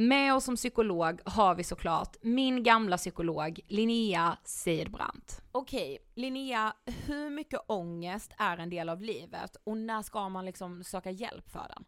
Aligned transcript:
Med 0.00 0.34
oss 0.34 0.44
som 0.44 0.56
psykolog 0.56 1.20
har 1.24 1.54
vi 1.54 1.64
såklart 1.64 2.16
min 2.22 2.62
gamla 2.62 2.96
psykolog 2.96 3.60
Linnea 3.68 4.38
Seidbrant. 4.44 5.42
Okej, 5.52 5.98
Linnea, 6.14 6.72
hur 7.06 7.30
mycket 7.30 7.60
ångest 7.66 8.32
är 8.38 8.58
en 8.58 8.70
del 8.70 8.88
av 8.88 9.02
livet 9.02 9.56
och 9.64 9.76
när 9.76 10.02
ska 10.02 10.28
man 10.28 10.44
liksom 10.44 10.84
söka 10.84 11.10
hjälp 11.10 11.48
för 11.48 11.66
den? 11.68 11.84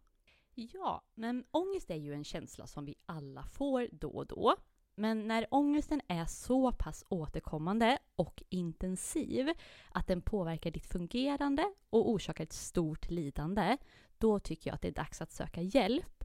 Ja, 0.55 1.05
men 1.15 1.45
ångest 1.51 1.91
är 1.91 1.97
ju 1.97 2.15
en 2.15 2.25
känsla 2.25 2.67
som 2.67 2.85
vi 2.85 2.95
alla 3.07 3.43
får 3.43 3.89
då 3.93 4.11
och 4.11 4.27
då. 4.27 4.57
Men 4.95 5.29
när 5.29 5.47
ångesten 5.51 6.01
är 6.09 6.25
så 6.25 6.73
pass 6.73 7.05
återkommande 7.09 7.99
och 8.17 8.43
intensiv 8.49 9.51
att 9.93 10.07
den 10.07 10.23
påverkar 10.23 10.71
ditt 10.71 10.87
fungerande 10.87 11.65
och 11.91 12.11
orsakar 12.11 12.45
ett 12.45 12.53
stort 12.53 13.11
lidande, 13.11 13.77
då 14.19 14.39
tycker 14.39 14.71
jag 14.71 14.75
att 14.75 14.83
det 14.83 14.89
är 14.89 14.93
dags 14.93 15.21
att 15.21 15.33
söka 15.33 15.63
hjälp. 15.63 16.25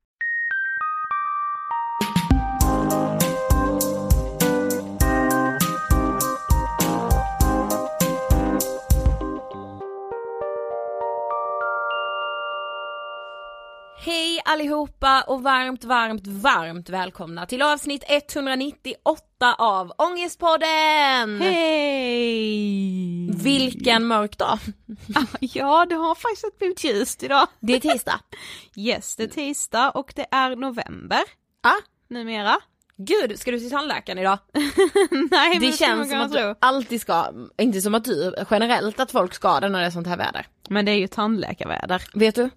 Hej 14.11 14.41
allihopa 14.45 15.21
och 15.21 15.43
varmt, 15.43 15.83
varmt, 15.83 16.27
varmt 16.27 16.89
välkomna 16.89 17.45
till 17.45 17.61
avsnitt 17.61 18.03
198 18.07 19.55
av 19.57 19.91
Ångestpodden! 19.97 21.41
Hej! 21.41 23.31
Vilken 23.31 24.05
mörk 24.05 24.37
dag! 24.37 24.59
Ja, 25.39 25.85
det 25.89 25.95
har 25.95 26.15
faktiskt 26.15 26.59
blivit 26.59 26.83
ljust 26.83 27.23
idag. 27.23 27.47
Det 27.59 27.73
är 27.73 27.79
tisdag. 27.79 28.19
Yes, 28.75 29.15
det 29.15 29.23
är 29.23 29.27
tisdag 29.27 29.91
och 29.91 30.13
det 30.15 30.25
är 30.31 30.55
november. 30.55 31.21
Ja. 31.63 31.73
Numera. 32.09 32.57
Gud, 32.97 33.39
ska 33.39 33.51
du 33.51 33.59
till 33.59 33.71
tandläkaren 33.71 34.19
idag? 34.19 34.37
Nej, 35.31 35.49
men 35.49 35.59
Det 35.59 35.77
känns 35.77 36.09
som 36.09 36.19
att 36.19 36.31
du 36.31 36.55
alltid 36.59 37.01
ska, 37.01 37.33
inte 37.57 37.81
som 37.81 37.95
att 37.95 38.03
du, 38.03 38.35
generellt 38.51 38.99
att 38.99 39.11
folk 39.11 39.33
ska 39.33 39.59
det 39.59 39.69
när 39.69 39.79
det 39.79 39.85
är 39.85 39.91
sånt 39.91 40.07
här 40.07 40.17
väder. 40.17 40.47
Men 40.69 40.85
det 40.85 40.91
är 40.91 40.99
ju 40.99 41.07
tandläkarväder. 41.07 42.03
Vet 42.13 42.35
du? 42.35 42.49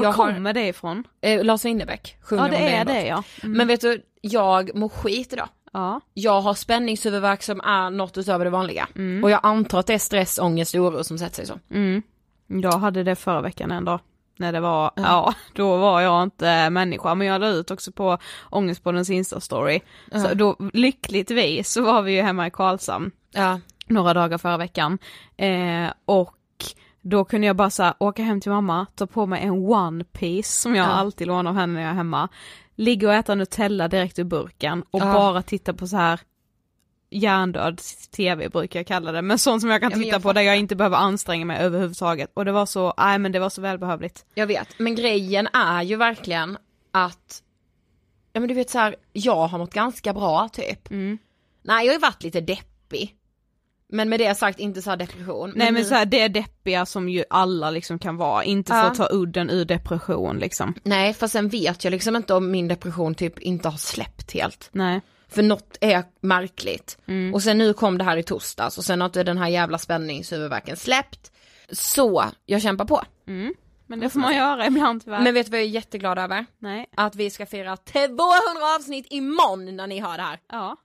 Var 0.00 0.06
Jag 0.06 0.12
har, 0.12 0.32
kommer 0.32 0.52
det 0.52 0.66
ifrån? 0.68 1.04
eh, 1.20 1.44
Lars 1.44 1.64
Winnerbäck 1.64 2.16
sjunger 2.22 2.42
Ja, 2.44 2.48
det 2.50 2.56
är 2.56 2.84
låt. 2.84 2.94
det 2.94 3.06
ja. 3.06 3.22
Mm. 3.42 3.58
Men 3.58 3.66
vet 3.68 3.80
du, 3.80 4.02
jag 4.20 4.74
mår 4.76 4.88
skit 4.88 5.32
idag. 5.32 5.48
Ja. 5.72 6.00
Jag 6.14 6.40
har 6.40 6.54
spänningshuvudvärk 6.54 7.42
som 7.42 7.60
är 7.60 7.90
något 7.90 8.18
utöver 8.18 8.44
det 8.44 8.50
vanliga. 8.50 8.88
Och 9.22 9.30
jag 9.30 9.40
antar 9.42 9.78
att 9.80 9.86
det 9.86 9.94
är 9.94 9.98
stress, 9.98 10.38
ångest 10.38 10.74
och 10.74 10.80
oro 10.80 11.04
som 11.04 11.18
sätter 11.18 11.34
sig 11.34 11.46
så. 11.46 11.58
Mm. 11.70 12.02
Jag 12.46 12.72
hade 12.78 13.02
det 13.02 13.16
förra 13.16 13.40
veckan 13.40 13.70
en 13.70 13.84
dag. 13.84 14.00
När 14.38 14.52
det 14.52 14.60
var, 14.60 14.90
ja, 14.96 15.34
då 15.54 15.76
var 15.76 16.00
jag 16.00 16.22
inte 16.22 16.70
människa, 16.70 17.14
men 17.14 17.26
jag 17.26 17.40
la 17.40 17.48
ut 17.48 17.70
också 17.70 17.92
på 17.92 18.18
Ångestpoddens 18.50 19.10
instastory. 19.10 19.80
Så 20.12 20.34
då, 20.34 20.56
lyckligtvis 20.72 21.70
så 21.72 21.82
var 21.82 22.02
vi 22.02 22.12
ju 22.12 22.22
hemma 22.22 22.46
i 22.46 22.50
Karlshamn 22.50 23.10
Ja. 23.32 23.60
några 23.86 24.14
dagar 24.14 24.38
förra 24.38 24.56
veckan. 24.56 24.98
Eh, 25.36 25.90
och 26.04 26.34
då 27.02 27.24
kunde 27.24 27.46
jag 27.46 27.56
bara 27.56 27.70
så 27.70 27.82
här, 27.82 27.94
åka 27.98 28.22
hem 28.22 28.40
till 28.40 28.50
mamma, 28.52 28.86
ta 28.94 29.06
på 29.06 29.26
mig 29.26 29.42
en 29.42 29.50
one 29.52 30.04
piece 30.04 30.60
som 30.60 30.74
jag 30.74 30.84
Ja. 30.86 30.90
alltid 30.90 31.26
lånar 31.26 31.50
av 31.50 31.56
henne 31.56 31.72
när 31.74 31.80
jag 31.80 31.90
är 31.90 31.94
hemma. 31.94 32.28
Ligga 32.74 33.08
och 33.08 33.14
äta 33.14 33.34
Nutella 33.34 33.88
direkt 33.88 34.18
ur 34.18 34.24
burken 34.24 34.82
och 34.90 35.00
Ja. 35.00 35.12
bara 35.12 35.42
titta 35.42 35.74
på 35.74 35.86
så 35.86 35.96
här 35.96 36.20
hjärndöd 37.10 37.80
tv 38.16 38.48
brukar 38.48 38.78
jag 38.80 38.86
kalla 38.86 39.12
det, 39.12 39.22
men 39.22 39.38
sånt 39.38 39.60
som 39.60 39.70
jag 39.70 39.80
kan 39.80 39.90
Ja, 39.90 39.96
titta 39.96 40.08
jag 40.08 40.22
på 40.22 40.32
där 40.32 40.42
jag 40.42 40.58
inte 40.58 40.76
behöver 40.76 40.96
anstränga 40.96 41.44
mig 41.44 41.58
överhuvudtaget. 41.58 42.30
Och 42.34 42.44
det 42.44 42.52
var 42.52 42.66
så, 42.66 42.94
nej 42.98 43.18
men 43.18 43.32
det 43.32 43.38
var 43.38 43.50
så 43.50 43.60
välbehövligt. 43.60 44.24
Jag 44.34 44.46
vet, 44.46 44.68
men 44.78 44.94
grejen 44.94 45.46
är 45.52 45.82
ju 45.82 45.96
verkligen 45.96 46.58
att, 46.92 47.42
ja 48.32 48.40
men 48.40 48.48
du 48.48 48.54
vet 48.54 48.70
så 48.70 48.78
här, 48.78 48.96
jag 49.12 49.46
har 49.46 49.58
mått 49.58 49.74
ganska 49.74 50.12
bra 50.12 50.48
typ. 50.48 50.90
Mm. 50.90 51.18
Nej 51.62 51.86
jag 51.86 51.92
har 51.92 51.96
ju 51.96 52.00
varit 52.00 52.22
lite 52.22 52.40
deppig. 52.40 53.16
Men 53.92 54.08
med 54.08 54.20
det 54.20 54.34
sagt 54.34 54.58
inte 54.58 54.82
så 54.82 54.96
depression. 54.96 55.52
Nej 55.56 55.72
men 55.72 55.82
nu- 55.82 55.88
så 55.88 55.94
här, 55.94 56.04
det 56.06 56.20
är 56.20 56.28
deppiga 56.28 56.86
som 56.86 57.08
ju 57.08 57.24
alla 57.30 57.70
liksom 57.70 57.98
kan 57.98 58.16
vara, 58.16 58.44
inte 58.44 58.72
för 58.72 58.78
Ja. 58.78 58.84
att 58.90 58.94
ta 58.96 59.08
udden 59.10 59.50
ur 59.50 59.64
depression 59.64 60.38
liksom. 60.38 60.74
Nej 60.82 61.14
för 61.14 61.26
sen 61.26 61.48
vet 61.48 61.84
jag 61.84 61.90
liksom 61.90 62.16
inte 62.16 62.34
om 62.34 62.50
min 62.50 62.68
depression 62.68 63.14
typ 63.14 63.38
inte 63.38 63.68
har 63.68 63.76
släppt 63.78 64.32
helt. 64.32 64.68
Nej. 64.72 65.00
För 65.28 65.42
något 65.42 65.76
är 65.80 66.04
märkligt. 66.20 66.98
Mm. 67.06 67.34
Och 67.34 67.42
sen 67.42 67.58
nu 67.58 67.72
kom 67.72 67.98
det 67.98 68.04
här 68.04 68.16
i 68.16 68.22
torsdags 68.22 68.78
och 68.78 68.84
sen 68.84 69.00
har 69.00 69.06
inte 69.08 69.22
den 69.22 69.38
här 69.38 69.48
jävla 69.48 69.78
spänningshuvudvärken 69.78 70.76
släppt. 70.76 71.32
Så, 71.72 72.24
jag 72.46 72.62
kämpar 72.62 72.84
på. 72.84 73.02
Mm. 73.28 73.54
Men 73.86 74.00
det 74.00 74.10
får 74.10 74.20
man 74.20 74.36
göra 74.36 74.66
ibland 74.66 75.04
tyvärr. 75.04 75.20
Men 75.20 75.34
vet 75.34 75.46
du 75.46 75.50
vad 75.50 75.60
jag 75.60 75.66
är 75.66 75.70
jätteglad 75.70 76.18
över? 76.18 76.46
Nej. 76.58 76.86
Att 76.96 77.14
vi 77.14 77.30
ska 77.30 77.46
fira 77.46 77.76
200 77.76 78.18
avsnitt 78.78 79.06
imorgon 79.10 79.76
när 79.76 79.86
ni 79.86 79.98
har 79.98 80.16
det 80.16 80.22
här. 80.22 80.38
Ja. 80.52 80.76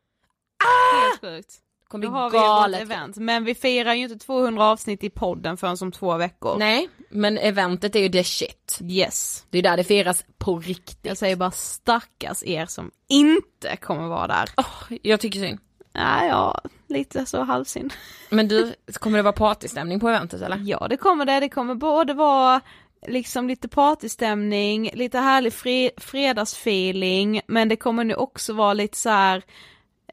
Ah! 0.64 1.02
Helt 1.02 1.22
sjukt. 1.22 1.54
Kommer 1.88 2.00
bli 2.00 2.10
har 2.10 2.30
vi 2.30 2.38
galet. 2.38 2.82
event. 2.82 3.18
Men 3.18 3.44
vi 3.44 3.56
firar 3.56 3.94
ju 3.94 4.04
inte 4.04 4.26
200 4.26 4.66
avsnitt 4.66 5.04
i 5.04 5.10
podden 5.10 5.58
förrän 5.58 5.78
om 5.82 5.92
två 5.92 6.18
veckor. 6.18 6.56
Nej, 6.58 6.90
men 7.10 7.38
eventet 7.38 7.96
är 7.96 8.00
ju 8.00 8.10
the 8.10 8.24
shit. 8.24 8.80
Yes. 8.82 9.46
Det 9.50 9.58
är 9.58 9.64
där 9.64 9.78
det 9.78 9.84
firas 9.84 10.26
på 10.38 10.60
riktigt. 10.60 11.00
Jag 11.02 11.18
säger 11.18 11.36
bara 11.36 11.52
stackars 11.52 12.44
er 12.44 12.66
som 12.66 12.92
inte 13.10 13.76
kommer 13.76 14.08
vara 14.08 14.28
där. 14.28 14.50
Åh, 14.58 14.98
jag 15.02 15.20
tycker 15.20 15.40
synd. 15.40 15.60
Nej, 15.94 16.28
ja, 16.28 16.62
lite 16.88 17.26
så 17.26 17.44
halvsynd. 17.44 17.94
Men 18.30 18.48
du, 18.48 18.74
kommer 18.94 19.18
det 19.18 19.24
vara 19.24 19.34
partystämning 19.34 20.00
på 20.00 20.10
eventet 20.10 20.42
eller? 20.42 20.62
Ja, 20.66 20.88
det 20.90 20.98
kommer 20.98 21.26
det. 21.26 21.40
Det 21.40 21.50
kommer 21.50 21.76
både 21.76 22.14
vara 22.14 22.62
liksom 23.08 23.48
lite 23.48 23.68
partystämning, 23.68 24.90
lite 24.94 25.20
härlig 25.20 25.54
fre 25.54 25.92
fredagsfeeling, 25.98 27.42
men 27.48 27.70
det 27.70 27.76
kommer 27.76 28.04
nu 28.04 28.16
också 28.16 28.54
vara 28.54 28.74
lite 28.74 28.98
så 28.98 29.10
här 29.10 29.44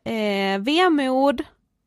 eh, 0.05 0.61
vemod 0.61 1.43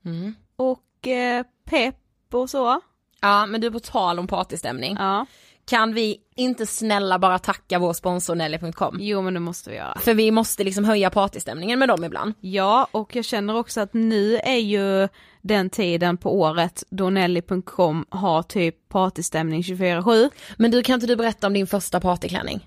Mm. 0.05 0.35
och 0.55 1.07
eh, 1.07 1.45
pepp 1.69 1.95
och 2.33 2.49
så. 2.49 2.81
Ja, 3.21 3.45
men 3.45 3.61
du 3.61 3.71
på 3.71 3.79
tal 3.79 4.19
om 4.19 4.27
partystämning. 4.27 4.95
Ja, 4.99 5.25
Kan 5.65 5.93
vi 5.93 6.17
inte 6.35 6.65
snälla 6.65 7.19
bara 7.19 7.39
tacka 7.39 7.79
vår 7.79 7.93
sponsor 7.93 8.35
Nelly.com? 8.35 8.97
jo 8.99 9.21
men 9.21 9.33
det 9.33 9.39
måste 9.39 9.69
vi 9.69 9.75
göra. 9.75 9.97
För 9.99 10.13
vi 10.13 10.31
måste 10.31 10.63
liksom 10.63 10.85
höja 10.85 11.09
partystämningen 11.09 11.79
med 11.79 11.89
dem 11.89 12.03
ibland. 12.03 12.33
Ja, 12.39 12.87
och 12.91 13.15
jag 13.15 13.25
känner 13.25 13.55
också 13.55 13.81
att 13.81 13.93
nu 13.93 14.37
är 14.37 14.57
ju 14.57 15.07
den 15.41 15.69
tiden 15.69 16.17
på 16.17 16.39
året 16.39 16.83
då 16.89 17.09
Nelly.com 17.09 18.05
har 18.09 18.43
typ 18.43 18.89
partystämning 18.89 19.61
24-7. 19.61 20.29
Men 20.57 20.71
du, 20.71 20.81
kan 20.83 20.93
inte 20.93 21.07
du 21.07 21.15
berätta 21.15 21.47
om 21.47 21.53
din 21.53 21.67
första 21.67 21.99
partyklänning? 21.99 22.65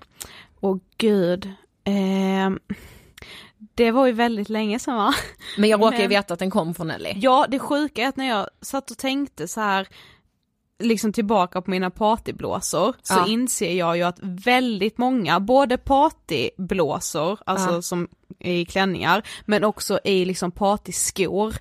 Åh 0.59 0.77
gud. 0.97 1.51
ehm, 1.83 2.59
det 3.75 3.91
var 3.91 4.05
ju 4.05 4.11
väldigt 4.11 4.49
länge 4.49 4.79
sedan 4.79 4.95
va? 4.97 5.13
Men 5.57 5.69
jag 5.69 5.81
råkar 5.81 5.99
ju 6.01 6.07
veta 6.07 6.33
att 6.33 6.39
den 6.39 6.49
kom 6.51 6.73
från 6.73 6.87
Nelly. 6.87 7.13
Ja, 7.15 7.45
det 7.49 7.59
sjuka 7.59 8.01
är 8.03 8.07
att 8.07 8.17
när 8.17 8.27
jag 8.29 8.47
satt 8.61 8.91
och 8.91 8.97
tänkte 8.97 9.47
så 9.47 9.61
här 9.61 9.87
liksom 10.83 11.13
tillbaka 11.13 11.61
på 11.61 11.71
mina 11.71 11.89
partyblåsor 11.89 12.95
så 13.01 13.13
Ja. 13.13 13.27
inser 13.27 13.73
jag 13.73 13.97
ju 13.97 14.03
att 14.03 14.19
väldigt 14.21 14.97
många, 14.97 15.39
både 15.39 15.77
partyblåsor, 15.77 17.39
alltså 17.45 17.71
Ja. 17.73 17.81
som 17.81 18.07
i 18.39 18.65
klänningar, 18.65 19.23
men 19.45 19.63
också 19.63 19.99
i 20.03 20.25
liksom 20.25 20.51
partyskor. 20.51 21.55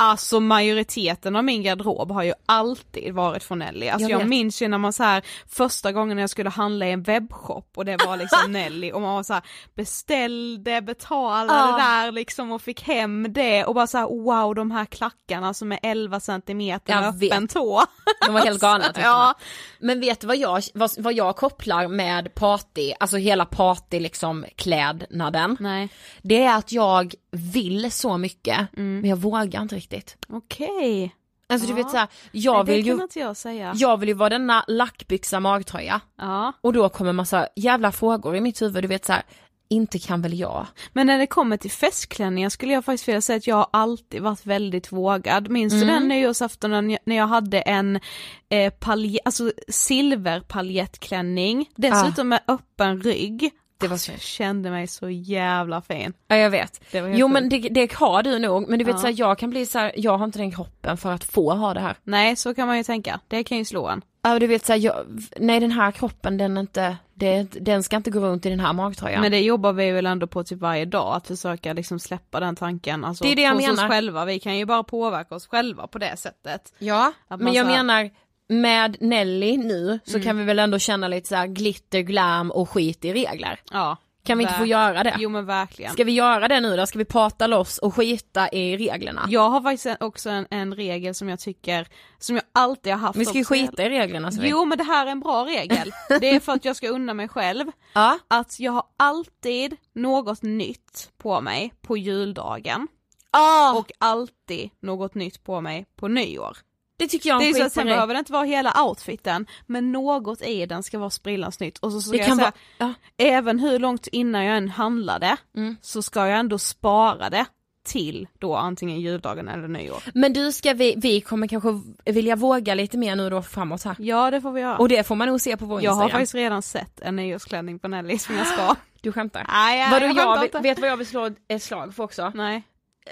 Alltså 0.00 0.40
majoriteten 0.40 1.36
av 1.36 1.44
min 1.44 1.62
garderob 1.62 2.12
har 2.12 2.22
ju 2.22 2.32
alltid 2.46 3.14
varit 3.14 3.42
från 3.42 3.58
Nelly. 3.58 3.88
Alltså 3.88 4.10
Jag 4.10 4.20
jag, 4.20 4.28
minns 4.28 4.62
ju 4.62 4.68
när 4.68 4.78
man 4.78 4.92
så 4.92 5.02
här 5.02 5.22
första 5.48 5.92
gången 5.92 6.18
jag 6.18 6.30
skulle 6.30 6.50
handla 6.50 6.86
i 6.86 6.92
en 6.92 7.02
webbshop 7.02 7.72
och 7.76 7.84
det 7.84 7.96
var 8.06 8.16
liksom 8.16 8.38
Nelly 8.52 8.92
och 8.92 9.00
man 9.00 9.14
var 9.14 9.22
så 9.22 9.32
här 9.32 9.42
beställde, 9.74 10.82
betalade 10.82 11.72
det 11.72 11.82
där 11.82 12.12
liksom 12.12 12.52
och 12.52 12.62
fick 12.62 12.82
hem 12.82 13.32
det 13.32 13.64
och 13.64 13.74
bara 13.74 13.86
så 13.86 13.98
här 13.98 14.06
wow 14.06 14.54
de 14.54 14.70
här 14.70 14.84
klackarna 14.84 15.54
som 15.54 15.72
är 15.72 15.78
11 15.82 16.20
centimeter 16.20 17.00
med 17.00 17.08
öppen 17.08 17.42
vet. 17.42 17.50
tå. 17.50 17.82
De 18.26 18.34
var 18.34 18.40
helt 18.40 18.60
galna 18.60 18.84
tyckte 18.86 19.00
Ja. 19.00 19.34
Men 19.80 20.00
vet 20.00 20.20
du 20.20 20.26
vad 20.26 20.36
jag, 20.36 20.62
vad, 20.74 20.90
vad 20.98 21.12
jag 21.12 21.36
kopplar 21.36 21.88
med 21.88 22.34
party, 22.34 22.92
alltså 23.00 23.16
hela 23.16 23.44
party 23.44 24.00
liksom 24.00 24.44
klädnaden? 24.56 25.56
Nej, 25.60 25.88
Det 26.22 26.44
är 26.44 26.56
att 26.56 26.72
jag 26.72 27.14
vill 27.30 27.92
så 27.92 28.18
mycket, 28.18 28.58
Mm. 28.76 29.00
men 29.00 29.10
jag 29.10 29.16
vågar 29.16 29.62
inte 29.62 29.76
riktigt. 29.76 30.16
okej. 30.28 31.14
Alltså 31.50 31.66
du 31.66 31.72
Ja. 31.72 31.76
vet 31.76 31.90
såhär, 31.90 32.08
jag 32.32 32.66
det 32.66 32.72
vill 32.72 32.86
ju, 32.86 33.08
jag 33.14 33.36
jag 33.76 33.96
vill 33.96 34.08
ju 34.08 34.14
vara 34.14 34.28
denna 34.28 34.64
lackbyxa 34.68 35.40
magtröja. 35.40 36.00
Ja. 36.18 36.52
Och 36.60 36.72
då 36.72 36.88
kommer 36.88 37.12
massa 37.12 37.48
jävla 37.56 37.92
frågor 37.92 38.36
i 38.36 38.40
mitt 38.40 38.62
huvud, 38.62 38.84
du 38.84 38.88
vet 38.88 39.04
såhär, 39.04 39.22
inte 39.70 39.98
kan 39.98 40.22
väl 40.22 40.38
jag? 40.38 40.66
Men 40.92 41.06
när 41.06 41.18
det 41.18 41.26
kommer 41.26 41.56
till 41.56 41.70
festklänningar 41.70 42.48
skulle 42.48 42.72
jag 42.72 42.84
faktiskt 42.84 43.08
vilja 43.08 43.20
säga 43.20 43.36
att 43.36 43.46
jag 43.46 43.56
har 43.56 43.66
alltid 43.72 44.22
varit 44.22 44.46
väldigt 44.46 44.92
vågad. 44.92 45.48
Minns 45.50 45.72
du 45.72 45.84
den 45.84 46.08
nyårsaftonen 46.08 46.98
när 47.04 47.16
jag 47.16 47.26
hade 47.26 47.60
en 47.60 48.00
eh, 48.48 48.72
palje, 48.72 49.20
alltså 49.24 49.52
silverpaljettklänning, 49.68 51.70
dessutom 51.76 52.28
med 52.28 52.40
öppen 52.48 53.02
rygg. 53.02 53.50
Det 53.80 53.88
var 53.88 53.96
så, 53.96 54.10
Jag 54.12 54.20
kände 54.20 54.70
mig 54.70 54.86
så 54.86 55.10
jävla 55.10 55.80
fin. 55.80 56.12
ja 56.28 56.36
jag 56.36 56.50
vet. 56.50 56.80
Jo 56.92 57.28
men 57.28 57.48
det, 57.48 57.58
det 57.58 57.92
har 57.92 58.22
du 58.22 58.38
nog, 58.38 58.68
men 58.68 58.78
du 58.78 58.84
vet 58.84 58.94
Ja. 58.94 58.98
såhär, 59.00 59.14
jag 59.18 59.38
kan 59.38 59.50
bli 59.50 59.66
såhär, 59.66 59.92
jag 59.96 60.18
har 60.18 60.24
inte 60.24 60.38
den 60.38 60.52
kroppen 60.52 60.96
för 60.96 61.12
att 61.12 61.24
få 61.24 61.54
ha 61.54 61.74
det 61.74 61.80
här. 61.80 61.96
Nej, 62.04 62.36
så 62.36 62.54
kan 62.54 62.66
man 62.66 62.76
ju 62.76 62.84
tänka. 62.84 63.20
Det 63.28 63.44
kan 63.44 63.58
ju 63.58 63.64
slå 63.64 63.88
en. 63.88 64.02
Ja 64.22 64.38
du 64.38 64.46
vet 64.46 64.66
såhär, 64.66 64.80
jag, 64.80 64.94
nej 65.36 65.60
den 65.60 65.70
här 65.70 65.90
kroppen 65.90 66.36
den 66.38 66.56
är 66.56 66.60
inte, 66.60 66.96
det, 67.14 67.42
den 67.42 67.82
ska 67.82 67.96
inte 67.96 68.10
gå 68.10 68.20
runt 68.20 68.46
i 68.46 68.50
den 68.50 68.60
här 68.60 68.72
magtröjan. 68.72 69.20
Men 69.20 69.30
det 69.32 69.40
jobbar 69.40 69.72
vi 69.72 69.90
väl 69.90 70.06
ändå 70.06 70.26
på 70.26 70.44
typ 70.44 70.58
varje 70.60 70.84
dag, 70.84 71.16
att 71.16 71.26
försöka 71.26 71.72
liksom 71.72 71.98
släppa 71.98 72.40
den 72.40 72.56
tanken. 72.56 73.04
Alltså, 73.04 73.24
Det 73.24 73.32
är 73.32 73.36
det 73.36 73.42
jag 73.42 73.52
hos 73.54 73.62
menar. 73.62 73.84
oss 73.84 73.90
själva, 73.90 74.24
vi 74.24 74.40
kan 74.40 74.56
ju 74.58 74.64
bara 74.64 74.82
påverka 74.82 75.34
oss 75.34 75.46
själva 75.46 75.86
på 75.86 75.98
det 75.98 76.16
sättet. 76.16 76.72
Ja, 76.78 77.12
men 77.28 77.52
jag 77.54 77.66
så 77.66 77.72
här- 77.72 77.76
menar 77.84 78.10
med 78.48 78.96
Nelly 79.00 79.56
nu 79.56 79.98
så 80.04 80.10
Mm. 80.16 80.22
kan 80.24 80.36
vi 80.38 80.44
väl 80.44 80.58
ändå 80.58 80.78
känna 80.78 81.08
lite 81.08 81.28
så 81.28 81.34
här 81.34 81.46
glitter, 81.46 82.00
glam 82.00 82.50
och 82.50 82.70
skit 82.70 83.04
i 83.04 83.12
regler. 83.12 83.60
Ja. 83.70 83.96
Kan 84.24 84.38
vi 84.38 84.44
inte 84.44 84.54
få 84.54 84.66
göra 84.66 85.02
det? 85.04 85.14
Jo 85.18 85.30
men 85.30 85.46
verkligen. 85.46 85.92
Ska 85.92 86.04
vi 86.04 86.12
göra 86.12 86.48
det 86.48 86.60
nu 86.60 86.76
då? 86.76 86.86
Ska 86.86 86.98
vi 86.98 87.04
prata 87.04 87.46
loss 87.46 87.78
och 87.78 87.94
skita 87.94 88.48
i 88.48 88.76
reglerna? 88.76 89.26
Jag 89.28 89.50
har 89.50 89.60
faktiskt 89.60 89.96
också 90.00 90.30
en, 90.30 90.46
en 90.50 90.74
regel 90.74 91.14
som 91.14 91.28
jag 91.28 91.40
tycker, 91.40 91.88
som 92.18 92.36
jag 92.36 92.44
alltid 92.52 92.92
har 92.92 92.98
haft 93.00 93.18
vi 93.18 93.24
ska 93.24 93.38
ju 93.38 93.44
skita 93.44 93.84
i 93.84 93.88
reglerna 93.88 94.32
så. 94.32 94.40
Jo 94.44 94.64
men 94.64 94.78
det 94.78 94.84
här 94.84 95.06
är 95.06 95.10
en 95.10 95.20
bra 95.20 95.44
regel. 95.46 95.92
Det 96.20 96.28
är 96.30 96.40
för 96.40 96.52
att 96.52 96.64
jag 96.64 96.76
ska 96.76 96.88
unna 96.88 97.14
mig 97.14 97.28
själv. 97.28 97.66
Ja. 97.92 98.18
Att 98.28 98.60
jag 98.60 98.72
har 98.72 98.82
alltid 98.96 99.76
något 99.94 100.42
nytt 100.42 101.10
på 101.18 101.40
mig 101.40 101.72
på 101.80 101.96
juldagen. 101.96 102.88
Ah, 103.30 103.72
Och 103.78 103.92
alltid 103.98 104.70
något 104.80 105.14
nytt 105.14 105.44
på 105.44 105.60
mig 105.60 105.86
på 105.96 106.08
nyår. 106.08 106.56
Det 106.98 107.06
tycker 107.08 107.28
jag 107.28 107.40
Det 107.40 107.44
är 107.44 107.54
är 107.54 107.60
en 107.60 107.62
att 107.62 107.62
skit 107.64 107.72
sen 107.72 107.86
behöver 107.86 108.14
det 108.14 108.18
inte 108.18 108.32
vara 108.32 108.44
hela 108.44 108.82
outfiten, 108.84 109.46
men 109.66 109.92
något 109.92 110.42
i 110.42 110.66
den 110.66 110.82
ska 110.82 110.98
vara 110.98 111.10
sprillans 111.10 111.60
nytt. 111.60 111.78
Och 111.78 111.92
så 111.92 112.00
ska 112.00 112.12
Det 112.12 112.18
jag 112.18 112.26
kan 112.26 112.36
säga, 112.36 112.52
vara, 112.78 112.94
ja. 113.18 113.24
även 113.26 113.58
hur 113.58 113.78
långt 113.78 114.06
innan 114.06 114.44
jag 114.44 114.56
än 114.56 114.68
handlade, 114.68 115.36
Mm. 115.56 115.76
så 115.82 116.02
ska 116.02 116.26
jag 116.28 116.38
ändå 116.38 116.58
spara 116.58 117.30
det 117.30 117.44
till 117.86 118.28
då 118.38 118.56
antingen 118.56 119.00
juldagen 119.00 119.48
eller 119.48 119.68
nyår. 119.68 120.02
Men 120.14 120.32
du 120.32 120.52
ska 120.52 120.72
vi, 120.72 120.94
vi 120.96 121.20
kommer 121.20 121.46
kanske 121.46 121.68
vilja 122.04 122.36
våga 122.36 122.74
lite 122.74 122.98
mer 122.98 123.16
nu 123.16 123.30
då 123.30 123.42
framåt 123.42 123.82
här. 123.84 123.96
Ja 123.98 124.30
det 124.30 124.40
får 124.40 124.52
vi 124.52 124.60
göra. 124.60 124.76
Och 124.78 124.88
det 124.88 125.06
får 125.06 125.14
man 125.14 125.28
nog 125.28 125.40
se 125.40 125.56
på 125.56 125.64
vår 125.64 125.82
jag 125.82 125.90
har 125.90 126.02
Instagram. 126.02 126.10
faktiskt 126.20 126.34
redan 126.34 126.62
sett 126.62 127.00
en 127.00 127.16
nyårsklänning 127.16 127.78
på 127.78 127.88
Nelly 127.88 128.18
som 128.18 128.36
jag 128.36 128.46
ska. 128.46 128.74
Du 129.00 129.12
skämtar? 129.12 129.46
Nej, 129.52 129.80
jag, 129.80 129.90
Vadå 129.90 130.06
jag 130.06 130.16
jag, 130.16 130.44
inte. 130.44 130.58
vet 130.58 130.78
vad 130.78 130.90
jag 130.90 130.96
vill 130.96 131.06
slå 131.06 131.30
ett 131.48 131.62
slag 131.62 131.94
för 131.94 132.02
också? 132.04 132.32
Nej. 132.34 132.62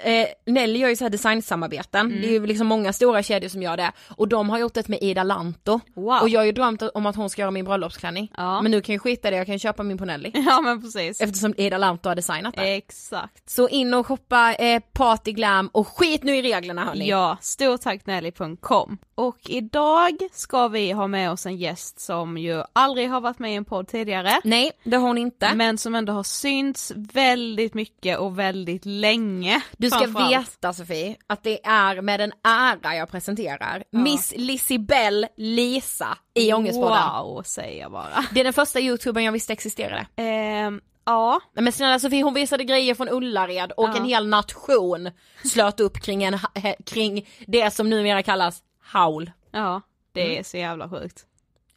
Eh, 0.03 0.27
Nelly 0.45 0.79
gör 0.79 0.89
ju 0.89 0.95
så 0.95 1.03
här 1.05 1.09
designsamarbeten, 1.09 2.05
Mm. 2.07 2.21
det 2.21 2.27
är 2.27 2.31
ju 2.31 2.45
liksom 2.45 2.67
många 2.67 2.93
stora 2.93 3.23
kedjor 3.23 3.49
som 3.49 3.61
gör 3.61 3.77
det. 3.77 3.91
Och 4.09 4.27
de 4.27 4.49
har 4.49 4.57
gjort 4.59 4.77
ett 4.77 4.87
med 4.87 4.99
Ida 5.01 5.23
Lanto. 5.23 5.79
Wow. 5.95 6.19
Och 6.21 6.29
jag 6.29 6.39
har 6.39 6.45
ju 6.45 6.51
drömt 6.51 6.81
om 6.81 7.05
att 7.05 7.15
hon 7.15 7.29
ska 7.29 7.41
göra 7.41 7.51
min 7.51 7.65
bröllopsklänning. 7.65 8.31
Ja. 8.37 8.61
Men 8.61 8.71
nu 8.71 8.81
kan 8.81 8.93
jag 8.95 9.01
skita 9.01 9.27
i 9.27 9.31
det, 9.31 9.37
jag 9.37 9.45
kan 9.45 9.59
köpa 9.59 9.83
min 9.83 9.97
på 9.97 10.05
Nelly. 10.05 10.31
Ja 10.47 10.61
men 10.61 10.81
precis. 10.81 11.21
Eftersom 11.21 11.53
Ida 11.57 11.77
Lanto 11.77 12.09
har 12.09 12.15
designat 12.15 12.55
det. 12.55 12.75
Exakt. 12.75 13.49
Så 13.49 13.67
in 13.69 13.93
och 13.93 14.07
shoppa 14.07 14.53
eh, 14.53 14.81
party 14.93 15.31
glam 15.31 15.67
och 15.73 15.87
skit 15.87 16.23
nu 16.23 16.35
i 16.37 16.41
reglerna 16.41 16.85
hörni. 16.85 17.09
Ja, 17.09 17.37
stort 17.41 17.81
tack 17.81 18.05
Nelly.com. 18.05 18.97
Och 19.17 19.37
idag 19.47 20.17
ska 20.31 20.67
vi 20.67 20.91
ha 20.91 21.07
med 21.07 21.31
oss 21.31 21.45
en 21.45 21.57
gäst 21.57 21.99
som 21.99 22.37
ju 22.37 22.63
aldrig 22.73 23.09
har 23.09 23.21
varit 23.21 23.39
med 23.39 23.51
i 23.51 23.55
en 23.55 23.65
podd 23.65 23.87
tidigare. 23.87 24.41
Nej, 24.43 24.71
det 24.83 24.97
har 24.97 25.07
hon 25.07 25.17
inte. 25.17 25.55
Men 25.55 25.77
som 25.77 25.95
ändå 25.95 26.13
har 26.13 26.23
synts 26.23 26.91
väldigt 26.95 27.73
mycket 27.73 28.17
och 28.19 28.39
väldigt 28.39 28.85
länge. 28.85 29.61
du 29.77 29.89
ska 29.89 30.05
veta 30.29 30.73
Sofie, 30.73 31.15
att 31.27 31.43
det 31.43 31.65
är 31.65 32.01
med 32.01 32.21
en 32.21 32.31
ära 32.43 32.95
jag 32.95 33.11
presenterar 33.11 33.83
Miss 33.91 34.33
Lisibell 34.37 35.27
Lisa 35.37 36.17
i 36.33 36.53
Ångestpodden. 36.53 37.09
Wow, 37.23 37.43
säger 37.43 37.81
jag 37.81 37.91
bara. 37.91 38.25
Det 38.33 38.39
är 38.39 38.43
den 38.43 38.53
första 38.53 38.79
youtubern 38.79 39.23
jag 39.23 39.31
visste 39.31 39.53
existerade. 39.53 40.07
Ehm, 40.15 40.81
ja, 41.05 41.39
men 41.53 41.73
snälla 41.73 41.99
Sofie 41.99 42.23
hon 42.23 42.33
visade 42.33 42.63
grejer 42.63 42.95
från 42.95 43.09
Ullared 43.09 43.71
och 43.71 43.89
Ja. 43.89 43.97
en 43.97 44.05
hel 44.05 44.27
nation 44.27 45.11
slöt 45.43 45.79
upp 45.79 46.01
kring, 46.01 46.23
en, 46.23 46.39
kring 46.85 47.27
det 47.47 47.73
som 47.73 47.89
numera 47.89 48.23
kallas 48.23 48.63
howl. 48.93 49.31
ja, 49.51 49.81
det 50.11 50.25
Mm. 50.25 50.39
är 50.39 50.43
så 50.43 50.57
jävla 50.57 50.89
sjukt. 50.89 51.25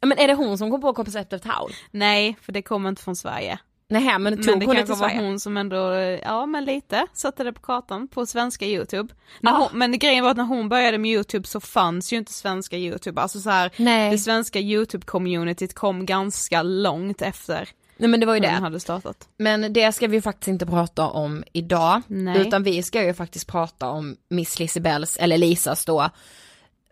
Men 0.05 0.17
är 0.17 0.27
det 0.27 0.33
hon 0.33 0.57
som 0.57 0.71
kom 0.71 0.81
på 0.81 0.93
konceptet 0.93 1.43
howl? 1.45 1.71
Nej, 1.91 2.37
för 2.41 2.51
det 2.51 2.61
kommer 2.61 2.89
inte 2.89 3.01
från 3.03 3.15
Sverige. 3.15 3.59
Nej 3.89 4.03
men 4.03 4.23
Men 4.23 4.35
tog 4.43 4.45
det 4.59 4.65
hon 4.65 4.75
det 4.75 4.81
kanske 4.85 4.95
var 4.95 5.15
hon 5.23 5.39
som 5.39 5.57
ändå, 5.57 5.93
ja 6.23 6.45
men 6.45 6.65
lite, 6.65 7.07
satte 7.13 7.43
det 7.43 7.53
på 7.53 7.61
kartan 7.61 8.07
på 8.07 8.25
svenska 8.25 8.65
youtube. 8.65 9.13
Ah. 9.43 9.51
hon, 9.57 9.79
men 9.79 9.99
grejen 9.99 10.23
var 10.23 10.31
att 10.31 10.37
när 10.37 10.43
hon 10.43 10.69
började 10.69 10.97
med 10.97 11.11
youtube 11.11 11.47
så 11.47 11.59
fanns 11.59 12.13
ju 12.13 12.17
inte 12.17 12.33
svenska 12.33 12.77
youtube, 12.77 13.21
alltså 13.21 13.39
så 13.39 13.49
här, 13.49 13.71
Nej. 13.77 14.11
det 14.11 14.17
svenska 14.17 14.59
youtube-communityt 14.59 15.73
kom 15.73 16.05
ganska 16.05 16.61
långt 16.63 17.21
efter 17.21 17.69
Nej 17.97 18.09
men 18.09 18.19
det 18.19 18.25
var 18.25 18.33
ju 18.33 18.39
det. 18.39 18.47
hade 18.49 18.79
startat. 18.79 19.29
Men 19.37 19.73
det 19.73 19.91
ska 19.91 20.07
vi 20.07 20.15
ju 20.17 20.21
faktiskt 20.21 20.47
inte 20.47 20.65
prata 20.65 21.07
om 21.07 21.43
idag. 21.53 22.01
Nej. 22.07 22.41
Utan 22.41 22.63
vi 22.63 22.83
ska 22.83 23.03
ju 23.03 23.13
faktiskt 23.13 23.47
prata 23.47 23.89
om 23.89 24.17
Miss 24.29 24.59
Lisibells, 24.59 25.17
eller 25.17 25.37
Lisas 25.37 25.85
då, 25.85 26.09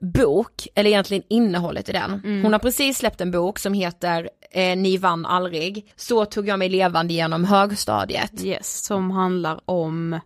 bok, 0.02 0.68
eller 0.76 0.90
egentligen 0.90 1.24
innehållet 1.30 1.90
i 1.90 1.92
den. 1.92 2.22
Mm. 2.24 2.44
Hon 2.44 2.54
har 2.54 2.60
precis 2.60 2.98
släppt 2.98 3.22
en 3.22 3.32
bok 3.32 3.60
som 3.60 3.74
heter 3.74 4.30
eh, 4.52 4.78
Ni 4.78 4.98
vann 4.98 5.26
aldrig. 5.26 5.94
Så 5.96 6.26
tog 6.26 6.48
jag 6.48 6.60
mig 6.60 6.70
levande 6.70 7.14
genom 7.14 7.46
högstadiet. 7.46 8.44
Yes, 8.44 8.86
som 8.86 9.12
handlar 9.12 9.60
om 9.66 10.20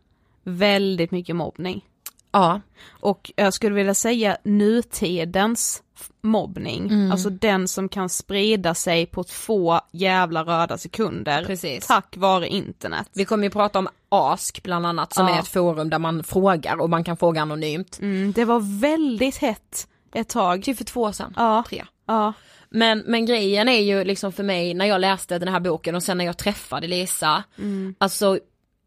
väldigt 0.43 1.11
mycket 1.11 1.35
mobbning. 1.35 1.85
Ja. 2.31 2.61
Och 2.89 3.31
jag 3.35 3.53
skulle 3.53 3.75
vilja 3.75 3.93
säga 3.93 4.37
nutidens 4.43 5.82
mobbning, 6.21 6.81
Mm. 6.87 7.11
alltså 7.11 7.29
den 7.29 7.67
som 7.67 7.89
kan 7.89 8.09
sprida 8.09 8.73
sig 8.73 9.05
på 9.05 9.23
två 9.23 9.79
jävla 9.91 10.43
röda 10.43 10.77
sekunder. 10.77 11.45
Precis. 11.45 11.87
Tack 11.87 12.17
vare 12.17 12.47
internet. 12.47 13.09
Vi 13.13 13.25
kommer 13.25 13.43
ju 13.43 13.49
prata 13.49 13.79
om 13.79 13.87
Ask 14.09 14.63
bland 14.63 14.85
annat 14.85 15.13
som 15.13 15.27
Ja. 15.27 15.35
är 15.35 15.39
ett 15.39 15.47
forum 15.47 15.89
där 15.89 15.99
man 15.99 16.23
frågar 16.23 16.81
och 16.81 16.89
man 16.89 17.03
kan 17.03 17.17
fråga 17.17 17.41
anonymt. 17.41 17.99
Mm, 18.01 18.31
det 18.31 18.45
var 18.45 18.79
väldigt 18.81 19.37
hett 19.37 19.87
ett 20.13 20.29
tag. 20.29 20.63
Typ 20.63 20.77
för 20.77 20.85
två 20.85 21.01
år 21.01 21.11
sedan. 21.11 21.33
Ja, 21.37 21.63
Tre. 21.69 21.83
ja. 22.07 22.33
Men, 22.69 22.99
men 22.99 23.25
grejen 23.25 23.69
är 23.69 23.81
ju 23.81 24.03
liksom 24.03 24.31
för 24.31 24.43
mig 24.43 24.73
när 24.73 24.85
jag 24.85 25.01
läste 25.01 25.39
den 25.39 25.47
här 25.47 25.59
boken 25.59 25.95
och 25.95 26.03
sen 26.03 26.17
när 26.17 26.25
jag 26.25 26.37
träffade 26.37 26.87
Lisa, 26.87 27.43
Mm. 27.57 27.95
alltså 27.97 28.39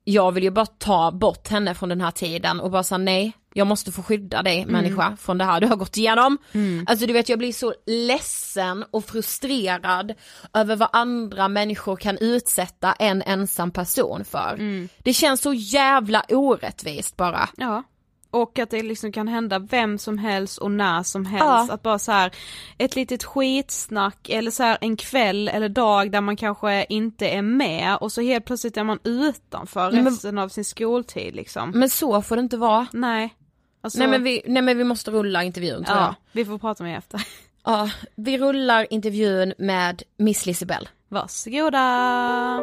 jag 0.04 0.32
vill 0.32 0.44
ju 0.44 0.50
bara 0.50 0.66
ta 0.66 1.10
bort 1.10 1.48
henne 1.48 1.74
från 1.74 1.88
den 1.88 2.00
här 2.00 2.10
tiden 2.10 2.60
och 2.60 2.70
bara 2.70 2.82
säga 2.82 2.98
nej, 2.98 3.32
jag 3.56 3.66
måste 3.66 3.92
få 3.92 4.02
skydda 4.02 4.42
dig 4.42 4.66
människa 4.66 5.16
från 5.20 5.38
det 5.38 5.44
här 5.44 5.60
du 5.60 5.66
har 5.66 5.76
gått 5.76 5.96
igenom. 5.96 6.38
Alltså 6.86 7.06
du 7.06 7.12
vet 7.12 7.28
jag 7.28 7.38
blir 7.38 7.52
så 7.52 7.74
ledsen 7.86 8.84
och 8.90 9.04
frustrerad 9.04 10.14
över 10.54 10.76
vad 10.76 10.88
andra 10.92 11.48
människor 11.48 11.96
kan 11.96 12.18
utsätta 12.18 12.92
en 12.92 13.22
ensam 13.22 13.70
person 13.70 14.24
för. 14.24 14.58
Det 15.02 15.12
känns 15.12 15.40
så 15.40 15.52
jävla 15.54 16.24
orättvist 16.28 17.16
bara. 17.16 17.48
Ja. 17.56 17.82
Och 18.30 18.58
att 18.58 18.70
det 18.70 18.82
liksom 18.82 19.12
kan 19.12 19.28
hända 19.28 19.58
vem 19.58 19.98
som 19.98 20.18
helst 20.18 20.58
och 20.58 20.70
när 20.70 21.02
som 21.02 21.26
helst. 21.26 21.44
Ja. 21.46 21.68
Att 21.70 21.82
bara 21.82 21.98
så 21.98 22.12
här 22.12 22.32
ett 22.78 22.96
litet 22.96 23.24
skitsnack 23.24 24.28
eller 24.28 24.50
så 24.50 24.62
här 24.62 24.78
en 24.80 24.96
kväll 24.96 25.48
eller 25.48 25.68
dag 25.68 26.10
där 26.10 26.20
man 26.20 26.36
kanske 26.36 26.86
inte 26.88 27.28
är 27.28 27.42
med 27.42 27.96
och 27.96 28.12
så 28.12 28.20
helt 28.20 28.44
plötsligt 28.44 28.76
är 28.76 28.84
man 28.84 28.98
utanför 29.04 29.92
men- 29.92 30.04
resten 30.04 30.38
av 30.38 30.48
sin 30.48 30.64
skoltid 30.64 31.34
liksom. 31.34 31.70
Men 31.70 31.90
så 31.90 32.22
får 32.22 32.36
det 32.36 32.42
inte 32.42 32.56
vara. 32.56 32.86
Nej. 32.92 33.34
Alltså, 33.80 33.98
Nej 33.98 34.08
men, 34.08 34.22
vi, 34.22 34.42
nej 34.46 34.62
men 34.62 34.78
vi 34.78 34.84
måste 34.84 35.10
rulla 35.10 35.42
intervjun 35.44 35.84
tror 35.84 35.98
jag. 35.98 36.06
ja, 36.06 36.14
vi 36.32 36.44
får 36.44 36.58
prata 36.58 36.84
med 36.84 36.98
efter. 36.98 37.22
Ja, 37.64 37.90
vi 38.14 38.38
rullar 38.38 38.86
intervjun 38.90 39.52
med 39.58 40.02
Miss 40.16 40.46
Lisibell. 40.46 40.88
Varsågoda! 41.08 42.62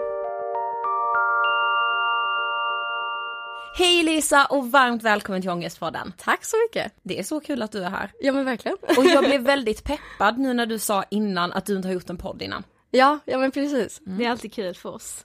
Hej 3.77 4.03
Lisa 4.03 4.45
och 4.45 4.71
varmt 4.71 5.03
välkommen 5.03 5.41
till 5.41 5.49
Ångestpodden. 5.51 6.13
Tack 6.17 6.45
så 6.45 6.57
mycket. 6.67 6.93
Det 7.03 7.19
är 7.19 7.23
så 7.23 7.39
kul 7.39 7.61
att 7.61 7.71
du 7.71 7.83
är 7.83 7.89
här. 7.89 8.11
Ja 8.19 8.31
men 8.31 8.45
verkligen. 8.45 8.77
Och 8.97 9.05
jag 9.05 9.23
blev 9.23 9.41
väldigt 9.45 9.83
peppad 9.83 10.37
nu 10.39 10.53
när 10.53 10.65
du 10.65 10.79
sa 10.79 11.03
innan 11.09 11.51
att 11.53 11.65
du 11.65 11.75
inte 11.75 11.87
har 11.87 11.93
gjort 11.93 12.09
en 12.09 12.17
podd 12.17 12.41
innan. 12.41 12.63
Ja, 12.91 13.19
ja 13.25 13.37
men 13.37 13.51
precis. 13.51 14.01
Det 14.05 14.25
är 14.25 14.29
alltid 14.29 14.53
kul 14.53 14.75
för 14.75 14.89
oss. 14.89 15.23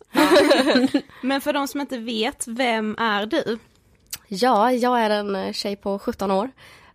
Men 1.22 1.40
för 1.40 1.52
de 1.52 1.68
som 1.68 1.80
inte 1.80 1.98
vet, 1.98 2.46
vem 2.48 2.96
är 2.98 3.26
du? 3.26 3.58
Ja, 4.28 4.72
jag 4.72 5.00
är 5.00 5.10
en 5.10 5.36
eh, 5.36 5.52
tjej 5.52 5.76
på 5.76 5.98
17 5.98 6.30
år. 6.30 6.50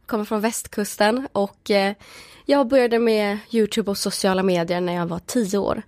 Kommer 0.05 0.25
från 0.25 0.41
västkusten 0.41 1.27
och 1.31 1.71
eh, 1.71 1.93
jag 2.45 2.67
började 2.67 2.99
med 2.99 3.37
Youtube 3.51 3.91
och 3.91 3.97
sociala 3.97 4.43
medier 4.43 4.81
när 4.81 4.93
jag 4.93 5.05
var 5.05 5.19
10 5.19 5.57
år. 5.57 5.81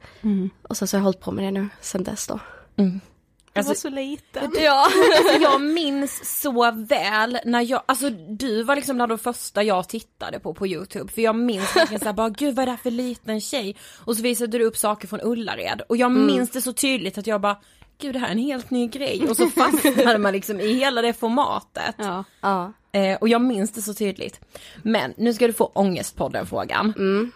Och 0.61 0.77
sen 0.77 0.87
så 0.87 0.97
har 0.97 0.99
jag 0.99 1.03
hållit 1.03 1.19
på 1.19 1.31
med 1.31 1.43
det 1.45 1.51
nu 1.51 1.69
sen 1.81 2.03
dess 2.03 2.27
då. 2.27 2.39
Du 2.75 3.59
Alltså- 3.59 3.69
var 3.69 3.75
så 3.75 3.89
liten. 3.89 4.51
Ja. 4.59 4.87
Alltså 5.17 5.41
jag 5.41 5.61
minns 5.61 6.41
så 6.41 6.71
väl 6.71 7.39
när 7.45 7.61
jag, 7.61 7.81
alltså 7.85 8.09
du 8.09 8.63
var 8.63 8.75
liksom 8.75 8.95
bland 8.95 9.11
de 9.11 9.17
första 9.17 9.63
jag 9.63 9.89
tittade 9.89 10.39
på 10.39 10.53
på 10.53 10.67
youtube 10.67 11.11
för 11.11 11.21
jag 11.21 11.35
minns 11.35 11.75
verkligen 11.75 11.99
såhär 11.99 12.13
bara 12.13 12.29
gud 12.29 12.55
vad 12.55 12.63
är 12.63 12.65
det 12.65 12.71
här 12.71 12.77
för 12.77 12.91
liten 12.91 13.41
tjej? 13.41 13.75
Och 14.05 14.15
så 14.17 14.23
visade 14.23 14.57
du 14.57 14.65
upp 14.65 14.77
saker 14.77 15.07
från 15.07 15.21
Ullared 15.21 15.81
och 15.89 15.97
jag 15.97 16.11
minns 16.11 16.49
det 16.49 16.61
så 16.61 16.73
tydligt 16.73 17.17
att 17.17 17.27
jag 17.27 17.41
bara 17.41 17.57
gud 17.97 18.13
det 18.15 18.19
här 18.19 18.27
är 18.27 18.31
en 18.31 18.37
helt 18.37 18.69
ny 18.69 18.87
grej 18.87 19.27
och 19.29 19.37
så 19.37 19.49
fastnade 19.49 20.17
man 20.17 20.33
liksom 20.33 20.59
i 20.59 20.73
hela 20.73 21.01
det 21.01 21.13
formatet. 21.13 21.95
Ja. 21.97 22.23
ja. 22.41 22.73
Eh, 22.91 23.17
och 23.17 23.29
jag 23.29 23.41
minns 23.41 23.71
det 23.71 23.81
så 23.81 23.93
tydligt. 23.93 24.39
Men 24.83 25.13
nu 25.17 25.33
ska 25.33 25.47
du 25.47 25.53
få 25.53 25.65
ångestpodden 25.65 26.45
frågan. 26.45 26.93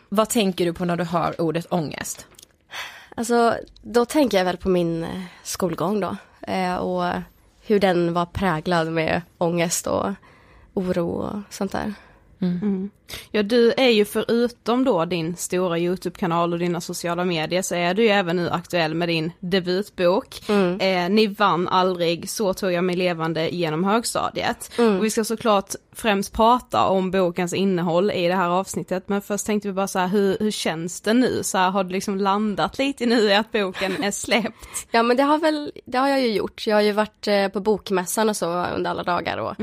Vad 0.09 0.29
tänker 0.29 0.65
du 0.65 0.73
på 0.73 0.85
när 0.85 0.95
du 0.95 1.03
hör 1.03 1.41
ordet 1.41 1.65
ångest? 1.69 2.27
Alltså, 3.15 3.55
då 3.81 4.05
tänker 4.05 4.37
jag 4.37 4.45
väl 4.45 4.57
på 4.57 4.69
min 4.69 5.03
eh, 5.03 5.21
skolgång 5.43 5.99
då. 5.99 6.15
Eh, 6.41 6.75
och 6.75 7.13
hur 7.61 7.79
den 7.79 8.13
var 8.13 8.25
präglad 8.25 8.91
med 8.91 9.21
ångest 9.37 9.87
och 9.87 10.09
oro 10.73 11.07
och 11.07 11.39
sånt 11.49 11.71
där. 11.71 11.93
Ja 13.31 13.43
du 13.43 13.73
är 13.77 13.89
ju 13.89 14.05
förutom 14.05 14.83
då 14.83 15.05
din 15.05 15.35
stora 15.35 15.79
YouTube-kanal 15.79 16.53
och 16.53 16.59
dina 16.59 16.81
sociala 16.81 17.25
medier 17.25 17.61
så 17.61 17.75
är 17.75 17.93
du 17.93 18.03
ju 18.03 18.09
även 18.09 18.35
nu 18.35 18.49
aktuell 18.49 18.93
med 18.95 19.09
din 19.09 19.31
debutbok. 19.39 20.49
Eh, 20.81 21.09
Ni 21.09 21.27
vann 21.27 21.67
aldrig, 21.67 22.29
så 22.29 22.53
tog 22.53 22.71
jag 22.71 22.83
mig 22.83 22.95
levande 22.95 23.49
genom 23.49 23.83
högstadiet. 23.83 24.71
Och 24.97 25.05
vi 25.05 25.09
ska 25.09 25.23
såklart 25.23 25.75
främst 25.91 26.33
prata 26.33 26.85
om 26.85 27.11
bokens 27.11 27.53
innehåll 27.53 28.11
i 28.11 28.27
det 28.27 28.35
här 28.35 28.49
avsnittet 28.49 29.09
men 29.09 29.21
först 29.21 29.45
tänkte 29.45 29.67
vi 29.67 29.73
bara 29.73 29.87
så 29.87 29.99
här, 29.99 30.07
hur, 30.07 30.37
hur 30.39 30.51
känns 30.51 31.01
det 31.01 31.13
nu? 31.13 31.43
Så 31.43 31.57
här, 31.57 31.69
har 31.69 31.83
du 31.83 31.89
liksom 31.89 32.17
landat 32.17 32.77
lite 32.77 33.05
nu 33.05 33.15
i 33.21 33.33
att 33.35 33.51
boken 33.51 34.03
är 34.03 34.11
släppt? 34.11 34.55
Ja 34.91 35.03
men 35.03 35.17
det 35.17 35.23
har 35.23 35.37
väl, 35.37 35.71
det 35.85 35.97
har 35.97 36.07
jag 36.09 36.21
ju 36.21 36.33
gjort. 36.33 36.67
Jag 36.67 36.75
har 36.75 36.81
ju 36.81 36.91
varit 36.91 37.27
eh, 37.27 37.47
på 37.47 37.59
bokmässan 37.59 38.29
och 38.29 38.37
så 38.37 38.65
under 38.65 38.91
alla 38.91 39.03
dagar 39.03 39.37
och 39.37 39.55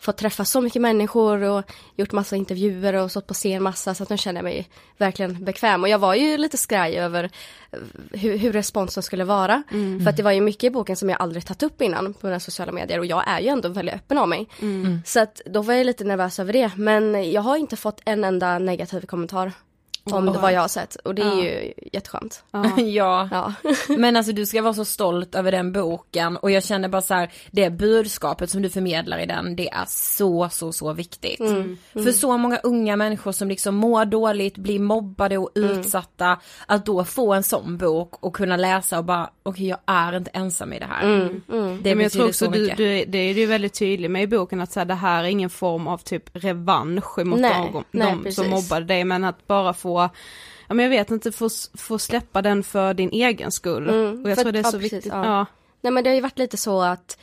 fått 0.00 0.16
träffa 0.16 0.44
så 0.44 0.60
mycket 0.60 0.82
människor 0.82 1.42
och 1.42 1.62
gjort 1.96 2.12
massa 2.12 2.36
intervjuer 2.36 2.93
och 3.02 3.10
stått 3.10 3.26
på 3.26 3.34
scen 3.34 3.62
massa 3.62 3.94
så 3.94 4.02
att 4.02 4.10
nu 4.10 4.18
känner 4.18 4.38
jag 4.38 4.44
mig 4.44 4.68
verkligen 4.98 5.44
bekväm. 5.44 5.82
Och 5.82 5.88
jag 5.88 5.98
var 5.98 6.14
ju 6.14 6.36
lite 6.36 6.56
skraj 6.56 6.96
över 6.96 7.30
eh, 7.72 7.78
hur, 8.12 8.38
hur 8.38 8.52
responsen 8.52 9.02
skulle 9.02 9.24
vara. 9.24 9.62
För 10.04 10.10
att 10.10 10.16
det 10.16 10.22
var 10.22 10.32
ju 10.32 10.40
mycket 10.40 10.64
i 10.64 10.70
boken 10.70 10.96
som 10.96 11.08
jag 11.08 11.22
aldrig 11.22 11.46
tagit 11.46 11.62
upp 11.62 11.82
innan 11.82 12.14
på 12.14 12.26
mina 12.26 12.40
sociala 12.40 12.72
medier 12.72 12.98
och 12.98 13.06
jag 13.06 13.24
är 13.26 13.40
ju 13.40 13.48
ändå 13.48 13.68
väldigt 13.68 13.94
öppen 13.94 14.18
av 14.18 14.28
mig. 14.28 14.48
Så 15.04 15.20
att 15.20 15.40
då 15.46 15.62
var 15.62 15.74
jag 15.74 15.86
lite 15.86 16.04
nervös 16.04 16.38
över 16.38 16.52
det. 16.52 16.70
Men 16.76 17.30
jag 17.30 17.42
har 17.42 17.56
inte 17.56 17.76
fått 17.76 18.00
en 18.04 18.24
enda 18.24 18.58
negativ 18.58 19.06
kommentar 19.06 19.52
om 20.12 20.26
det 20.26 20.38
vad 20.38 20.52
jag 20.52 20.60
har 20.60 20.68
sett 20.68 20.94
och 20.94 21.14
det 21.14 21.22
är 21.22 21.42
ju 21.42 21.72
jätteskönt. 21.92 22.44
ja. 22.76 23.28
Ja. 23.34 23.52
Men 23.98 24.16
alltså 24.16 24.32
du 24.32 24.46
ska 24.46 24.62
vara 24.62 24.74
så 24.74 24.84
stolt 24.84 25.34
över 25.34 25.52
den 25.52 25.72
boken 25.72 26.36
och 26.36 26.50
jag 26.50 26.64
känner 26.64 26.88
bara 26.88 27.02
så 27.02 27.14
här, 27.14 27.32
det 27.50 27.70
budskapet 27.70 28.50
som 28.50 28.62
du 28.62 28.70
förmedlar 28.70 29.18
i 29.18 29.26
den, 29.26 29.56
det 29.56 29.70
är 29.70 29.84
så, 29.88 30.48
så, 30.48 30.72
så 30.72 30.92
viktigt. 30.92 31.38
För 31.92 32.12
så 32.12 32.36
många 32.36 32.58
unga 32.58 32.96
människor 32.96 33.32
som 33.32 33.48
liksom 33.48 33.74
mår 33.74 34.04
dåligt, 34.04 34.56
blir 34.56 34.78
mobbade 34.78 35.38
och 35.38 35.50
utsatta, 35.54 36.38
att 36.66 36.86
då 36.86 37.04
få 37.04 37.34
en 37.34 37.42
sån 37.42 37.78
bok 37.78 38.24
och 38.24 38.36
kunna 38.36 38.56
läsa 38.56 38.98
och 38.98 39.04
bara, 39.04 39.30
okej 39.42 39.68
jag 39.68 39.78
är 39.86 40.16
inte 40.16 40.30
ensam 40.30 40.72
i 40.72 40.78
det 40.78 40.86
här. 40.86 41.06
Det 41.06 41.44
Men 41.46 41.70
jag 41.72 41.82
betyder 41.82 42.08
tror 42.08 42.26
också 42.28 42.44
så 42.44 42.50
du, 42.50 42.60
mycket. 42.60 42.76
du, 42.76 43.04
det 43.04 43.18
är 43.18 43.34
du 43.34 43.46
väldigt 43.46 43.78
tydlig 43.78 44.10
med 44.10 44.22
i 44.22 44.26
boken 44.26 44.60
att 44.60 44.72
så 44.72 44.80
här, 44.80 44.84
det 44.84 44.94
här 44.94 45.24
är 45.24 45.28
ingen 45.28 45.50
form 45.50 45.88
av 45.88 45.98
typ 45.98 46.30
revansch 46.32 47.18
mot 47.18 47.40
Nej, 47.40 47.70
de, 47.72 47.84
nej, 47.90 48.16
de 48.24 48.32
som 48.32 48.50
mobbade 48.50 48.84
dig 48.86 49.04
men 49.04 49.24
att 49.24 49.46
bara 49.46 49.72
få 49.72 49.93
Ja 50.68 50.74
men 50.74 50.82
jag 50.82 50.90
vet 50.90 51.10
inte, 51.10 51.32
få, 51.32 51.48
få 51.74 51.98
släppa 51.98 52.42
den 52.42 52.62
för 52.62 52.94
din 52.94 53.10
egen 53.12 53.52
skull. 53.52 53.88
Mm, 53.88 54.24
och 54.24 54.30
jag 54.30 54.36
för 54.36 54.42
tror 54.42 54.52
det 54.52 54.58
är 54.58 54.62
så 54.62 54.76
ja, 54.76 54.80
precis, 54.80 54.92
viktigt. 54.92 55.12
ja. 55.12 55.24
Ja. 55.26 55.46
Nej 55.80 55.92
men 55.92 56.04
det 56.04 56.10
har 56.10 56.14
ju 56.14 56.20
varit 56.20 56.38
lite 56.38 56.56
så 56.56 56.82
att 56.82 57.18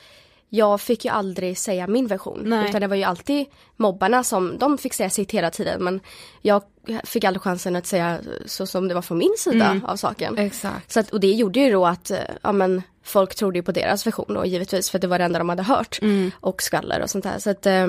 jag 0.54 0.82
fick 0.82 1.06
ju 1.06 1.12
aldrig 1.12 1.58
säga 1.58 1.88
min 1.88 2.08
version. 2.08 2.40
Nej. 2.44 2.70
Utan 2.70 2.82
det 2.82 2.88
var 2.88 2.96
ju 2.96 3.04
alltid 3.04 3.46
mobbarna 3.78 4.24
som, 4.24 4.58
de 4.58 4.78
fick 4.78 4.94
säga 4.94 5.10
sitt 5.10 5.32
hela 5.32 5.52
tiden. 5.52 5.84
Men 5.84 6.00
jag 6.42 6.64
fick 7.04 7.24
aldrig 7.24 7.42
chansen 7.42 7.76
att 7.76 7.86
säga 7.86 8.20
så 8.46 8.66
som 8.66 8.88
det 8.88 8.94
var 8.94 9.02
från 9.02 9.18
min 9.18 9.34
sida 9.38 9.66
Mm. 9.66 9.86
av 9.86 9.96
saken. 9.96 10.38
Exakt. 10.38 10.92
Så 10.92 11.00
att, 11.00 11.10
och 11.10 11.20
det 11.20 11.28
gjorde 11.32 11.60
ju 11.60 11.72
då 11.72 11.86
att, 11.86 12.12
eh, 12.12 12.18
ja 12.42 12.52
men 12.52 12.82
folk 13.04 13.36
trodde 13.36 13.60
ju 13.60 13.64
på 13.64 13.72
deras 13.72 14.08
version 14.08 14.34
då 14.34 14.46
givetvis. 14.46 14.90
För 14.90 15.00
det 15.00 15.08
var 15.08 15.18
det 15.20 15.26
enda 15.26 15.40
de 15.40 15.50
hade 15.50 15.64
hört. 15.64 16.00
Mm. 16.02 16.32
Och 16.40 16.62
skvaller 16.62 17.02
och 17.02 17.10
sånt 17.10 17.24
där. 17.24 17.40
Så 17.40 17.50
att 17.50 17.66
eh, 17.66 17.88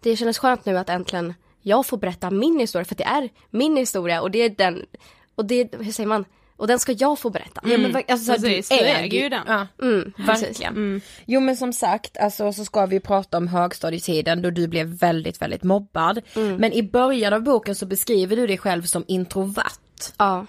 det 0.00 0.16
kändes 0.16 0.38
skönt 0.38 0.64
nu 0.64 0.78
att 0.78 0.88
äntligen 0.88 1.34
jag 1.62 1.86
får 1.86 1.96
berätta 1.96 2.30
min 2.30 2.60
historia. 2.60 2.84
För 2.84 2.94
det 2.94 3.04
är 3.04 3.28
min 3.50 3.76
historia 3.76 4.20
och 4.22 4.30
det 4.30 4.38
är 4.38 4.50
den, 4.50 4.86
och 5.34 5.44
det, 5.44 5.74
hur 5.80 5.92
säger 5.92 6.08
man? 6.08 6.24
Och 6.56 6.66
den 6.68 6.78
ska 6.78 6.92
jag 6.92 7.18
få 7.18 7.30
berätta. 7.30 7.60
Ja, 7.64 7.78
men, 7.78 7.92
va- 7.92 8.02
alltså, 8.08 8.32
Precis, 8.32 8.68
du 8.68 8.74
äger 8.74 8.96
äger 9.02 9.22
ju 9.22 9.28
den. 9.28 9.42
Ja. 9.46 9.66
Mm. 9.82 10.12
Verkligen. 10.16 11.00
Jo 11.26 11.40
men 11.40 11.56
som 11.56 11.72
sagt, 11.72 12.16
alltså 12.16 12.52
så 12.52 12.64
ska 12.64 12.86
vi 12.86 13.00
prata 13.00 13.36
om 13.36 13.48
högstadietiden 13.48 14.42
då 14.42 14.50
du 14.50 14.68
blev 14.68 14.86
väldigt, 14.86 15.42
väldigt 15.42 15.62
mobbad. 15.62 16.20
Men 16.34 16.72
i 16.72 16.82
början 16.82 17.32
av 17.32 17.42
boken 17.42 17.74
så 17.74 17.86
beskriver 17.86 18.36
du 18.36 18.46
dig 18.46 18.58
själv 18.58 18.82
som 18.82 19.04
introvert. 19.08 20.12
Ja. 20.18 20.46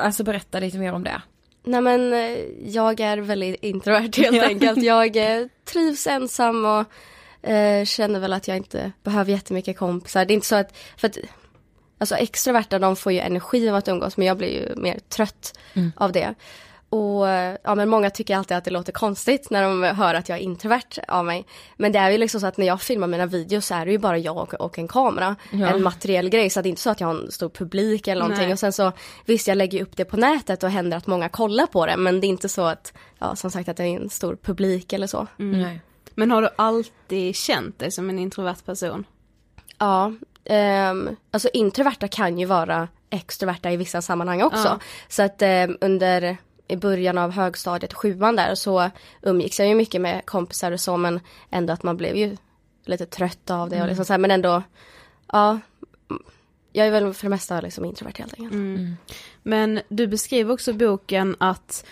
Alltså 0.00 0.24
berätta 0.24 0.60
lite 0.60 0.78
mer 0.78 0.92
om 0.92 1.04
det. 1.04 1.22
Nej 1.64 1.80
men 1.80 2.12
eh, 2.12 2.38
jag 2.64 3.00
är 3.00 3.18
väldigt 3.18 3.64
introvert 3.64 4.10
helt 4.16 4.42
enkelt. 4.42 4.82
Jag 4.82 5.16
eh, 5.16 5.46
trivs 5.64 6.06
ensam 6.06 6.64
och 6.64 6.84
eh, 7.42 7.84
känner 7.84 8.20
väl 8.20 8.32
att 8.32 8.48
jag 8.48 8.56
inte 8.56 8.92
behöver 9.02 9.32
jättemycket 9.32 9.78
kompisar. 9.78 10.24
Det 10.24 10.32
är 10.32 10.34
inte 10.34 10.46
så 10.46 10.56
att, 10.56 10.76
för 10.96 11.08
att 11.08 11.18
alltså 11.98 12.14
extroverta 12.14 12.78
de 12.78 12.96
får 12.96 13.12
ju 13.12 13.18
energi 13.18 13.68
av 13.68 13.76
att 13.76 13.88
umgås 13.88 14.16
men 14.16 14.26
jag 14.26 14.36
blir 14.36 14.48
ju 14.48 14.74
mer 14.76 14.98
trött 15.08 15.58
av 15.96 16.12
det. 16.12 16.34
Och 16.88 17.26
ja 17.62 17.74
men 17.74 17.88
många 17.88 18.10
tycker 18.10 18.36
alltid 18.36 18.56
att 18.56 18.64
det 18.64 18.70
låter 18.70 18.92
konstigt 18.92 19.50
när 19.50 19.62
de 19.62 19.82
hör 19.82 20.14
att 20.14 20.28
jag 20.28 20.38
är 20.38 20.42
introvert 20.42 20.98
av 21.08 21.24
mig. 21.24 21.46
Men 21.76 21.92
det 21.92 21.98
är 21.98 22.10
ju 22.10 22.18
liksom 22.18 22.40
så 22.40 22.46
att 22.46 22.56
när 22.56 22.66
jag 22.66 22.82
filmar 22.82 23.06
mina 23.06 23.26
videos 23.26 23.66
så 23.66 23.74
är 23.74 23.86
det 23.86 23.92
ju 23.92 23.98
bara 23.98 24.18
jag 24.18 24.36
och, 24.36 24.54
och 24.54 24.78
en 24.78 24.88
kamera. 24.88 25.36
En 25.52 25.82
materiell 25.82 26.28
grej 26.28 26.50
så 26.50 26.62
det 26.62 26.68
är 26.68 26.70
inte 26.70 26.82
så 26.82 26.90
att 26.90 27.00
jag 27.00 27.08
har 27.08 27.14
en 27.14 27.30
stor 27.30 27.48
publik 27.48 28.08
eller 28.08 28.20
någonting. 28.22 28.44
Nej. 28.44 28.52
Och 28.52 28.58
sen 28.58 28.72
så 28.72 28.92
visst 29.24 29.48
jag 29.48 29.58
lägger 29.58 29.82
upp 29.82 29.96
det 29.96 30.04
på 30.04 30.16
nätet 30.16 30.62
och 30.62 30.70
händer 30.70 30.96
att 30.96 31.06
många 31.06 31.28
kollar 31.28 31.66
på 31.66 31.86
det 31.86 31.96
men 31.96 32.20
det 32.20 32.26
är 32.26 32.28
inte 32.28 32.48
så 32.48 32.62
att, 32.62 32.92
ja 33.18 33.36
som 33.36 33.50
sagt 33.50 33.68
att 33.68 33.76
det 33.76 33.84
är 33.84 34.00
en 34.00 34.10
stor 34.10 34.36
publik 34.42 34.92
eller 34.92 35.06
så. 35.06 35.26
Nej. 35.36 35.80
Men 36.14 36.30
har 36.30 36.42
du 36.42 36.48
alltid 36.56 37.36
känt 37.36 37.78
dig 37.78 37.90
som 37.90 38.10
en 38.10 38.18
introvert 38.18 38.64
person? 38.66 39.04
Ja, 39.78 40.12
ehm, 40.44 41.16
alltså 41.30 41.48
introverta 41.52 42.08
kan 42.08 42.38
ju 42.38 42.46
vara 42.46 42.88
extroverta 43.10 43.70
i 43.70 43.76
vissa 43.76 44.02
sammanhang 44.02 44.42
också. 44.42 44.68
Ja. 44.68 44.78
Så 45.08 45.22
att 45.22 45.42
ehm, 45.42 45.76
under 45.80 46.36
i 46.68 46.76
början 46.76 47.18
av 47.18 47.30
högstadiet, 47.30 47.94
sjuan 47.94 48.36
där, 48.36 48.54
så 48.54 48.90
umgicks 49.22 49.58
jag 49.58 49.68
ju 49.68 49.74
mycket 49.74 50.00
med 50.00 50.26
kompisar 50.26 50.72
och 50.72 50.80
så 50.80 50.96
men 50.96 51.20
ändå 51.50 51.72
att 51.72 51.82
man 51.82 51.96
blev 51.96 52.16
ju 52.16 52.36
lite 52.84 53.06
trött 53.06 53.50
av 53.50 53.70
det 53.70 53.82
och 53.82 53.88
liksom 53.88 54.04
så 54.04 54.12
här, 54.12 54.18
men 54.18 54.30
ändå, 54.30 54.62
ja. 55.32 55.58
Jag 56.72 56.86
är 56.86 56.90
väl 56.90 57.14
för 57.14 57.24
det 57.24 57.30
mesta 57.30 57.60
liksom 57.60 57.84
introvert 57.84 58.18
helt 58.18 58.32
enkelt. 58.32 58.52
Mm. 58.52 58.96
Men 59.42 59.80
du 59.88 60.06
beskriver 60.06 60.54
också 60.54 60.70
i 60.70 60.74
boken 60.74 61.36
att 61.40 61.86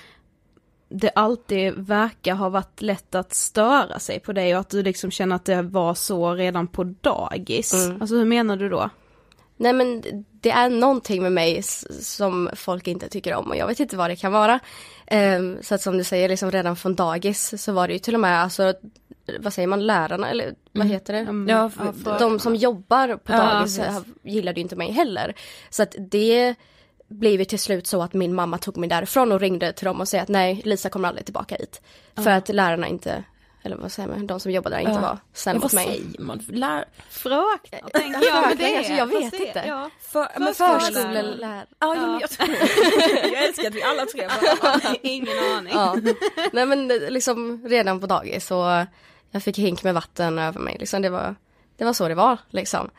det 0.92 1.11
alltid 1.14 1.75
verkar 1.76 2.35
ha 2.35 2.49
varit 2.49 2.82
lätt 2.82 3.14
att 3.14 3.35
störa 3.35 3.99
sig 3.99 4.20
på 4.20 4.32
dig 4.32 4.54
och 4.54 4.61
att 4.61 4.70
du 4.70 4.82
liksom 4.82 5.11
känner 5.11 5.37
att 5.37 5.44
det 5.44 5.62
var 5.62 5.94
så 5.94 6.35
redan 6.35 6.66
på 6.66 6.85
dagis. 7.00 7.75
Mm. 7.87 8.00
Alltså 8.02 8.16
hur 8.16 8.25
menar 8.25 8.56
du 8.56 8.68
då? 8.68 8.90
Nej 9.56 9.73
men 9.73 10.02
det 10.40 10.50
är 10.50 10.68
någonting 10.70 11.23
med 11.23 11.32
mig 11.32 11.62
som 11.62 12.50
folk 12.54 12.88
inte 12.88 13.09
tycker 13.09 13.35
om 13.35 13.47
och 13.50 13.56
jag 13.56 13.66
vet 13.66 13.80
inte 13.80 13.97
vad 13.97 14.11
det 14.11 14.16
kan 14.16 14.32
vara. 14.32 14.61
Ehm, 15.06 15.59
så 15.62 15.75
att 15.75 15.82
som 15.82 15.99
du 15.99 16.04
säger, 16.04 16.28
liksom 16.28 16.50
redan 16.50 16.76
från 16.76 16.94
dagis 16.94 17.62
så 17.64 17.73
var 17.73 17.87
det 17.88 17.92
ju 17.92 17.99
till 17.99 18.14
och 18.14 18.20
med, 18.20 18.42
alltså, 18.42 18.75
vad 19.40 19.52
säger 19.52 19.68
man, 19.68 19.87
lärarna 19.87 20.30
eller 20.30 20.54
vad 20.73 20.87
heter 20.87 21.12
det? 21.12 21.18
Mm, 21.18 21.49
Ja, 21.49 21.70
ja, 21.78 21.92
för- 22.04 22.18
De 22.18 22.38
som 22.38 22.56
jobbar 22.56 23.16
på 23.16 23.32
Ja, 23.32 23.38
dagis 23.54 23.78
eh, 23.78 23.99
gillade 24.23 24.61
ju 24.61 24.62
inte 24.62 24.76
mig 24.76 24.90
heller. 24.92 25.35
Så 25.70 25.82
att 25.82 25.94
det 25.99 26.54
blev 27.11 27.38
ju 27.40 27.45
till 27.45 27.59
slut 27.59 27.87
så 27.87 28.02
att 28.02 28.14
min 28.14 28.35
mamma 28.35 28.59
tog 28.59 28.76
mig 28.76 28.88
därifrån 28.88 29.33
och 29.33 29.40
ringde 29.40 29.73
till 29.73 29.85
dem 29.85 30.00
och 30.00 30.09
sa 30.09 30.19
att 30.19 30.29
nej, 30.29 30.62
Lisa 30.64 30.88
kommer 30.88 31.09
aldrig 31.09 31.25
tillbaka 31.25 31.55
hit. 31.55 31.81
För 32.14 32.31
att 32.31 32.49
lärarna 32.49 32.87
inte, 32.88 33.25
eller 33.62 33.76
vad 33.76 33.93
säger 33.93 34.09
man, 34.09 34.26
de 34.26 34.40
som 34.40 34.52
jobbar 34.52 34.71
där 34.71 34.79
inte 34.79 34.90
Ja. 34.93 35.00
var 35.00 35.09
Ja, 35.09 35.19
snälla 35.33 35.59
vad 35.59 35.64
mot 35.64 35.73
mig. 35.73 35.87
säger 35.87 36.21
man? 36.21 36.45
Lär... 36.49 36.85
Fröknar 37.11 37.81
tänker 37.90 38.21
Ja, 38.21 38.26
jag 38.26 38.35
med 38.35 38.59
fröknar, 38.59 38.69
det. 38.69 38.76
alltså, 38.79 38.93
jag 38.93 39.07
vet 39.07 39.21
Fast 39.21 39.31
det- 39.38 39.47
inte. 39.47 39.64
Ja. 39.67 39.90
För, 40.00 40.29
men. 40.38 40.55
Förskolelärare. 40.55 41.67
Ja, 41.79 41.95
ja. 41.95 42.00
men 42.00 42.21
jag, 42.21 42.31
jag 43.33 43.45
älskar 43.45 43.67
att 43.69 43.75
vi 43.75 43.83
alla 43.83 44.07
tre 44.07 44.26
var 44.62 44.97
Ingen 45.07 45.38
aning. 45.57 45.73
Ja. 45.75 45.97
Nej 46.52 46.67
men 46.67 46.90
eh, 46.90 47.11
liksom 47.11 47.69
redan 47.69 48.00
på 48.00 48.07
dagis 48.07 48.47
så 48.47 48.87
jag 49.31 49.43
fick 49.43 49.59
hink 49.59 49.83
med 49.83 49.95
vatten 49.95 50.38
över 50.38 50.61
mig 50.61 50.76
liksom. 50.81 51.02
Det 51.02 51.09
var, 51.11 51.35
det 51.76 51.85
var 51.85 51.93
så 51.93 52.09
det 52.09 52.14
var 52.14 52.38
liksom. 52.50 52.90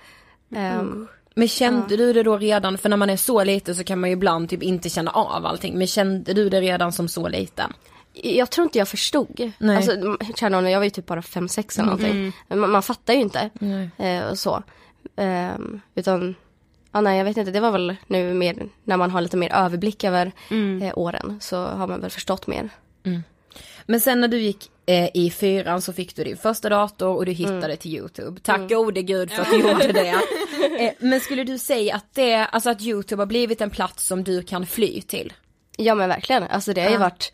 Ehm, 0.56 1.08
Men 1.36 1.48
kände 1.48 1.98
du 1.98 2.14
det 2.14 2.24
då 2.24 2.38
redan, 2.38 2.78
för 2.78 2.90
när 2.90 2.98
man 2.98 3.10
är 3.10 3.18
så 3.18 3.44
liten 3.44 3.76
så 3.76 3.84
kan 3.84 4.00
man 4.00 4.10
ju 4.10 4.14
ibland 4.14 4.50
typ 4.50 4.64
inte 4.64 4.90
känna 4.90 5.12
av 5.12 5.46
allting, 5.46 5.78
men 5.78 5.88
kände 5.88 6.34
du 6.34 6.50
det 6.50 6.62
redan 6.62 6.92
som 6.92 7.08
så 7.08 7.28
liten? 7.28 7.74
jag 8.14 8.50
tror 8.50 8.64
inte 8.64 8.78
jag 8.78 8.88
förstod. 8.88 9.52
Nej. 9.58 9.78
Alltså 9.78 10.18
kära 10.36 10.50
nån, 10.50 10.72
jag 10.72 10.80
var 10.80 10.84
ju 10.84 10.90
typ 10.90 11.06
bara 11.06 11.22
fem 11.22 11.48
sex 11.48 11.78
eller 11.80 11.86
någonting. 11.86 12.34
Men 12.48 12.60
man, 12.60 12.70
man 12.70 12.84
fattar 12.84 13.14
ju 13.14 13.20
inte. 13.20 13.50
Eh, 13.98 14.24
och 14.30 14.40
så. 14.40 14.64
Ehm, 15.16 15.82
utan, 15.96 16.36
ja 16.92 17.02
nej 17.02 17.18
jag 17.18 17.26
vet 17.26 17.38
inte, 17.38 17.52
det 17.52 17.60
var 17.60 17.72
väl 17.72 17.96
nu 18.08 18.34
mer 18.34 18.70
när 18.84 18.98
man 18.98 19.12
har 19.12 19.22
lite 19.22 19.38
mer 19.38 19.54
överblick 19.54 20.04
över 20.04 20.32
eh, 20.82 20.98
åren 20.98 21.38
så 21.42 21.66
har 21.66 21.88
man 21.88 22.02
väl 22.02 22.10
förstått 22.10 22.48
mer. 22.48 22.70
Men 23.86 24.00
sen 24.00 24.22
när 24.22 24.28
du 24.28 24.42
gick 24.42 24.72
eh, 24.86 25.10
i 25.14 25.32
fyran 25.32 25.82
så 25.82 25.94
fick 25.94 26.16
du 26.16 26.24
din 26.24 26.38
första 26.38 26.70
dator 26.70 27.16
och 27.16 27.26
du 27.26 27.32
hittade 27.32 27.76
till 27.76 27.96
YouTube. 27.96 28.42
Tack 28.44 28.70
gode 28.70 29.02
gud 29.02 29.32
för 29.32 29.42
att 29.42 29.52
du 29.52 29.58
gjorde 29.70 29.92
det. 29.92 30.16
Eh, 30.80 30.94
men 31.00 31.20
skulle 31.20 31.44
du 31.44 31.58
säga 31.58 31.96
att 31.96 32.14
det, 32.14 32.36
alltså 32.36 32.70
att 32.70 32.82
YouTube 32.82 33.22
har 33.22 33.28
blivit 33.28 33.62
en 33.62 33.70
plats 33.70 34.08
som 34.08 34.24
du 34.24 34.44
kan 34.44 34.66
fly 34.66 35.02
till? 35.02 35.34
Ja 35.78 35.96
men 35.96 36.10
verkligen, 36.10 36.44
alltså 36.44 36.74
det 36.74 36.82
har 36.82 36.92
ju 36.92 36.98
varit 36.98 37.34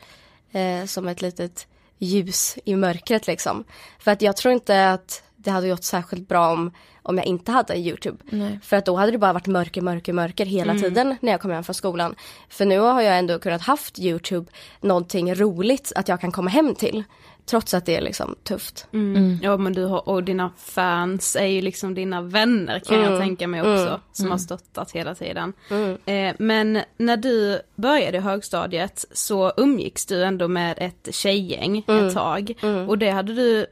eh, 0.52 0.86
som 0.86 1.08
ett 1.08 1.22
litet 1.22 1.68
ljus 1.98 2.58
i 2.66 2.76
mörkret 2.76 3.28
liksom. 3.28 3.64
För 4.00 4.12
att 4.12 4.22
jag 4.22 4.38
tror 4.38 4.54
inte 4.54 4.90
att 4.90 5.24
det 5.48 5.52
hade 5.52 5.70
gått 5.70 5.84
särskilt 5.84 6.28
bra 6.28 6.52
om, 6.52 6.72
om 7.04 7.18
jag 7.18 7.26
inte 7.26 7.52
hade 7.52 7.78
Youtube. 7.78 8.18
Nej. 8.30 8.60
För 8.64 8.78
att 8.78 8.86
då 8.86 8.96
hade 8.96 9.12
det 9.12 9.18
bara 9.18 9.34
varit 9.34 9.48
mörker, 9.48 9.82
mörker, 9.82 10.14
mörker 10.14 10.46
hela 10.46 10.74
tiden 10.76 11.16
när 11.22 11.32
jag 11.32 11.42
kom 11.42 11.52
hem 11.52 11.64
från 11.64 11.74
skolan. 11.74 12.16
För 12.50 12.66
nu 12.66 12.80
har 12.80 13.02
jag 13.02 13.18
ändå 13.20 13.40
kunnat 13.40 13.62
haft 13.62 14.00
Youtube 14.00 14.52
någonting 14.82 15.36
roligt 15.36 15.92
att 15.96 16.08
jag 16.08 16.22
kan 16.22 16.32
komma 16.32 16.50
hem 16.50 16.76
till. 16.76 17.04
Trots 17.46 17.74
att 17.74 17.86
det 17.86 17.96
är 17.96 18.02
liksom 18.02 18.36
tufft. 18.44 18.88
Mm. 18.94 19.40
Ja 19.42 19.58
men 19.58 19.74
du 19.74 19.84
har, 19.86 20.10
och 20.10 20.24
dina 20.24 20.52
fans 20.58 21.36
är 21.36 21.46
ju 21.46 21.62
liksom 21.62 21.94
dina 21.94 22.22
vänner 22.22 22.80
kan 22.80 22.98
jag 22.98 23.08
Mm. 23.08 23.20
tänka 23.20 23.48
mig 23.48 23.62
också. 23.62 23.88
Mm. 23.88 24.00
Som 24.12 24.32
har 24.32 24.38
stöttat 24.38 24.92
hela 24.92 25.16
tiden. 25.16 25.54
Mm. 25.70 25.98
Eh, 26.06 26.36
men 26.40 26.80
när 26.98 27.18
du 27.18 27.60
började 27.76 28.18
i 28.18 28.22
högstadiet 28.22 29.06
så 29.12 29.54
umgicks 29.58 30.06
du 30.06 30.24
ändå 30.24 30.48
med 30.48 30.78
ett 30.78 31.16
tjejgäng 31.16 31.84
Mm. 31.88 32.08
ett 32.08 32.14
tag. 32.14 32.54
Mm. 32.62 32.90
Och 32.90 32.98
det 32.98 33.10
hade 33.10 33.34
du 33.34 33.66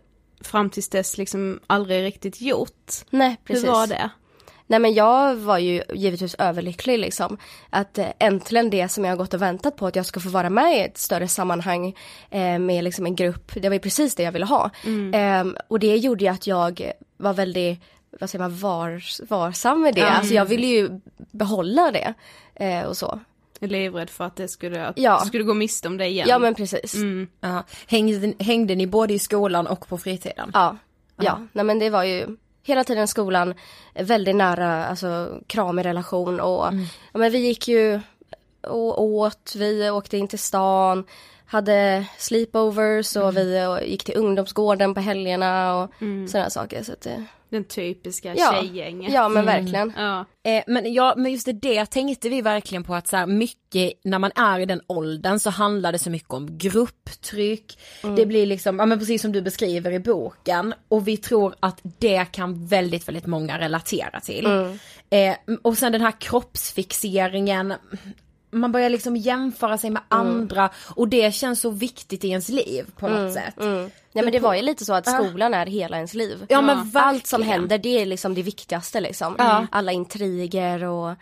fram 0.46 0.70
tills 0.70 0.90
dess 0.90 1.18
liksom 1.18 1.60
aldrig 1.68 2.04
riktigt 2.04 2.42
gjort. 2.42 2.92
Nej 3.10 3.38
precis. 3.44 3.64
Hur 3.64 3.72
var 3.72 3.88
det? 3.88 4.10
Nej 4.68 4.80
men 4.80 4.94
jag 4.94 5.36
var 5.36 5.58
ju 5.58 5.84
givetvis 5.94 6.36
överlycklig 6.36 7.00
liksom. 7.00 7.38
Att 7.70 7.98
eh, 7.98 8.08
äntligen 8.20 8.70
det 8.70 8.90
som 8.90 9.06
jag 9.06 9.12
har 9.12 9.18
gått 9.18 9.34
och 9.34 9.42
väntat 9.42 9.76
på 9.76 9.88
att 9.88 9.96
jag 9.96 10.06
ska 10.06 10.20
få 10.20 10.30
vara 10.30 10.50
med 10.50 10.78
i 10.78 10.80
ett 10.80 10.98
större 10.98 11.28
sammanhang 11.28 11.96
eh, 12.30 12.60
med 12.60 12.84
liksom 12.84 13.06
en 13.06 13.16
grupp. 13.16 13.52
Det 13.56 13.70
var 13.70 13.74
ju 13.74 13.80
precis 13.80 14.16
det 14.16 14.24
jag 14.24 14.32
ville 14.32 14.46
ha. 14.46 14.72
Eh, 15.14 15.46
och 15.68 15.80
det 15.80 15.96
gjorde 15.96 16.24
ju 16.24 16.32
att 16.32 16.48
jag 16.48 16.92
var 17.18 17.34
väldigt, 17.34 17.80
vad 18.20 18.30
säger 18.30 18.44
man, 18.44 18.58
var, 18.58 19.04
varsam 19.30 19.82
med 19.82 19.96
det. 19.96 20.02
Ja. 20.02 20.10
Alltså 20.10 20.34
jag 20.34 20.46
ville 20.46 20.68
ju 20.68 21.00
behålla 21.16 21.92
det. 21.92 22.14
Eh, 22.56 22.84
och 22.84 22.98
så. 22.98 23.20
Livrädd 23.68 24.10
för 24.10 24.24
att 24.24 24.36
det 24.36 24.48
skulle, 24.48 24.88
att 24.88 24.98
Ja. 24.98 25.20
du 25.24 25.28
skulle 25.28 25.44
gå 25.44 25.54
miste 25.54 25.88
om 25.88 25.98
det 25.98 26.08
igen. 26.08 26.28
Ja 26.30 26.40
men 26.40 26.56
precis. 26.56 26.96
Mm. 26.96 27.28
Ja. 27.42 27.64
Hängde, 27.88 28.34
hängde 28.44 28.76
ni 28.76 28.88
både 28.88 29.14
i 29.14 29.20
skolan 29.20 29.68
och 29.68 29.88
på 29.88 29.98
fritiden? 29.98 30.52
Ja. 30.54 30.78
Ja. 31.18 31.24
Ja, 31.24 31.40
nej 31.54 31.66
men 31.66 31.80
det 31.80 31.90
var 31.90 32.04
ju 32.04 32.38
hela 32.64 32.84
tiden 32.84 33.08
skolan, 33.08 33.54
väldigt 33.94 34.36
nära, 34.36 34.86
alltså 34.86 35.40
kramig 35.48 35.86
relation 35.86 36.40
och 36.40 36.66
ja, 37.14 37.20
men 37.20 37.32
vi 37.32 37.38
gick 37.38 37.68
ju 37.68 38.00
och 38.62 39.02
åt, 39.04 39.54
vi 39.56 39.90
åkte 39.90 40.18
in 40.18 40.28
till 40.28 40.40
stan, 40.40 41.04
hade 41.46 42.06
sleepovers 42.18 43.16
och 43.16 43.38
vi 43.38 43.78
gick 43.86 44.04
till 44.04 44.18
ungdomsgården 44.18 44.94
på 44.94 45.00
helgerna 45.00 45.76
och 45.76 45.90
sådana 46.30 46.50
saker. 46.50 46.84
Så 46.84 46.92
att 46.94 47.02
det, 47.02 47.26
Den 47.56 47.64
typiska 47.64 48.36
Ja. 48.36 48.52
tjejgänget. 48.54 49.14
ja 49.14 49.30
men 49.30 49.46
verkligen. 49.46 49.94
Ja. 49.98 50.26
Eh, 50.44 50.64
men 50.68 50.94
ja, 50.94 51.14
men 51.18 51.32
just 51.32 51.46
det, 51.46 51.54
det 51.54 51.86
tänkte 51.86 52.30
vi 52.30 52.42
verkligen 52.42 52.84
på 52.84 52.96
att 52.96 53.08
så 53.08 53.18
här, 53.18 53.28
mycket 53.28 53.94
när 54.04 54.20
man 54.20 54.32
är 54.36 54.60
i 54.60 54.66
den 54.66 54.82
åldern 54.88 55.40
så 55.40 55.50
handlar 55.50 55.92
det 55.92 56.00
så 56.00 56.10
mycket 56.10 56.30
om 56.34 56.58
grupptryck. 56.58 57.80
Det 58.18 58.26
blir 58.26 58.46
liksom, 58.46 58.80
ja 58.80 58.86
men 58.86 59.00
precis 59.00 59.22
som 59.22 59.32
du 59.32 59.42
beskriver 59.42 59.92
i 59.92 60.00
boken 60.00 60.74
och 60.88 61.08
vi 61.08 61.18
tror 61.18 61.56
att 61.60 61.80
det 61.84 62.26
kan 62.32 62.66
väldigt, 62.66 63.08
väldigt 63.08 63.26
många 63.26 63.60
relatera 63.60 64.20
till. 64.20 64.46
Eh, 65.10 65.36
och 65.62 65.78
sen 65.78 65.92
den 65.92 66.02
här 66.02 66.22
kroppsfixeringen, 66.22 67.74
man 68.56 68.72
börjar 68.72 68.90
liksom 68.90 69.16
jämföra 69.16 69.78
sig 69.78 69.90
med 69.90 70.02
andra 70.08 70.70
och 70.96 71.08
det 71.08 71.34
känns 71.34 71.62
så 71.62 71.70
viktigt 71.70 72.24
i 72.24 72.30
ens 72.30 72.50
liv 72.50 72.86
på 73.00 73.08
något 73.08 73.34
sätt. 73.34 73.60
Mm. 73.60 73.92
Ja 74.12 74.24
men 74.24 74.32
det 74.32 74.40
var 74.40 74.56
ju 74.56 74.62
lite 74.62 74.86
så 74.86 74.94
att 74.94 75.10
skolan 75.10 75.54
är 75.54 75.66
hela 75.66 75.98
ens 75.98 76.14
liv. 76.14 76.46
Ja, 76.50 76.62
men 76.62 76.92
Allt 76.94 77.28
som 77.28 77.42
händer 77.42 77.78
det 77.78 78.02
är 78.02 78.06
liksom 78.06 78.34
det 78.36 78.42
viktigaste 78.42 79.00
liksom. 79.00 79.68
Alla 79.72 79.92
intriger 79.92 80.84
och 80.84 81.16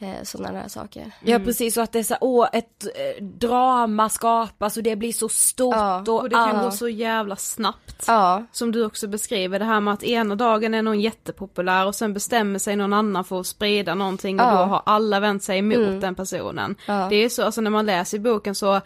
eh, 0.00 0.22
sådana 0.22 0.62
där 0.62 0.68
saker. 0.68 1.10
Ja 1.24 1.38
precis 1.38 1.76
och 1.76 1.82
att 1.82 1.92
det 1.92 1.98
är 1.98 2.02
så, 2.02 2.16
åh 2.20 2.48
ett 2.52 2.84
eh, 2.84 3.24
drama 3.24 4.08
skapas 4.08 4.76
och 4.76 4.82
det 4.82 4.96
blir 4.96 5.12
så 5.12 5.28
stort 5.28 5.74
Ja, 5.76 6.00
och, 6.00 6.08
Och 6.08 6.28
det 6.28 6.34
kan 6.34 6.56
ah. 6.56 6.64
gå 6.64 6.70
så 6.70 6.88
jävla 6.88 7.36
snabbt. 7.36 8.04
Ja, 8.06 8.44
Som 8.52 8.72
du 8.72 8.84
också 8.84 9.08
beskriver, 9.08 9.58
det 9.58 9.64
här 9.64 9.80
med 9.80 9.94
att 9.94 10.02
ena 10.02 10.34
dagen 10.34 10.74
är 10.74 10.82
någon 10.82 11.00
jättepopulär 11.00 11.86
och 11.86 11.94
sen 11.94 12.14
bestämmer 12.14 12.58
sig 12.58 12.76
någon 12.76 12.92
annan 12.92 13.24
för 13.24 13.40
att 13.40 13.46
sprida 13.46 13.94
någonting 13.94 14.40
och 14.40 14.46
Ja. 14.46 14.50
då 14.50 14.56
har 14.64 14.82
alla 14.86 15.20
vänt 15.20 15.42
sig 15.42 15.58
emot 15.58 15.76
Mm. 15.76 16.00
den 16.00 16.14
personen. 16.14 16.76
Ja. 16.86 17.06
Det 17.10 17.16
är 17.16 17.28
så, 17.28 17.42
alltså 17.42 17.60
när 17.60 17.70
man 17.70 17.86
läser 17.86 18.16
i 18.16 18.20
boken 18.20 18.54
så 18.54 18.80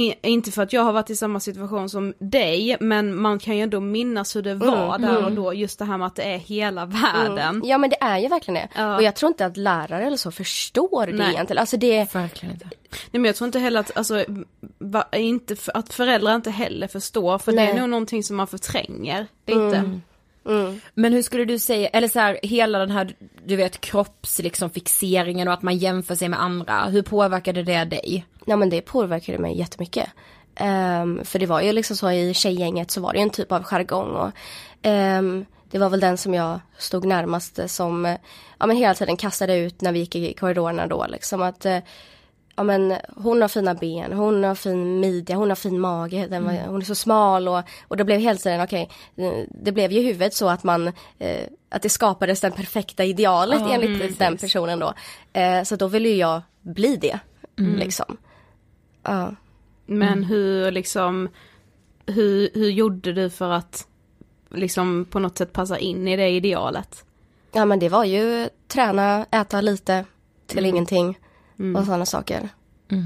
i, 0.00 0.14
inte 0.22 0.50
för 0.50 0.62
att 0.62 0.72
jag 0.72 0.82
har 0.82 0.92
varit 0.92 1.10
i 1.10 1.16
samma 1.16 1.40
situation 1.40 1.88
som 1.88 2.14
dig, 2.18 2.76
men 2.80 3.16
man 3.16 3.38
kan 3.38 3.56
ju 3.56 3.62
ändå 3.62 3.80
minnas 3.80 4.36
hur 4.36 4.42
det 4.42 4.54
var 4.54 4.94
Mm, 4.94 5.02
där 5.02 5.18
mm. 5.18 5.24
och 5.24 5.32
då, 5.32 5.54
just 5.54 5.78
det 5.78 5.84
här 5.84 5.98
med 5.98 6.06
att 6.06 6.16
det 6.16 6.22
är 6.22 6.38
hela 6.38 6.86
världen. 6.86 7.38
Mm. 7.38 7.62
Ja 7.64 7.78
men 7.78 7.90
det 7.90 7.96
är 8.00 8.18
ju 8.18 8.28
verkligen 8.28 8.54
det. 8.54 8.68
Ja. 8.82 8.96
Och 8.96 9.02
jag 9.02 9.16
tror 9.16 9.28
inte 9.28 9.46
att 9.46 9.56
lärare 9.56 10.06
eller 10.06 10.16
så 10.16 10.30
förstår 10.30 11.06
det 11.06 11.12
Nej. 11.12 11.32
egentligen. 11.34 11.60
Alltså 11.60 11.76
det, 11.76 12.14
Verkligen 12.14 12.54
inte. 12.54 12.66
Nej 12.90 13.20
men 13.20 13.24
jag 13.24 13.36
tror 13.36 13.46
inte 13.46 13.58
heller 13.58 13.80
att, 13.80 13.96
alltså, 13.96 14.24
va, 14.78 15.04
inte, 15.12 15.56
för, 15.56 15.76
att 15.76 15.92
föräldrar 15.92 16.34
inte 16.34 16.50
heller 16.50 16.88
förstår, 16.88 17.38
för 17.38 17.52
det 17.52 17.56
Nej. 17.56 17.70
är 17.70 17.80
nog 17.80 17.88
någonting 17.88 18.22
som 18.22 18.36
man 18.36 18.46
förtränger 18.46 19.26
lite. 19.46 19.60
Mm. 19.60 20.02
Mm. 20.46 20.80
Men 20.94 21.12
hur 21.12 21.22
skulle 21.22 21.44
du 21.44 21.58
säga, 21.58 21.88
eller 21.88 22.08
så 22.08 22.18
här, 22.18 22.38
hela 22.42 22.78
den 22.78 22.90
här, 22.90 23.14
du 23.44 23.56
vet 23.56 23.80
kropps 23.80 24.38
liksom 24.38 24.70
fixeringen 24.70 25.48
och 25.48 25.54
att 25.54 25.62
man 25.62 25.76
jämför 25.76 26.14
sig 26.14 26.28
med 26.28 26.42
andra, 26.42 26.84
hur 26.84 27.02
påverkade 27.02 27.62
det 27.62 27.84
dig? 27.84 28.26
Ja 28.44 28.56
men 28.56 28.70
det 28.70 28.80
påverkade 28.80 29.38
mig 29.38 29.58
jättemycket. 29.58 30.08
Ehm, 30.54 31.24
för 31.24 31.38
det 31.38 31.46
var 31.46 31.60
ju 31.60 31.72
liksom 31.72 31.96
så 31.96 32.10
i 32.10 32.34
tjejgänget 32.34 32.90
så 32.90 33.00
var 33.00 33.12
det 33.12 33.18
ju 33.18 33.22
en 33.22 33.30
typ 33.30 33.52
av 33.52 33.62
jargong 33.62 34.10
och 34.10 34.30
ehm, 34.82 35.44
det 35.70 35.78
var 35.78 35.90
väl 35.90 36.00
den 36.00 36.16
som 36.16 36.34
jag 36.34 36.60
stod 36.78 37.04
närmast 37.04 37.70
som 37.70 38.16
ja 38.58 38.66
men 38.66 38.76
hela 38.76 38.94
tiden 38.94 39.16
kastade 39.16 39.56
ut 39.56 39.80
när 39.80 39.92
vi 39.92 39.98
gick 39.98 40.16
i 40.16 40.32
korridorerna 40.32 40.86
då 40.86 41.06
liksom 41.08 41.42
att 41.42 41.66
eh, 41.66 41.78
ja 42.60 42.64
men 42.64 42.94
hon 43.16 43.42
har 43.42 43.48
fina 43.48 43.74
ben, 43.74 44.12
hon 44.12 44.44
har 44.44 44.54
fin 44.54 45.00
midja, 45.00 45.36
hon 45.36 45.48
har 45.48 45.56
fin 45.56 45.80
mage, 45.80 46.26
den 46.26 46.44
var, 46.44 46.66
hon 46.66 46.80
är 46.80 46.84
så 46.84 46.94
smal 46.94 47.48
och, 47.48 47.62
och 47.88 47.96
då 47.96 48.04
blev 48.04 48.20
helt 48.20 48.42
tiden, 48.42 48.60
okej, 48.60 48.90
okay, 49.16 49.46
det 49.48 49.72
blev 49.72 49.92
ju 49.92 50.02
huvudet 50.02 50.34
så 50.34 50.48
att 50.48 50.64
man, 50.64 50.88
eh, 51.18 51.46
att 51.68 51.82
det 51.82 51.88
skapades 51.88 52.40
det 52.40 52.50
perfekta 52.50 53.04
idealet 53.04 53.60
Ja, 53.60 53.74
enligt 53.74 54.02
mm, 54.02 54.14
den 54.18 54.36
personen 54.36 54.78
då. 54.78 54.94
Eh, 55.32 55.62
så 55.62 55.76
då 55.76 55.86
ville 55.86 56.08
ju 56.08 56.14
jag 56.14 56.42
bli 56.62 56.96
det, 56.96 57.18
liksom. 57.56 58.16
Ja. 59.02 59.34
Men 59.86 60.24
hur 60.24 60.70
liksom, 60.70 61.28
hur, 62.06 62.50
hur 62.54 62.70
gjorde 62.70 63.12
du 63.12 63.30
för 63.30 63.50
att 63.50 63.86
liksom 64.50 65.04
på 65.10 65.18
något 65.18 65.38
sätt 65.38 65.52
passa 65.52 65.78
in 65.78 66.08
i 66.08 66.16
det 66.16 66.28
idealet? 66.28 67.04
ja 67.52 67.64
men 67.64 67.78
det 67.78 67.88
var 67.88 68.04
ju 68.04 68.48
träna, 68.68 69.26
äta 69.30 69.60
lite 69.60 70.04
till 70.46 70.66
ingenting 70.66 71.18
och 71.76 71.84
sådana 71.84 72.06
saker. 72.06 72.48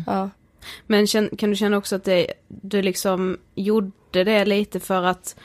Ja. 0.06 0.30
Men 0.86 1.06
kan 1.06 1.50
du 1.50 1.56
känna 1.56 1.76
också 1.76 1.96
att 1.96 2.04
det, 2.04 2.26
du 2.48 2.82
liksom 2.82 3.38
gjorde 3.54 4.24
det 4.24 4.44
lite 4.44 4.80
för 4.80 5.02
att 5.02 5.36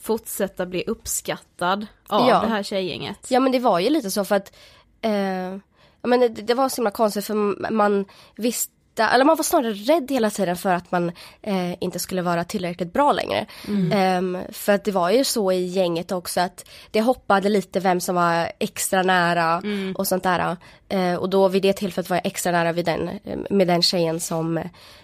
fortsätta 0.00 0.66
bli 0.66 0.84
uppskattad 0.86 1.86
av 2.06 2.28
Ja. 2.28 2.40
det 2.40 2.46
här 2.46 2.62
tjejgänget? 2.62 3.26
Ja 3.30 3.40
men 3.40 3.52
det 3.52 3.58
var 3.58 3.78
ju 3.78 3.90
lite 3.90 4.10
så 4.10 4.24
för 4.24 4.34
att 4.36 4.52
eh, 5.00 5.56
men 6.02 6.20
det, 6.20 6.28
det 6.28 6.54
var 6.54 6.68
så 6.68 6.76
himla 6.76 6.90
konstigt 6.90 7.24
för 7.24 7.70
man 7.70 8.04
visste 8.36 8.72
eller 9.00 9.24
man 9.24 9.36
var 9.36 9.44
snarare 9.44 9.72
rädd 9.72 10.10
hela 10.10 10.30
tiden 10.30 10.56
för 10.56 10.74
att 10.74 10.92
man 10.92 11.12
eh, 11.42 11.82
inte 11.82 11.98
skulle 11.98 12.22
vara 12.22 12.44
tillräckligt 12.44 12.92
bra 12.92 13.12
längre. 13.12 13.46
Ehm, 13.92 14.38
för 14.52 14.72
att 14.72 14.84
det 14.84 14.92
var 14.92 15.10
ju 15.10 15.24
så 15.24 15.52
i 15.52 15.66
gänget 15.66 16.12
också 16.12 16.40
att 16.40 16.68
det 16.90 17.00
hoppade 17.00 17.48
lite 17.48 17.80
vem 17.80 18.00
som 18.00 18.14
var 18.14 18.52
extra 18.58 19.02
nära 19.02 19.62
och 19.94 20.06
sånt 20.06 20.22
där. 20.22 20.56
Eh, 20.88 21.14
och 21.14 21.30
då 21.30 21.48
vid 21.48 21.62
det 21.62 21.72
tillfället 21.72 22.10
var 22.10 22.16
jag 22.16 22.26
extra 22.26 22.52
nära 22.52 22.72
vid 22.72 22.84
den, 22.84 23.10
med 23.50 23.66
den 23.66 23.82
tjejen 23.82 24.20
som 24.20 24.58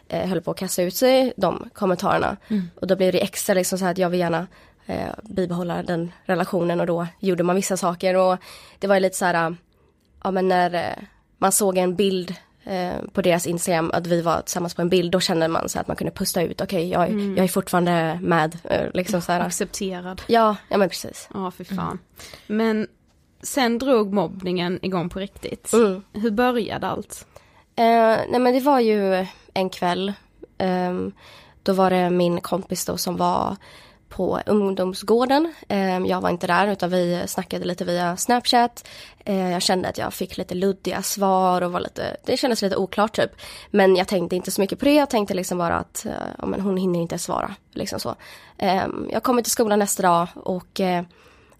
eh, 0.08 0.28
höll 0.28 0.40
på 0.40 0.50
att 0.50 0.56
kasta 0.56 0.82
ut 0.82 0.96
sig 0.96 1.32
de 1.36 1.68
kommentarerna. 1.72 2.36
Och 2.80 2.86
då 2.86 2.96
blev 2.96 3.12
det 3.12 3.22
extra 3.22 3.54
liksom 3.54 3.78
så 3.78 3.84
här 3.84 3.92
att 3.92 3.98
jag 3.98 4.10
vill 4.10 4.20
gärna 4.20 4.46
eh, 4.86 5.08
bibehålla 5.22 5.82
den 5.82 6.12
relationen 6.24 6.80
och 6.80 6.86
då 6.86 7.06
gjorde 7.20 7.42
man 7.42 7.56
vissa 7.56 7.76
saker 7.76 8.16
och 8.16 8.38
det 8.78 8.86
var 8.86 8.94
ju 8.94 9.00
lite 9.00 9.16
så 9.16 9.24
här, 9.24 9.56
ja 10.24 10.30
men 10.30 10.48
när 10.48 10.74
eh, 10.74 11.04
man 11.38 11.52
såg 11.52 11.78
en 11.78 11.96
bild 11.96 12.34
på 13.12 13.22
deras 13.22 13.46
Instagram 13.46 13.90
att 13.94 14.06
vi 14.06 14.20
var 14.22 14.40
tillsammans 14.40 14.74
på 14.74 14.82
en 14.82 14.88
bild 14.88 15.12
då 15.12 15.20
kände 15.20 15.48
man 15.48 15.68
så 15.68 15.80
att 15.80 15.88
man 15.88 15.96
kunde 15.96 16.10
pusta 16.12 16.42
ut, 16.42 16.60
okej 16.60 16.88
jag, 16.88 17.02
är- 17.02 17.36
jag 17.36 17.44
är 17.44 17.48
fortfarande 17.48 18.18
med, 18.22 18.58
eh, 18.64 18.86
liksom 18.94 19.22
så 19.22 19.32
här. 19.32 19.40
Accepterad. 19.40 20.22
Ja, 20.26 20.56
ja 20.68 20.76
men 20.76 20.88
precis. 20.88 21.28
Ja, 21.34 21.50
för 21.50 21.64
fan. 21.64 21.98
Men 22.46 22.86
sen 23.42 23.78
drog 23.78 24.12
mobbningen 24.12 24.78
igång 24.82 25.08
på 25.08 25.18
riktigt. 25.18 25.72
Mm. 25.72 26.02
Hur 26.12 26.30
började 26.30 26.86
allt? 26.86 27.26
Eh, 27.76 27.84
nej 28.30 28.38
men 28.40 28.54
det 28.54 28.60
var 28.60 28.80
ju 28.80 29.26
en 29.54 29.70
kväll. 29.70 30.12
ehm, 30.58 31.12
då 31.62 31.72
var 31.72 31.90
det 31.90 32.10
min 32.10 32.40
kompis 32.40 32.84
då 32.84 32.96
som 32.96 33.16
var 33.16 33.56
på 34.16 34.40
ungdomsgården. 34.46 35.54
Ehm, 35.68 36.06
jag 36.06 36.20
var 36.20 36.30
inte 36.30 36.46
där 36.46 36.66
utan 36.66 36.90
vi 36.90 37.22
snackade 37.26 37.64
lite 37.64 37.84
via 37.84 38.16
Snapchat. 38.16 38.88
Ehm, 39.24 39.50
jag 39.50 39.62
kände 39.62 39.88
att 39.88 39.98
jag 39.98 40.14
fick 40.14 40.36
lite 40.36 40.54
luddiga 40.54 41.02
svar 41.02 41.62
och 41.62 41.72
var 41.72 41.80
lite, 41.80 42.16
det 42.24 42.36
kändes 42.36 42.62
lite 42.62 42.76
oklart 42.76 43.16
typ. 43.16 43.30
Men 43.70 43.96
jag 43.96 44.08
tänkte 44.08 44.36
inte 44.36 44.50
så 44.50 44.60
mycket 44.60 44.78
på 44.78 44.84
det. 44.84 44.94
Jag 44.94 45.10
tänkte 45.10 45.34
liksom 45.34 45.58
bara 45.58 45.76
att 45.76 46.06
eh, 46.06 46.12
ja, 46.38 46.46
men 46.46 46.60
hon 46.60 46.76
hinner 46.76 47.00
inte 47.00 47.18
svara. 47.18 47.54
Liksom 47.72 48.00
så. 48.00 48.14
Ehm, 48.58 49.08
jag 49.12 49.22
kommer 49.22 49.42
till 49.42 49.52
skolan 49.52 49.78
nästa 49.78 50.02
dag 50.02 50.28
och 50.34 50.80
eh, 50.80 51.04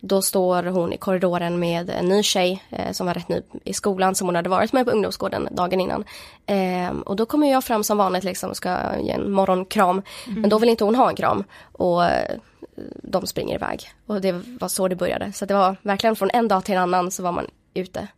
då 0.07 0.23
står 0.23 0.63
hon 0.63 0.93
i 0.93 0.97
korridoren 0.97 1.59
med 1.59 1.91
en 1.91 2.09
ny 2.09 2.23
tjej 2.23 2.63
eh, 2.71 2.93
som 2.93 3.07
var 3.07 3.15
rätt 3.15 3.29
ny 3.29 3.43
i 3.65 3.73
skolan 3.73 4.15
som 4.15 4.29
hon 4.29 4.35
hade 4.37 4.49
varit 4.49 4.73
med 4.73 4.85
på 4.87 4.91
ungdomsgården 4.93 5.49
dagen 5.51 5.81
innan. 5.81 6.05
Ehm, 6.47 7.03
och 7.03 7.17
då 7.17 7.27
kommer 7.27 7.51
jag 7.51 7.65
fram 7.65 7.85
som 7.85 7.99
vanligt 7.99 8.25
liksom 8.25 8.51
och 8.51 8.57
ska 8.57 8.99
ge 9.01 9.11
en 9.11 9.31
morgonkram. 9.33 10.03
Men 10.27 10.51
då 10.51 10.59
vill 10.59 10.69
inte 10.69 10.85
hon 10.85 10.95
ha 10.95 11.09
en 11.11 11.17
kram. 11.17 11.45
Och 11.73 12.05
eh, 12.05 12.37
de 13.03 13.27
springer 13.27 13.55
iväg. 13.55 13.91
Och 14.07 14.21
det 14.21 14.33
var 14.33 14.69
så 14.69 14.89
det 14.89 14.97
började. 14.97 15.33
Så 15.33 15.47
det 15.47 15.55
var 15.55 15.77
verkligen 15.83 16.17
från 16.17 16.31
en 16.33 16.49
dag 16.49 16.65
till 16.65 16.75
en 16.75 16.81
annan 16.83 17.11
så 17.11 17.23
var 17.23 17.33
man 17.33 17.47
ute. 17.75 18.09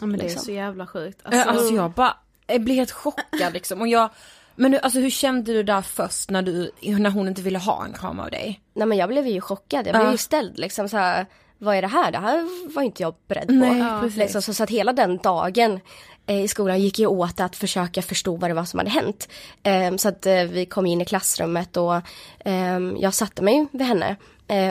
Ja, 0.00 0.06
men 0.06 0.18
det 0.18 0.22
är 0.24 0.28
Liksom. 0.28 0.42
så 0.44 0.52
jävla 0.52 0.86
sjukt. 0.86 1.20
Alltså, 1.22 1.40
Alltså, 1.40 1.58
alltså 1.60 1.74
jag 1.74 1.90
bara, 1.90 2.16
jag 2.46 2.60
blir 2.60 2.74
helt 2.74 2.90
chockad 2.90 3.52
liksom 3.52 3.80
och 3.80 3.88
jag, 3.88 4.08
men 4.56 4.70
nu, 4.70 4.78
alltså 4.78 4.98
hur 5.00 5.10
kände 5.10 5.52
du 5.52 5.62
där 5.62 5.82
först 5.82 6.30
när 6.30 6.42
du, 6.42 6.70
när 6.82 7.10
hon 7.10 7.28
inte 7.28 7.42
ville 7.42 7.58
ha 7.58 7.84
en 7.84 7.92
kram 7.92 8.20
av 8.20 8.30
dig? 8.30 8.60
Nej 8.74 8.86
men 8.86 8.98
jag 8.98 9.08
blev 9.08 9.26
ju 9.26 9.40
chockad. 9.40 9.86
Jag 9.86 9.94
blev 9.94 10.06
Ja. 10.06 10.12
ju 10.12 10.18
ställd 10.18 10.58
liksom 10.58 10.88
så 10.88 10.96
här. 10.96 11.26
Vad 11.58 11.76
är 11.76 11.82
det 11.82 11.88
här? 11.88 12.12
Det 12.12 12.18
här 12.18 12.68
var 12.74 12.82
inte 12.82 13.02
jag 13.02 13.14
beredd 13.28 13.46
på. 13.46 13.52
Nej, 13.54 13.78
Ja. 13.78 14.02
Liksom, 14.16 14.42
så, 14.42 14.54
så 14.54 14.62
att 14.62 14.70
hela 14.70 14.92
den 14.92 15.16
dagen 15.18 15.80
eh, 16.26 16.40
i 16.44 16.48
skolan 16.48 16.80
gick 16.80 16.98
ju 16.98 17.06
åt 17.06 17.40
att 17.40 17.56
försöka 17.56 18.02
förstå 18.02 18.36
vad 18.36 18.50
det 18.50 18.54
var 18.54 18.64
som 18.64 18.78
hade 18.78 18.90
hänt. 18.90 19.28
Ehm, 19.62 19.98
så 19.98 20.08
att 20.08 20.26
eh, 20.26 20.42
vi 20.42 20.66
kom 20.66 20.86
in 20.86 21.00
i 21.00 21.04
klassrummet 21.04 21.76
och 21.76 22.00
ehm, 22.44 22.96
jag 23.00 23.14
satte 23.14 23.42
mig 23.42 23.66
vid 23.72 23.86
henne 23.86 24.16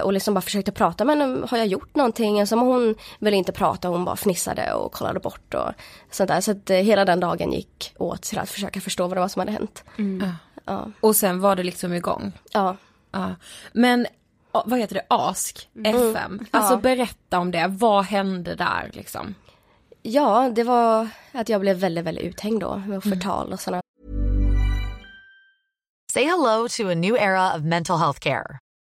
och 0.04 0.14
liksom 0.14 0.34
bara 0.34 0.42
försökte 0.42 0.72
prata 0.72 1.06
med 1.06 1.18
henne. 1.18 1.48
Har 1.50 1.58
jag 1.58 1.68
gjort 1.68 1.96
någonting? 1.96 2.48
Som 2.48 2.60
hon 2.60 2.96
ville 3.20 3.38
inte 3.38 3.52
prata, 3.52 3.88
hon 3.88 4.06
bara 4.06 4.16
fnissade 4.16 4.74
och 4.74 4.92
kollade 4.92 5.20
bort 5.20 5.54
och 5.54 5.72
sånt 6.12 6.28
där. 6.28 6.42
Så 6.42 6.52
att 6.52 6.70
eh, 6.70 6.78
hela 6.78 7.06
den 7.06 7.20
dagen 7.20 7.52
gick 7.52 7.94
åt 7.98 8.22
till 8.22 8.40
att 8.40 8.50
försöka 8.50 8.82
förstå 8.82 9.08
vad 9.08 9.18
det 9.18 9.22
var 9.22 9.28
som 9.28 9.40
hade 9.40 9.52
hänt. 9.52 9.84
Ja. 10.66 10.88
Och 11.00 11.16
sen 11.16 11.40
var 11.40 11.56
det 11.56 11.64
liksom 11.64 11.94
igång. 11.94 12.32
ja. 12.54 12.76
Ja. 13.16 13.36
Men 13.74 14.08
vad 14.66 14.80
heter 14.80 14.96
det, 14.96 15.06
ASK, 15.10 15.70
FM, 15.86 16.46
alltså 16.52 16.74
Ja. 16.74 16.78
berätta 16.78 17.40
om 17.40 17.52
det, 17.52 17.68
vad 17.70 18.06
hände 18.06 18.56
där 18.56 18.90
liksom? 18.94 19.36
Ja, 20.02 20.52
det 20.56 20.64
var 20.64 21.08
att 21.32 21.50
jag 21.50 21.62
blev 21.62 21.78
väldigt, 21.78 22.04
väldigt 22.06 22.24
uthängd 22.24 22.62
då 22.62 22.76
med 22.88 23.04
förtal 23.04 23.54
och 23.54 23.60
sådana 23.60 23.82
Say 26.14 26.24
hello 26.26 26.68
to 26.70 26.90
a 26.92 26.94
new 26.96 27.16
era 27.16 27.56
of 27.56 27.62
mental 27.62 27.98
health 28.00 28.20
care. 28.20 28.58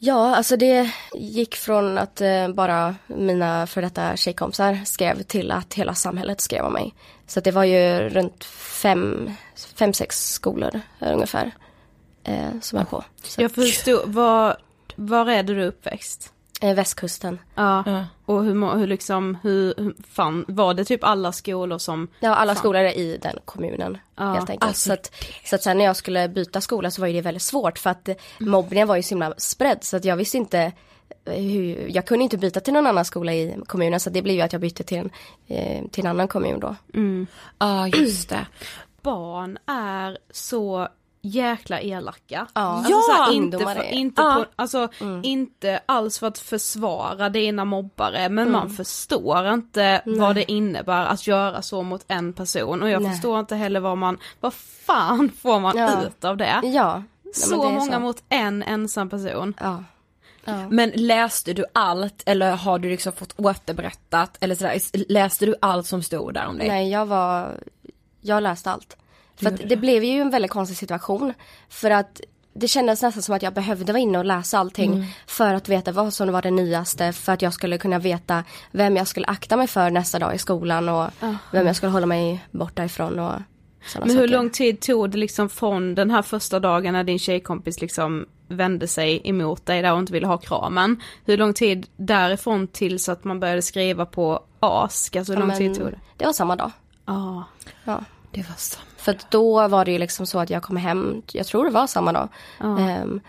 ja, 0.00 0.36
alltså 0.36 0.56
det 0.56 0.90
gick 1.14 1.56
från 1.56 1.98
att 1.98 2.20
eh, 2.20 2.48
bara 2.48 2.94
mina 3.06 3.66
för 3.66 3.82
detta 3.82 4.16
tjejkompisar 4.16 4.80
skrev 4.84 5.22
till 5.22 5.50
att 5.50 5.74
hela 5.74 5.94
samhället 5.94 6.40
skrev 6.40 6.64
om 6.64 6.72
mig. 6.72 6.94
Så 7.26 7.40
det 7.40 7.50
var 7.50 7.64
ju 7.64 8.08
runt 8.08 8.44
fem, 8.44 9.30
fem 9.74 9.92
sex 9.92 10.32
skolor 10.32 10.80
ungefär 11.00 11.50
eh, 12.24 12.60
som 12.60 12.78
höll 12.78 12.86
på. 12.86 13.04
Så, 13.22 13.42
jag 13.42 13.52
förstod, 13.52 14.00
var, 14.08 14.56
var 14.96 15.30
är 15.30 15.42
du 15.42 15.64
uppväxt? 15.64 16.32
Eh, 16.60 16.74
västkusten. 16.74 17.38
Ja, 17.54 17.82
Ja. 17.86 18.04
och 18.26 18.44
hur, 18.44 18.76
hur 18.78 18.86
liksom, 18.86 19.38
hur, 19.42 19.74
hur 19.76 19.94
fan, 20.10 20.44
var 20.48 20.74
det 20.74 20.84
typ 20.84 21.04
alla 21.04 21.32
skolor 21.32 21.78
som, 21.78 22.08
Ja, 22.20 22.34
alla 22.34 22.54
Fan. 22.54 22.58
skolor 22.60 22.82
är 22.82 22.96
i 22.98 23.16
den 23.22 23.36
kommunen 23.44 23.98
Ja, 24.16 24.24
helt 24.32 24.50
enkelt. 24.50 24.64
alltså 24.68 24.86
så, 24.88 24.92
att, 24.92 25.12
så 25.44 25.54
att 25.54 25.62
sen 25.62 25.78
när 25.78 25.84
jag 25.84 25.96
skulle 25.96 26.28
byta 26.28 26.60
skola 26.60 26.90
så 26.90 27.00
var 27.00 27.08
ju 27.08 27.14
det 27.14 27.20
väldigt 27.20 27.42
svårt 27.42 27.78
för 27.78 27.90
att 27.90 28.08
eh, 28.08 28.14
mobbningen 28.40 28.88
var 28.88 28.96
ju 28.96 29.02
så 29.02 29.08
himla 29.08 29.34
spridd 29.36 29.78
så 29.84 29.96
att 29.96 30.04
jag 30.04 30.16
visste 30.16 30.36
inte 30.36 30.72
eh, 31.24 31.34
hur, 31.42 31.88
jag 31.88 32.06
kunde 32.06 32.22
inte 32.24 32.38
byta 32.38 32.60
till 32.60 32.72
någon 32.72 32.86
annan 32.86 33.04
skola 33.04 33.34
i 33.34 33.56
kommunen 33.66 34.00
så 34.00 34.10
det 34.10 34.22
blev 34.22 34.36
ju 34.36 34.42
att 34.42 34.52
jag 34.52 34.60
bytte 34.62 34.82
till 34.82 34.98
en, 34.98 35.10
eh, 35.48 35.84
till 35.90 36.04
en 36.04 36.10
annan 36.10 36.28
kommun 36.28 36.60
då. 36.60 36.76
Ja, 37.58 37.88
just 37.88 38.28
det. 38.28 38.46
barn 39.02 39.58
är 39.66 40.18
så 40.30 40.88
jäkla 41.22 41.80
elaka. 41.80 42.46
Ja, 42.54 42.60
alltså, 42.60 42.92
Ja, 42.92 43.00
så 43.16 43.22
här, 43.22 43.32
inte, 43.32 43.58
för, 43.58 43.82
inte, 43.92 44.22
Ja. 44.22 44.34
på, 44.34 44.44
alltså, 44.62 44.88
inte 45.22 45.80
alls 45.86 46.18
för 46.18 46.26
att 46.26 46.38
försvara 46.38 47.28
dina 47.28 47.64
mobbare 47.64 48.28
men 48.28 48.50
man 48.50 48.70
förstår 48.70 49.48
inte 49.54 50.02
vad 50.06 50.34
det 50.34 50.52
innebär 50.52 51.06
att 51.06 51.26
göra 51.26 51.62
så 51.62 51.82
mot 51.82 52.04
en 52.08 52.32
person 52.32 52.82
och 52.82 52.90
jag 52.90 53.02
Nej. 53.02 53.12
förstår 53.12 53.40
inte 53.40 53.56
heller 53.56 53.80
vad 53.80 53.98
man, 53.98 54.18
vad 54.40 54.54
fan 54.54 55.30
får 55.42 55.60
man 55.60 55.76
Ja. 55.76 56.02
ut 56.06 56.24
av 56.24 56.36
det? 56.36 56.60
Ja, 56.62 57.02
Så 57.34 57.50
det 57.50 57.56
många 57.56 57.92
så. 57.94 58.00
mot 58.00 58.22
en 58.28 58.62
ensam 58.62 59.10
person. 59.10 59.54
Ja. 59.60 59.84
ja. 60.44 60.68
Men 60.68 60.90
läste 60.94 61.52
du 61.52 61.64
allt 61.72 62.22
eller 62.26 62.50
har 62.56 62.78
du 62.78 62.88
liksom 62.90 63.12
fått 63.12 63.34
återberättat 63.40 64.36
eller 64.40 64.54
sådär, 64.54 64.78
läste 65.12 65.46
du 65.46 65.54
allt 65.60 65.86
som 65.86 66.02
stod 66.02 66.34
där 66.34 66.46
om 66.46 66.58
dig? 66.58 66.68
Nej, 66.68 66.90
jag 66.90 67.06
var, 67.06 67.58
jag 68.20 68.42
läste 68.42 68.70
allt. 68.70 68.96
För 69.42 69.46
att 69.46 69.68
det 69.68 69.76
blev 69.76 70.04
ju 70.04 70.20
en 70.20 70.30
väldigt 70.30 70.50
konstig 70.50 70.76
situation. 70.78 71.34
För 71.68 71.90
att 71.90 72.20
det 72.54 72.68
kändes 72.68 73.02
nästan 73.02 73.22
som 73.22 73.34
att 73.34 73.42
jag 73.42 73.54
behövde 73.54 73.92
vara 73.92 74.00
inne 74.00 74.18
och 74.18 74.24
läsa 74.24 74.58
allting 74.58 75.14
för 75.26 75.54
att 75.54 75.68
veta 75.68 75.92
vad 75.92 76.12
som 76.14 76.32
var 76.32 76.42
det 76.42 76.50
nyaste, 76.50 77.12
för 77.12 77.32
att 77.32 77.42
jag 77.42 77.52
skulle 77.52 77.78
kunna 77.78 77.98
veta 77.98 78.44
vem 78.70 78.96
jag 78.96 79.08
skulle 79.08 79.26
akta 79.26 79.56
mig 79.56 79.66
för 79.66 79.90
nästa 79.90 80.18
dag 80.18 80.34
i 80.34 80.38
skolan 80.38 80.88
och 80.88 81.10
vem 81.52 81.66
jag 81.66 81.76
skulle 81.76 81.92
hålla 81.92 82.06
mig 82.06 82.44
borta 82.50 82.84
ifrån 82.84 83.18
och 83.18 83.32
Men 83.98 84.10
hur 84.10 84.14
saker. 84.16 84.28
lång 84.28 84.50
tid 84.50 84.80
tog 84.80 85.10
det 85.10 85.18
liksom 85.18 85.48
från 85.48 85.94
den 85.94 86.10
här 86.10 86.22
första 86.22 86.60
dagen 86.60 86.92
när 86.92 87.04
din 87.04 87.18
tjejkompis 87.18 87.80
liksom 87.80 88.26
vände 88.48 88.86
sig 88.88 89.20
emot 89.24 89.66
dig 89.66 89.82
där 89.82 89.92
och 89.92 89.98
inte 89.98 90.12
ville 90.12 90.26
ha 90.26 90.38
kramen. 90.38 91.02
Hur 91.24 91.36
lång 91.36 91.54
tid 91.54 91.86
därifrån 91.96 92.66
tills 92.68 93.08
att 93.08 93.24
man 93.24 93.40
började 93.40 93.62
skriva 93.62 94.06
på 94.06 94.42
ask? 94.60 95.16
Alltså 95.16 95.32
hur 95.32 95.36
Ja, 95.36 95.40
lång 95.40 95.48
men 95.48 95.58
tid 95.58 95.74
tog 95.74 95.86
det? 95.86 95.98
Det 96.16 96.24
var 96.26 96.32
samma 96.32 96.56
dag. 96.56 96.70
Ja. 97.06 97.44
Ja. 97.84 98.00
Det 98.30 98.40
var 98.48 98.54
så. 98.56 98.78
För 99.00 99.12
att 99.12 99.30
då 99.30 99.68
var 99.68 99.84
det 99.84 99.92
ju 99.92 99.98
liksom 99.98 100.26
så 100.26 100.38
att 100.38 100.50
jag 100.50 100.62
kom 100.62 100.76
hem, 100.76 101.22
jag 101.32 101.46
tror 101.46 101.64
det 101.64 101.70
var 101.70 101.86
samma 101.86 102.12
dag. 102.12 102.28
Ehm, 102.60 103.20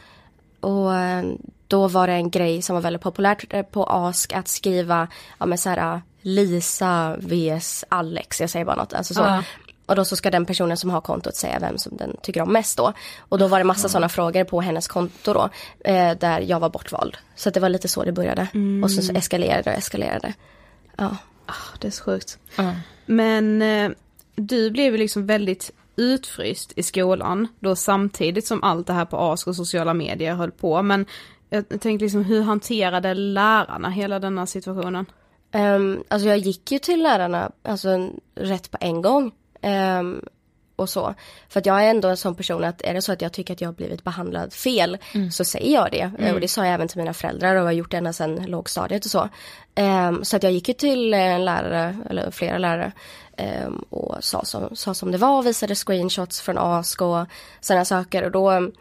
och 0.60 0.96
eh, 0.96 1.24
då 1.68 1.88
var 1.88 2.08
det 2.08 2.14
en 2.14 2.30
grej 2.30 2.62
som 2.62 2.74
var 2.74 2.82
väldigt 2.82 3.02
populärt 3.02 3.54
eh, 3.54 3.64
på 3.64 3.86
Ask 3.86 4.34
att 4.34 4.48
skriva, 4.48 5.08
ja 5.38 5.46
men 5.46 5.58
så 5.58 5.70
här, 5.70 5.96
eh, 5.96 6.00
Lisa 6.22 7.16
vs 7.20 7.86
Alex, 7.90 8.42
jag 8.42 8.50
säger 8.50 8.66
bara 8.66 8.76
något. 8.76 8.94
Alltså 8.94 9.14
så. 9.14 9.22
Ja. 9.22 9.44
Och 9.86 9.96
då 9.96 10.06
så 10.06 10.16
ska 10.16 10.32
den 10.32 10.46
personen 10.46 10.78
som 10.78 10.90
har 10.90 11.02
kontot 11.02 11.36
säga 11.36 11.60
vem 11.60 11.78
som 11.78 11.98
den 11.98 12.18
tycker 12.22 12.42
om 12.42 12.54
mest 12.54 12.78
då. 12.78 12.94
Och 13.20 13.38
då 13.38 13.48
var 13.48 13.58
det 13.58 13.64
massa 13.64 13.90
sådana 13.90 14.10
frågor 14.10 14.44
på 14.44 14.62
hennes 14.62 14.88
konto 14.88 15.34
då, 15.34 15.50
eh, 15.80 16.18
där 16.18 16.42
jag 16.42 16.60
var 16.60 16.70
bortvald. 16.70 17.18
Så 17.36 17.50
det 17.50 17.60
var 17.60 17.70
lite 17.70 17.88
så 17.88 18.04
det 18.04 18.12
började. 18.12 18.48
Och 18.84 18.92
sen 18.92 19.04
så 19.04 19.14
eskalerade 19.14 19.62
det 19.62 19.72
och 19.72 19.78
eskalerade. 19.78 20.34
Ja. 20.98 21.18
Ah, 21.46 21.78
det 21.80 21.88
är 21.88 21.92
så 21.92 22.04
sjukt. 22.04 22.38
Men 23.06 23.62
eh, 23.62 23.92
du 24.36 24.72
blev 24.72 24.92
ju 24.92 24.98
liksom 24.98 25.26
väldigt 25.26 25.72
utfryst 25.96 26.74
i 26.76 26.84
skolan 26.84 27.48
då 27.60 27.76
samtidigt 27.76 28.48
som 28.48 28.64
allt 28.64 28.88
det 28.88 28.94
här 28.94 29.06
på 29.06 29.18
ASK 29.18 29.48
och 29.48 29.56
sociala 29.56 29.94
medier 29.94 30.36
höll 30.36 30.52
på. 30.52 30.82
Men 30.82 31.06
jag 31.50 31.70
tänkte 31.70 32.06
liksom 32.06 32.24
hur 32.24 32.42
hanterade 32.42 33.14
lärarna 33.14 33.90
hela 33.90 34.20
denna 34.20 34.46
situationen? 34.46 35.06
Um, 35.54 36.04
alltså 36.08 36.28
jag 36.28 36.38
gick 36.38 36.72
ju 36.72 36.80
till 36.80 37.04
lärarna 37.04 37.52
alltså, 37.64 38.10
rätt 38.36 38.72
på 38.72 38.78
en 38.82 39.02
gång. 39.02 39.32
Um, 40.00 40.22
och 40.82 40.90
så. 40.90 41.14
För 41.50 41.60
att 41.60 41.66
jag 41.66 41.84
är 41.86 41.90
ändå 41.90 42.08
en 42.08 42.18
sån 42.18 42.36
person 42.36 42.64
att 42.64 42.82
är 42.82 42.94
det 42.94 43.02
så 43.02 43.12
att 43.12 43.22
jag 43.22 43.34
tycker 43.34 43.54
att 43.54 43.62
jag 43.62 43.68
har 43.68 43.74
blivit 43.74 44.04
behandlad 44.04 44.54
fel 44.54 44.98
så 45.32 45.44
säger 45.46 45.74
jag 45.74 45.92
det. 45.92 46.12
Eh, 46.20 46.34
Och 46.34 46.40
det 46.42 46.48
sa 46.48 46.66
jag 46.66 46.74
även 46.74 46.88
till 46.88 46.98
mina 46.98 47.14
föräldrar 47.14 47.56
och 47.56 47.64
har 47.64 47.72
gjort 47.72 47.92
det 47.92 47.98
ända 47.98 48.14
sedan 48.14 48.46
lågstadiet 48.48 49.06
och 49.06 49.12
så. 49.12 49.30
Ehm, 49.76 50.24
så 50.24 50.36
att 50.36 50.44
jag 50.44 50.52
gick 50.52 50.68
ju 50.68 50.74
till 50.74 51.14
en 51.14 51.46
lärare, 51.46 51.98
eller 52.10 52.32
flera 52.32 52.58
lärare 52.58 52.92
ehm, 53.38 53.76
och 53.90 54.16
sa 54.20 54.44
som, 54.44 54.76
sa 54.76 54.94
som 54.94 55.12
det 55.12 55.18
var 55.18 55.38
och 55.38 55.46
visade 55.46 55.76
screenshots 55.76 56.42
från 56.42 56.58
ASK 56.58 57.02
och 57.02 57.26
sådana 57.62 57.86
saker. 57.86 58.24
Och 58.24 58.32
då 58.32 58.72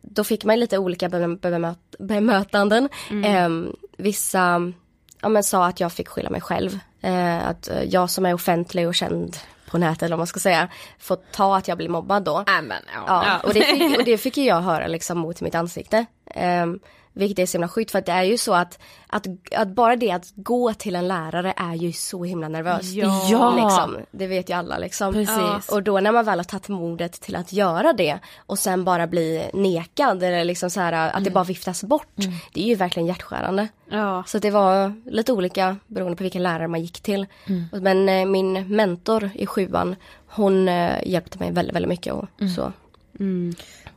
då 0.00 0.24
fick 0.24 0.44
man 0.44 0.60
lite 0.60 0.78
olika 0.78 1.08
bemö- 1.08 1.38
bemöt- 1.40 1.96
bemötanden. 1.98 2.88
Ehm, 3.24 3.76
vissa 3.96 4.72
ja, 5.20 5.28
men 5.28 5.42
sa 5.44 5.66
att 5.66 5.80
jag 5.80 5.92
fick 5.92 6.08
skylla 6.08 6.30
mig 6.30 6.40
själv. 6.40 6.78
Eh, 7.00 7.48
att 7.48 7.68
eh, 7.68 7.82
jag 7.82 8.10
som 8.10 8.26
är 8.26 8.34
offentlig 8.34 8.88
och 8.88 8.94
känd 8.94 9.36
på 9.72 9.78
nätet 9.78 10.02
eller 10.02 10.16
vad 10.16 10.20
man 10.20 10.26
ska 10.26 10.40
säga, 10.40 10.68
får 10.98 11.16
ta 11.16 11.56
att 11.56 11.68
jag 11.68 11.78
blir 11.78 11.88
mobbad 11.88 12.24
då. 12.24 12.38
Äh, 12.38 12.62
men, 12.62 12.82
ja. 12.94 13.04
Ja, 13.06 13.40
och, 13.44 13.54
det 13.54 13.62
fick, 13.62 13.98
och 13.98 14.04
det 14.04 14.18
fick 14.18 14.36
jag 14.36 14.60
höra 14.60 14.86
liksom 14.86 15.18
mot 15.18 15.40
mitt 15.40 15.54
ansikte. 15.54 16.06
Um, 16.34 16.80
vilket 17.12 17.38
är 17.38 17.46
så 17.46 17.52
himla 17.56 17.68
sjukt 17.68 17.90
för 17.90 17.98
att 17.98 18.06
det 18.06 18.12
är 18.12 18.22
ju 18.22 18.38
så 18.38 18.54
att, 18.54 18.78
att, 19.06 19.26
att 19.56 19.68
bara 19.68 19.96
det 19.96 20.10
att 20.10 20.32
gå 20.34 20.74
till 20.74 20.96
en 20.96 21.08
lärare 21.08 21.54
är 21.56 21.74
ju 21.74 21.92
så 21.92 22.24
himla 22.24 22.48
nervöst. 22.48 22.94
Ja. 22.94 23.54
Liksom, 23.56 23.96
det 24.10 24.26
vet 24.26 24.50
ju 24.50 24.54
alla 24.54 24.78
liksom. 24.78 25.12
Precis. 25.12 25.68
Och 25.72 25.82
då 25.82 26.00
när 26.00 26.12
man 26.12 26.24
väl 26.24 26.38
har 26.38 26.44
tagit 26.44 26.68
modet 26.68 27.12
till 27.20 27.36
att 27.36 27.52
göra 27.52 27.92
det 27.92 28.18
och 28.46 28.58
sen 28.58 28.84
bara 28.84 29.06
bli 29.06 29.50
nekad 29.52 30.22
eller 30.22 30.44
liksom 30.44 30.70
så 30.70 30.80
här 30.80 30.92
att 30.92 31.24
det 31.24 31.30
bara 31.30 31.44
viftas 31.44 31.84
bort. 31.84 32.16
Det 32.52 32.62
är 32.62 32.66
ju 32.66 32.74
verkligen 32.74 33.06
hjärtskärande. 33.06 33.68
Ja. 33.90 34.24
Så 34.26 34.38
det 34.38 34.50
var 34.50 34.94
lite 35.10 35.32
olika 35.32 35.76
beroende 35.86 36.16
på 36.16 36.22
vilken 36.22 36.42
lärare 36.42 36.68
man 36.68 36.82
gick 36.82 37.00
till. 37.00 37.26
Men 37.72 38.08
eh, 38.08 38.26
min 38.26 38.76
mentor 38.76 39.30
i 39.34 39.46
sjuan, 39.46 39.96
hon 40.26 40.68
eh, 40.68 41.08
hjälpte 41.08 41.38
mig 41.38 41.52
väldigt, 41.52 41.76
väldigt 41.76 41.88
mycket 41.88 42.12
och 42.12 42.26
så. 42.56 42.72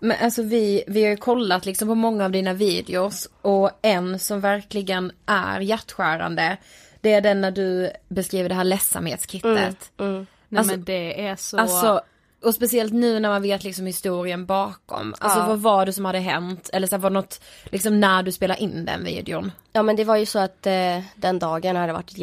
Men 0.05 0.17
alltså 0.21 0.41
vi, 0.43 0.83
vi 0.87 1.03
har 1.03 1.09
ju 1.09 1.17
kollat 1.17 1.65
liksom 1.65 1.87
på 1.87 1.95
många 1.95 2.25
av 2.25 2.31
dina 2.31 2.53
videos 2.53 3.29
och 3.41 3.71
en 3.81 4.19
som 4.19 4.39
verkligen 4.41 5.11
är 5.25 5.59
hjärtskärande 5.59 6.57
det 7.05 7.13
är 7.13 7.21
den 7.21 7.41
när 7.41 7.51
du 7.51 7.91
beskriver 8.07 8.49
det 8.49 8.55
här 8.55 8.63
ledsamhetskittet. 8.63 9.91
Mm. 9.99 10.27
Nej 10.49 10.59
Alltså- 10.59 10.73
men 10.73 10.83
det 10.83 11.27
är 11.27 11.35
så... 11.35 11.57
Alltså, 11.57 12.01
och 12.43 12.53
speciellt 12.53 12.93
nu 12.93 13.19
när 13.19 13.29
man 13.29 13.41
vet 13.41 13.63
liksom 13.63 13.85
historien 13.85 14.45
bakom. 14.45 15.15
Alltså 15.19 15.39
Ja. 15.39 15.47
vad 15.47 15.59
var 15.59 15.85
det 15.85 15.93
som 15.93 16.05
hade 16.05 16.19
hänt? 16.19 16.69
Eller 16.73 16.87
så 16.87 16.97
var 16.97 17.09
det 17.09 17.13
något, 17.13 17.41
liksom 17.65 17.99
när 17.99 18.23
du 18.23 18.31
spelade 18.31 18.59
in 18.61 18.85
den 18.85 19.03
videon? 19.03 19.51
Ja 19.73 19.83
men 19.83 19.95
det 19.95 20.03
var 20.03 20.15
ju 20.15 20.25
så 20.25 20.39
att 20.39 20.67
eh, 20.67 20.99
den 21.15 21.39
dagen 21.39 21.75
hade 21.75 21.93
varit 21.93 22.17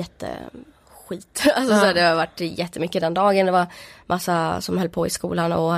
jätteskit. 1.15 1.53
Alltså 1.57 1.79
så 1.79 1.93
det 1.93 2.01
har 2.01 2.15
varit 2.15 2.41
jättemycket 2.41 3.01
den 3.01 3.15
dagen. 3.15 3.47
Det 3.47 3.53
var 3.53 3.67
massa 4.07 4.61
som 4.61 4.79
höll 4.79 4.89
på 4.89 5.07
i 5.07 5.11
skolan 5.11 5.53
och 5.53 5.77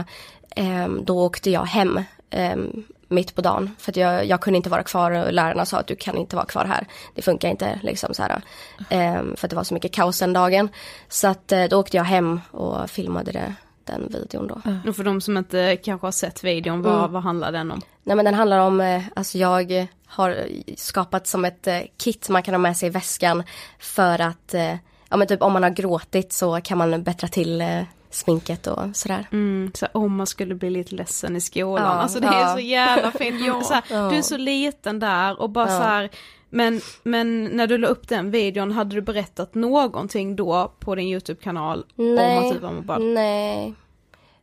ehm, 0.57 1.05
då 1.05 1.25
åkte 1.25 1.51
jag 1.51 1.65
hem 1.65 2.05
ehm, 2.31 2.85
mitt 3.09 3.35
på 3.35 3.41
dagen. 3.41 3.71
För 3.79 3.93
att 3.93 3.97
jag, 3.97 4.27
jag 4.27 4.41
kunde 4.41 4.57
inte 4.57 4.71
vara 4.71 4.83
kvar 4.83 5.11
och 5.11 5.33
lärarna 5.33 5.67
sa 5.67 5.79
att 5.79 5.87
du 5.87 5.97
kan 5.97 6.17
inte 6.17 6.37
vara 6.37 6.47
kvar 6.47 6.65
här. 6.65 6.87
Det 7.15 7.23
funkar 7.23 7.49
inte 7.49 7.81
liksom 7.83 8.15
så 8.15 8.23
här. 8.23 8.43
Ehm, 8.91 9.37
för 9.37 9.47
att 9.47 9.51
det 9.51 9.57
var 9.57 9.65
så 9.65 9.75
mycket 9.75 9.93
kaos 9.93 10.19
den 10.19 10.33
dagen. 10.33 10.69
Så 11.09 11.29
att 11.29 11.53
eh, 11.53 11.65
då 11.65 11.81
åkte 11.81 11.97
jag 11.97 12.05
hem 12.05 12.41
och 12.51 12.91
filmade 12.91 13.33
det, 13.33 13.55
den 13.85 14.09
videon 14.09 14.47
då. 14.47 14.61
Och 14.89 14.97
för 14.97 15.05
de 15.05 15.21
som 15.21 15.37
inte 15.37 15.77
kanske 15.77 16.07
har 16.07 16.13
sett 16.13 16.45
videon, 16.45 16.83
vad, 16.83 17.11
vad 17.11 17.23
handlar 17.23 17.53
den 17.53 17.71
om? 17.71 17.81
Nej 18.03 18.17
men 18.17 18.25
den 18.25 18.35
handlar 18.35 18.59
om, 18.59 18.81
eh, 18.81 19.03
alltså 19.15 19.39
jag 19.39 19.87
har 20.07 20.49
skapat 20.77 21.27
som 21.27 21.45
ett 21.45 21.67
eh, 21.67 21.81
kit 21.97 22.29
man 22.29 22.43
kan 22.43 22.55
ha 22.55 22.59
med 22.59 22.77
sig 22.77 22.87
i 22.87 22.91
väskan 22.91 23.43
för 23.79 24.21
att, 24.21 24.55
eh, 24.55 24.75
ja 25.09 25.17
men 25.17 25.29
typ 25.29 25.43
om 25.43 25.53
man 25.53 25.63
har 25.63 25.71
gråtit 25.71 26.33
så 26.33 26.61
kan 26.61 26.79
man 26.79 27.03
bättra 27.03 27.29
till 27.29 27.61
eh, 27.61 27.83
sminket 28.11 28.67
och 28.67 28.97
sådär. 28.97 29.27
Mm, 29.33 29.71
så 29.75 29.87
om 29.93 30.17
man 30.17 30.27
skulle 30.27 30.55
bli 30.55 30.71
lite 30.71 30.95
ledsen 30.95 31.37
i 31.37 31.41
skolan. 31.41 31.85
Ja, 31.85 31.89
alltså 31.89 32.21
det 32.21 32.27
är 32.27 32.41
ja. 32.41 32.55
så 32.55 32.61
jävla 32.61 33.11
fint. 33.11 33.41
så 33.67 33.75
här, 33.75 34.11
Du 34.11 34.17
är 34.17 34.23
så 34.23 34.37
liten 34.37 34.99
där 34.99 35.41
och 35.41 35.51
bara 35.51 35.71
Ja. 35.71 35.79
så 35.79 35.83
här, 35.85 36.11
men, 36.51 36.81
men 37.03 37.45
när 37.45 37.67
du 37.67 37.79
la 37.79 37.89
upp 37.89 38.09
den 38.09 38.31
videon, 38.31 38.73
hade 38.73 38.95
du 38.95 39.01
berättat 39.01 39.55
någonting 39.55 40.37
då 40.37 40.73
på 40.81 40.95
din 40.95 41.09
YouTube-kanal 41.09 41.85
om 41.97 42.19
att 42.19 42.53
du 42.53 42.59
var 42.59 42.73
mobbad? 42.73 43.03
nej. 43.03 43.75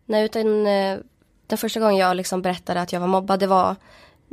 Nej 0.06 0.26
utan 0.26 0.68
eh, 0.68 0.98
den 1.48 1.58
första 1.58 1.80
gången 1.80 1.98
jag 1.98 2.18
liksom 2.18 2.42
berättade 2.42 2.82
att 2.82 2.94
jag 2.94 3.00
var 3.00 3.08
mobbad 3.08 3.40
det 3.40 3.48
var 3.48 3.76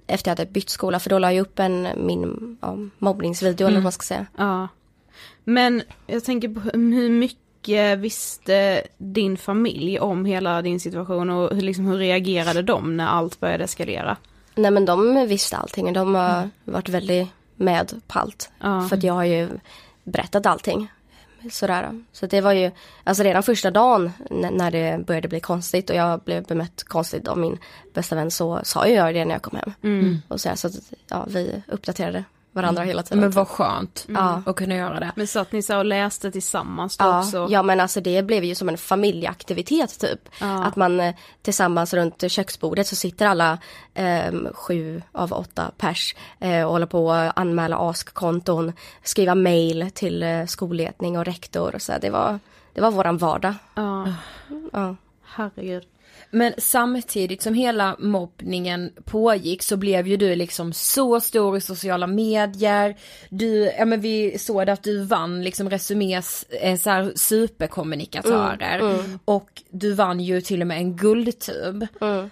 efter 0.07 0.31
jag 0.31 0.39
hade 0.39 0.51
bytt 0.51 0.71
skola 0.71 1.01
för 1.01 1.11
då 1.11 1.19
la 1.19 1.33
jag 1.33 1.41
upp 1.43 1.59
en 1.59 1.89
min 1.97 2.57
ja, 2.61 2.77
mobbningsvideo 2.99 3.67
eller 3.67 3.77
vad 3.77 3.83
man 3.83 3.93
ska 3.93 4.03
säga. 4.03 4.27
Ja. 4.37 4.69
Men 5.49 5.83
jag 6.07 6.25
tänker 6.25 6.49
på 6.49 6.61
hur 6.61 7.11
mycket 7.11 7.99
visste 7.99 8.83
din 8.99 9.37
familj 9.37 10.01
om 10.01 10.25
hela 10.25 10.63
din 10.63 10.81
situation 10.81 11.31
och 11.31 11.55
hur, 11.55 11.63
liksom, 11.63 11.87
hur 11.87 11.99
reagerade 11.99 12.63
de 12.63 12.97
när 12.97 13.07
allt 13.07 13.41
började 13.41 13.65
eskalera? 13.65 14.17
Nej 14.55 14.71
men 14.71 14.85
de 14.85 15.27
visste 15.29 15.57
allting. 15.57 15.93
De 15.93 16.15
har 16.15 16.51
varit 16.65 16.89
väldigt 16.89 17.29
med 17.57 18.01
på 18.07 18.19
allt. 18.19 18.51
Ja. 18.61 18.89
För 18.89 18.97
att 18.97 19.03
jag 19.03 19.15
har 19.15 19.25
ju 19.25 19.49
berättat 20.05 20.47
allting. 20.47 20.89
Sådär. 21.51 22.05
Så 22.13 22.27
det 22.27 22.41
var 22.41 22.53
ju, 22.53 22.71
alltså 23.05 23.23
redan 23.23 23.43
första 23.43 23.71
dagen 23.71 24.13
när 24.31 24.71
det 24.71 25.07
började 25.07 25.29
bli 25.29 25.41
konstigt 25.41 25.91
och 25.91 25.97
jag 25.97 26.21
blev 26.21 26.45
bemött 26.45 26.85
konstigt 26.85 27.29
av 27.29 27.39
min 27.39 27.59
bästa 27.95 28.17
vän 28.17 28.31
så 28.31 28.61
sa 28.63 28.87
jag 28.87 29.15
det 29.15 29.25
när 29.25 29.35
jag 29.35 29.43
kom 29.43 29.57
hem. 29.57 29.73
Mm. 29.83 30.19
Och 30.29 30.41
så, 30.41 30.49
här, 30.49 30.57
så 30.57 30.67
att, 30.67 30.75
ja, 31.09 31.27
vi 31.29 31.63
uppdaterade 31.69 32.25
varandra 32.59 32.83
hela 32.83 33.03
tiden. 33.03 33.21
Men 33.21 33.31
vad 33.31 33.49
skönt 33.49 34.05
Ja. 34.09 34.43
att 34.47 34.57
kunna 34.57 34.75
göra 34.75 35.01
det. 35.01 35.13
Men 35.17 35.27
så 35.27 35.39
att 35.41 35.53
ni 35.53 35.63
så 35.63 35.79
och 35.79 35.85
läste 35.85 36.31
tillsammans 36.31 36.97
då 36.97 37.05
Ja, 37.05 37.19
också? 37.19 37.47
ja 37.51 37.63
men 37.63 37.81
alltså 37.81 38.01
det 38.01 38.23
blev 38.23 38.45
ju 38.45 38.55
som 38.55 38.69
en 38.69 38.79
familjeaktivitet 38.79 40.01
typ. 40.01 40.29
Ja. 40.41 40.65
Att 40.65 40.77
man 40.77 41.01
eh, 41.01 41.15
tillsammans 41.43 41.95
runt 41.95 42.31
köksbordet 42.31 42.87
så 42.87 42.97
sitter 42.97 43.27
alla 43.27 43.59
eh, 43.95 44.33
sju 44.55 45.03
av 45.13 45.33
åtta 45.33 45.71
pers 45.79 46.15
eh, 46.39 46.63
och 46.65 46.73
håller 46.73 46.87
på 46.87 47.13
att 47.13 47.39
anmäla 47.39 47.77
ASK-konton, 47.79 48.73
skriva 49.03 49.35
mail 49.35 49.91
till 49.95 50.23
eh, 50.23 50.47
skolledning 50.47 51.19
och 51.19 51.25
rektor 51.25 51.75
och 51.75 51.83
så. 51.83 51.93
Det 52.01 52.11
var, 52.11 52.39
det 52.73 52.81
var 52.81 52.91
våran 52.91 53.19
vardag. 53.19 53.55
Ja, 53.75 54.09
Ja. 54.73 54.97
herregud. 55.25 55.83
Men 56.31 56.53
samtidigt 56.59 57.43
som 57.43 57.55
hela 57.55 57.97
mobbningen 57.99 58.93
pågick 59.05 59.63
så 59.63 59.77
blev 59.77 60.09
ju 60.09 60.17
du 60.17 60.35
liksom 60.35 60.73
så 60.73 61.21
stor 61.21 61.57
i 61.57 61.61
sociala 61.61 62.07
medier. 62.07 62.97
Du, 63.31 63.73
ja 63.79 63.85
men 63.85 64.01
vi 64.01 64.39
såg 64.39 64.67
det 64.67 64.73
att 64.73 64.83
du 64.83 65.05
vann 65.05 65.43
liksom 65.43 65.71
Resumés 65.71 66.43
eh, 66.51 66.77
så 66.79 66.91
här 66.91 67.13
superkommunikatörer. 67.15 68.81
Och 69.25 69.63
du 69.71 69.93
vann 69.93 70.21
ju 70.21 70.41
till 70.41 70.61
och 70.61 70.67
med 70.67 70.77
en 70.77 70.97
guldtub. 70.97 71.87
Mm. 72.01 72.31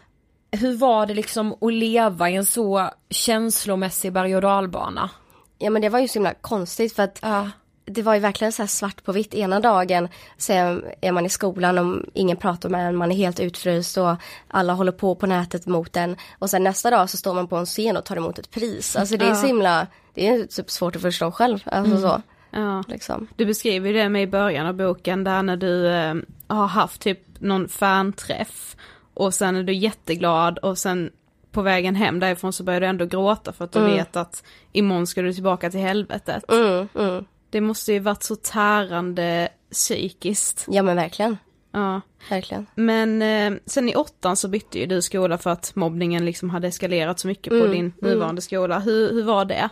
hur 0.50 0.76
var 0.76 1.06
det 1.06 1.14
liksom 1.14 1.54
att 1.60 1.72
leva 1.72 2.30
i 2.30 2.36
en 2.36 2.46
så 2.46 2.90
känslomässig 3.10 4.12
berg 4.12 4.36
och 4.36 4.42
dalbana? 4.42 5.10
Ja 5.58 5.70
men 5.70 5.82
det 5.82 5.88
var 5.88 5.98
ju 5.98 6.08
så 6.08 6.14
himla 6.14 6.34
konstigt 6.34 6.96
för 6.96 7.02
att 7.02 7.18
Ja. 7.22 7.50
Det 7.86 8.02
var 8.02 8.14
ju 8.14 8.20
verkligen 8.20 8.52
så 8.52 8.66
svart 8.66 9.04
på 9.04 9.12
vitt. 9.12 9.34
Ena 9.34 9.60
dagen 9.60 10.08
så 10.36 10.52
är 11.00 11.12
man 11.12 11.26
i 11.26 11.28
skolan 11.28 11.78
och 11.78 12.02
ingen 12.14 12.36
pratar 12.36 12.68
med 12.68 12.88
en, 12.88 12.96
man 12.96 13.12
är 13.12 13.16
helt 13.16 13.40
utfryst 13.40 13.96
och 13.96 14.16
alla 14.48 14.72
håller 14.72 14.92
på 14.92 15.14
på 15.14 15.26
nätet 15.26 15.66
mot 15.66 15.96
en. 15.96 16.16
Och 16.38 16.50
sen 16.50 16.64
nästa 16.64 16.90
dag 16.90 17.10
så 17.10 17.16
står 17.16 17.34
man 17.34 17.48
på 17.48 17.56
en 17.56 17.66
scen 17.66 17.96
och 17.96 18.04
tar 18.04 18.16
emot 18.16 18.38
ett 18.38 18.50
pris. 18.50 18.96
Alltså 18.96 19.16
det 19.16 19.24
är 19.26 19.34
så 19.34 19.46
himla, 19.46 19.86
det 20.14 20.28
är 20.28 20.46
typ 20.46 20.70
svårt 20.70 20.96
att 20.96 21.02
förstå 21.02 21.32
själv. 21.32 21.58
Alltså 21.64 22.00
så, 22.00 22.22
Ja. 22.50 22.84
liksom. 22.88 23.26
Du 23.36 23.46
beskriver 23.46 23.92
det 23.92 24.08
med 24.08 24.22
i 24.22 24.26
början 24.26 24.66
av 24.66 24.74
boken 24.74 25.24
där 25.24 25.42
när 25.42 25.56
du 25.56 25.88
eh, 25.88 26.14
har 26.46 26.66
haft 26.66 27.00
typ 27.00 27.20
någon 27.38 27.68
fanträff 27.68 28.76
och 29.14 29.34
sen 29.34 29.56
är 29.56 29.62
du 29.62 29.74
jätteglad 29.74 30.58
och 30.58 30.78
sen 30.78 31.10
på 31.50 31.62
vägen 31.62 31.94
hem 31.94 32.20
därifrån 32.20 32.52
så 32.52 32.64
börjar 32.64 32.80
du 32.80 32.86
ändå 32.86 33.06
gråta 33.06 33.52
för 33.52 33.64
att 33.64 33.72
du 33.72 33.80
vet 33.80 34.16
att 34.16 34.42
imorgon 34.72 35.06
ska 35.06 35.22
du 35.22 35.32
tillbaka 35.32 35.70
till 35.70 35.80
helvetet. 35.80 36.44
Mm, 36.52 36.88
mm. 36.94 37.24
Det 37.56 37.60
måste 37.60 37.92
ju 37.92 37.98
varit 37.98 38.22
så 38.22 38.36
tärande 38.36 39.48
psykiskt. 39.72 40.66
Ja 40.70 40.82
men 40.82 40.96
verkligen, 40.96 41.36
Ja. 41.72 42.00
verkligen. 42.30 42.66
Men 42.74 43.22
eh, 43.22 43.60
sen 43.66 43.88
i 43.88 43.94
åttan 43.94 44.36
så 44.36 44.48
bytte 44.48 44.78
ju 44.78 44.86
du 44.86 45.02
skola 45.02 45.38
för 45.38 45.50
att 45.50 45.76
mobbningen 45.76 46.24
liksom 46.24 46.50
hade 46.50 46.68
eskalerat 46.68 47.18
så 47.18 47.28
mycket 47.28 47.50
på 47.50 47.56
Mm, 47.56 47.70
din 47.70 47.92
nuvarande 48.00 48.42
skola. 48.42 48.78
Hur, 48.78 49.12
hur 49.12 49.22
var 49.24 49.44
det? 49.44 49.68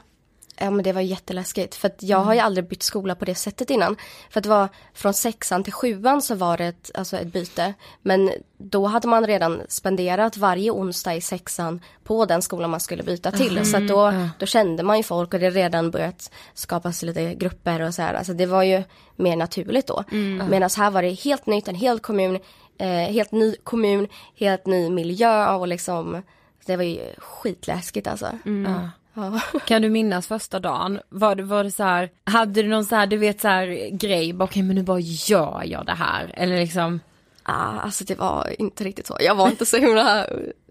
Ja 0.57 0.71
men 0.71 0.85
det 0.85 0.93
var 0.93 1.01
jätteläskigt 1.01 1.75
för 1.75 1.89
att 1.89 2.03
jag 2.03 2.19
har 2.19 2.35
ju 2.35 2.41
aldrig 2.41 2.69
bytt 2.69 2.83
skola 2.83 3.15
på 3.15 3.25
det 3.25 3.35
sättet 3.35 3.71
innan. 3.71 3.97
För 4.31 4.41
att 4.41 4.45
det 4.45 4.49
var 4.51 4.69
från 4.95 5.15
sexan 5.15 5.65
till 5.65 5.73
sjuan 5.73 6.23
så 6.23 6.35
var 6.35 6.57
det 6.57 6.65
ett, 6.67 6.91
alltså 6.95 7.17
ett 7.17 7.33
byte. 7.33 7.75
Men 8.03 8.31
då 8.59 8.87
hade 8.87 9.09
man 9.09 9.27
redan 9.27 9.63
spenderat 9.69 10.37
varje 10.37 10.71
onsdag 10.71 11.15
i 11.15 11.21
sexan 11.21 11.81
på 12.05 12.25
den 12.25 12.43
skolan 12.43 12.71
man 12.71 12.81
skulle 12.81 13.03
byta 13.03 13.31
till. 13.31 13.67
Så 13.67 13.77
att 13.77 13.89
då, 13.89 14.13
då 14.39 14.47
kände 14.47 14.83
man 14.83 14.97
ju 14.97 15.03
folk 15.03 15.35
och 15.35 15.41
det 15.41 15.51
redan 15.51 15.91
börjat 15.91 16.31
skapas 16.55 17.03
lite 17.03 17.35
grupper 17.35 17.81
och 17.81 17.95
så 17.95 18.03
här. 18.03 18.15
Alltså 18.15 18.33
det 18.33 18.47
var 18.47 18.63
ju 18.63 18.83
mer 19.17 19.37
naturligt 19.37 19.87
då. 19.87 20.05
Medan 20.51 20.71
här 20.77 20.91
var 20.91 21.03
det 21.03 21.11
helt 21.11 21.47
nytt, 21.47 21.69
en 21.69 21.75
hel 21.75 21.99
kommun, 21.99 22.39
eh, 22.79 22.89
helt 22.89 23.33
ny 23.33 23.57
kommun, 23.65 24.09
helt 24.37 24.67
ny 24.67 24.91
miljö 24.91 25.55
och 25.55 25.69
liksom 25.69 26.23
det 26.67 26.77
var 26.77 26.85
ju 26.85 27.01
skitläskigt 27.19 28.07
alltså. 28.07 28.27
Ja. 28.45 28.91
Ja. 29.15 29.41
Kan 29.67 29.83
du 29.83 29.91
minnas 29.91 30.27
första 30.27 30.61
dagen? 30.61 31.01
Var 31.09 31.35
det, 31.35 31.43
var 31.43 31.65
det 31.65 31.71
så 31.71 31.83
här, 31.83 32.11
hade 32.25 32.63
du 32.63 32.69
någon 32.69 32.85
så 32.85 32.97
här, 32.97 33.07
du 33.07 33.17
vet 33.17 33.41
så 33.41 33.49
här 33.49 33.91
grej, 33.91 34.35
okej 34.41 34.63
men 34.63 34.77
nu 34.77 34.83
bara 34.83 35.01
gör 35.01 35.63
jag 35.65 35.87
det 35.87 35.93
här, 35.93 36.31
eller 36.35 36.61
liksom? 36.61 37.01
Ah, 37.43 37.81
alltså 37.81 38.05
det 38.05 38.15
var 38.15 38.61
inte 38.61 38.85
riktigt 38.85 39.07
så. 39.07 39.17
Jag 39.21 39.35
var 39.35 39.49
inte 39.49 39.67
så 39.67 39.77
himla, 39.77 40.27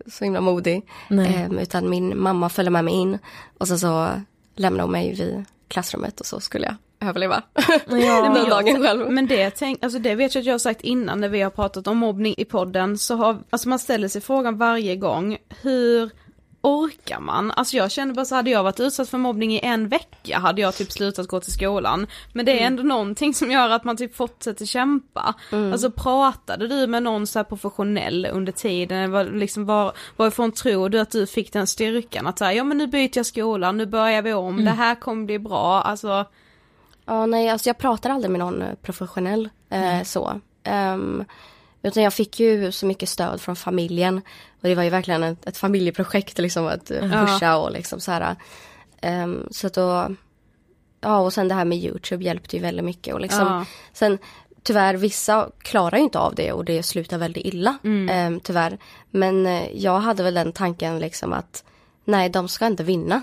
så 0.08 0.24
himla 0.24 0.42
modig. 0.42 0.82
Nej. 1.08 1.36
Ehm, 1.36 1.60
utan 1.60 1.90
min 1.90 2.22
mamma 2.22 2.50
följde 2.50 2.72
med 2.72 2.86
mig 2.86 2.94
in 2.94 3.20
och 3.58 3.68
sen 3.68 3.80
så 3.80 4.10
lämnade 4.56 4.84
hon 4.84 4.92
mig 4.92 5.16
vid 5.16 5.46
klassrummet 5.68 6.20
och 6.20 6.26
så 6.26 6.40
skulle 6.40 6.66
jag 6.66 6.76
överleva. 7.10 7.44
men 7.86 8.34
den 8.34 8.50
dagen 8.50 8.82
själv. 8.82 9.12
Men 9.12 9.28
det, 9.28 9.50
tänk, 9.50 9.84
alltså 9.84 10.00
det 10.00 10.16
vet 10.16 10.36
jag 10.36 10.42
att 10.42 10.46
jag 10.46 10.54
har 10.54 10.60
sagt 10.60 10.82
innan 10.82 11.22
när 11.22 11.30
vi 11.30 11.42
har 11.42 11.50
pratat 11.50 11.88
om 11.88 11.98
mobbning 11.98 12.36
i 12.38 12.46
podden 12.46 12.98
så 12.98 13.16
har, 13.16 13.38
alltså 13.50 13.70
man 13.70 13.80
ställer 13.80 14.08
sig 14.08 14.22
frågan 14.22 14.58
varje 14.58 14.96
gång, 14.96 15.38
hur 15.62 16.12
orkar 16.64 17.20
man? 17.20 17.52
Alltså 17.52 17.78
jag 17.78 17.92
känner 17.92 18.14
bara 18.14 18.26
så 18.26 18.36
hade 18.36 18.50
jag 18.50 18.64
varit 18.64 18.80
utsatt 18.80 19.10
för 19.10 19.18
mobbning 19.18 19.54
i 19.54 19.60
en 19.64 19.88
vecka 19.88 20.40
hade 20.40 20.62
jag 20.62 20.76
typ 20.76 20.92
slutat 20.92 21.28
gå 21.28 21.40
till 21.40 21.54
skolan. 21.54 22.08
Men 22.34 22.46
det 22.46 22.62
är 22.62 22.68
ändå 22.68 22.84
någonting 22.84 23.34
som 23.34 23.52
gör 23.52 23.70
att 23.70 23.84
man 23.84 23.98
typ 23.98 24.16
fortsätter 24.16 24.66
kämpa. 24.66 25.34
Alltså 25.52 25.92
pratade 25.92 26.68
du 26.68 26.88
med 26.88 27.04
någon 27.04 27.28
så 27.28 27.44
professionell 27.44 28.28
under 28.32 28.52
tiden? 28.52 29.12
Var, 29.12 29.24
liksom 29.24 29.66
var, 29.66 29.94
varifrån 30.18 30.52
tror 30.52 30.90
du 30.90 31.00
att 31.00 31.12
du 31.12 31.28
fick 31.28 31.54
den 31.54 31.68
styrkan 31.68 32.28
att 32.28 32.40
säga 32.40 32.54
ja 32.54 32.64
men 32.64 32.78
nu 32.78 32.88
byter 32.88 33.18
jag 33.18 33.26
skolan, 33.26 33.78
nu 33.78 33.86
börjar 33.86 34.22
vi 34.22 34.34
om, 34.34 34.66
det 34.66 34.72
här 34.72 34.96
kommer 34.96 35.26
bli 35.26 35.40
bra, 35.40 35.82
alltså 35.82 36.26
Ja, 37.06 37.26
nej, 37.26 37.50
alltså 37.50 37.70
jag 37.70 37.78
pratar 37.78 38.10
aldrig 38.10 38.32
med 38.32 38.40
någon 38.40 38.64
professionell 38.82 39.50
eh, 39.70 40.04
så. 40.04 40.40
Ehm, 40.64 41.26
utan 41.84 42.04
jag 42.04 42.14
fick 42.14 42.40
ju 42.40 42.72
så 42.72 42.86
mycket 42.86 43.10
stöd 43.10 43.42
från 43.42 43.56
familjen. 43.56 44.18
Och 44.62 44.70
det 44.70 44.76
var 44.76 44.84
ju 44.84 44.90
verkligen 44.90 45.24
ett, 45.24 45.48
ett 45.48 45.58
familjeprojekt 45.58 46.38
liksom 46.38 46.68
att 46.68 46.88
pusha 46.88 47.58
och 47.58 47.72
liksom 47.72 48.00
så 48.00 48.12
här. 48.12 48.36
Ehm, 49.02 49.48
så 49.52 49.68
att 49.68 49.74
då, 49.74 50.16
ja 51.02 51.20
och 51.20 51.34
sen 51.34 51.48
det 51.48 51.56
här 51.56 51.66
med 51.66 51.78
Youtube 51.78 52.24
hjälpte 52.24 52.56
ju 52.56 52.62
väldigt 52.62 52.86
mycket 52.86 53.14
och 53.14 53.22
liksom. 53.22 53.48
Ja. 53.48 53.66
Sen 53.94 54.18
tyvärr 54.64 54.94
vissa 54.94 55.50
klarar 55.58 55.98
ju 55.98 56.04
inte 56.04 56.20
av 56.20 56.36
det 56.36 56.52
och 56.52 56.66
det 56.66 56.84
slutar 56.84 57.18
väldigt 57.18 57.46
illa. 57.46 57.78
ehm, 58.10 58.40
tyvärr. 58.40 58.78
Men 59.12 59.46
eh, 59.46 59.72
jag 59.74 60.00
hade 60.00 60.24
väl 60.24 60.34
den 60.34 60.52
tanken 60.52 61.00
liksom 61.00 61.34
att 61.34 61.64
nej 62.06 62.30
de 62.30 62.48
ska 62.48 62.66
inte 62.68 62.84
vinna. 62.84 63.22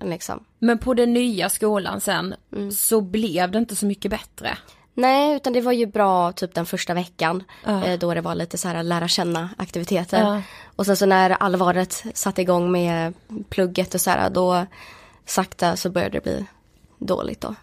Liksom. 0.00 0.44
Men 0.58 0.78
på 0.78 0.94
den 0.94 1.12
nya 1.12 1.48
skolan 1.48 2.00
sen, 2.00 2.34
så 2.72 3.00
blev 3.00 3.50
det 3.50 3.58
inte 3.58 3.76
så 3.76 3.86
mycket 3.86 4.10
bättre. 4.10 4.58
Nej, 4.94 5.36
utan 5.36 5.52
det 5.52 5.60
var 5.60 5.72
ju 5.72 5.86
bra 5.86 6.32
typ 6.32 6.54
den 6.54 6.66
första 6.66 6.94
veckan. 6.94 7.42
Eh, 7.66 7.98
då 7.98 8.14
det 8.14 8.20
var 8.20 8.34
lite 8.34 8.58
så 8.58 8.68
här 8.68 8.82
lära 8.82 9.08
känna 9.08 9.50
aktiviteter. 9.58 10.20
Ja. 10.20 10.42
Och 10.76 10.86
sen 10.86 10.96
så 10.96 11.06
när 11.06 11.30
allvaret 11.30 12.04
satte 12.14 12.42
igång 12.42 12.72
med 12.72 13.14
plugget 13.48 13.94
och 13.94 14.00
så 14.00 14.10
här, 14.10 14.30
då 14.30 14.66
sakta 15.26 15.76
så 15.76 15.90
började 15.90 16.16
det 16.18 16.22
bli 16.22 16.46
dåligt 16.98 17.40
då. 17.40 17.54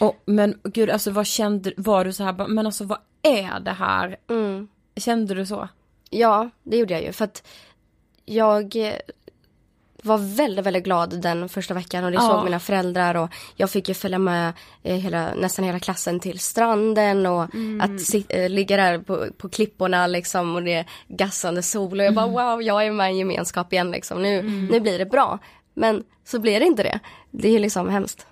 Och, 0.00 0.22
men 0.24 0.58
gud, 0.64 0.90
alltså 0.90 1.10
vad 1.10 1.26
kände, 1.26 1.72
var 1.76 2.04
du 2.04 2.12
så 2.12 2.24
här, 2.24 2.48
men 2.48 2.66
alltså 2.66 2.84
vad 2.84 2.98
är 3.22 3.60
det 3.60 3.72
här? 3.72 4.16
Mm. 4.30 4.68
Kände 4.96 5.34
du 5.34 5.46
så? 5.46 5.68
Ja, 6.10 6.50
det 6.62 6.76
gjorde 6.76 6.94
jag 6.94 7.02
ju 7.02 7.12
för 7.12 7.24
att 7.24 7.46
jag 8.24 8.76
var 10.08 10.36
väldigt, 10.36 10.66
väldigt 10.66 10.84
glad 10.84 11.20
den 11.22 11.48
första 11.48 11.74
veckan 11.74 12.04
och 12.04 12.10
det 12.10 12.14
Ja. 12.16 12.20
såg 12.28 12.44
mina 12.44 12.60
föräldrar 12.60 13.14
och 13.14 13.30
jag 13.56 13.70
fick 13.70 13.88
ju 13.88 13.94
följa 13.94 14.18
med 14.18 14.52
eh, 14.82 14.96
hela, 14.96 15.34
nästan 15.34 15.64
hela 15.64 15.78
klassen 15.80 16.20
till 16.20 16.38
stranden 16.38 17.26
och 17.26 17.42
att 17.82 18.00
sit, 18.00 18.26
eh, 18.28 18.48
ligga 18.48 18.76
där 18.76 18.98
på, 18.98 19.26
på 19.38 19.48
klipporna 19.48 20.06
liksom 20.06 20.54
och 20.56 20.62
det 20.62 20.72
är 20.74 20.86
gassande 21.08 21.62
sol 21.62 22.00
och 22.00 22.06
jag 22.06 22.14
bara 22.14 22.26
wow, 22.26 22.62
jag 22.62 22.86
är 22.86 22.92
med 22.92 23.06
i 23.06 23.10
en 23.10 23.18
gemenskap 23.18 23.72
igen 23.72 23.90
liksom. 23.90 24.22
Nu, 24.22 24.42
nu 24.42 24.80
blir 24.80 24.98
det 24.98 25.06
bra. 25.06 25.38
Men 25.74 26.04
så 26.24 26.38
blir 26.38 26.60
det 26.60 26.66
inte 26.66 26.82
det. 26.82 27.00
Det 27.30 27.48
är 27.56 27.58
liksom 27.58 27.88
hemskt. 27.88 28.26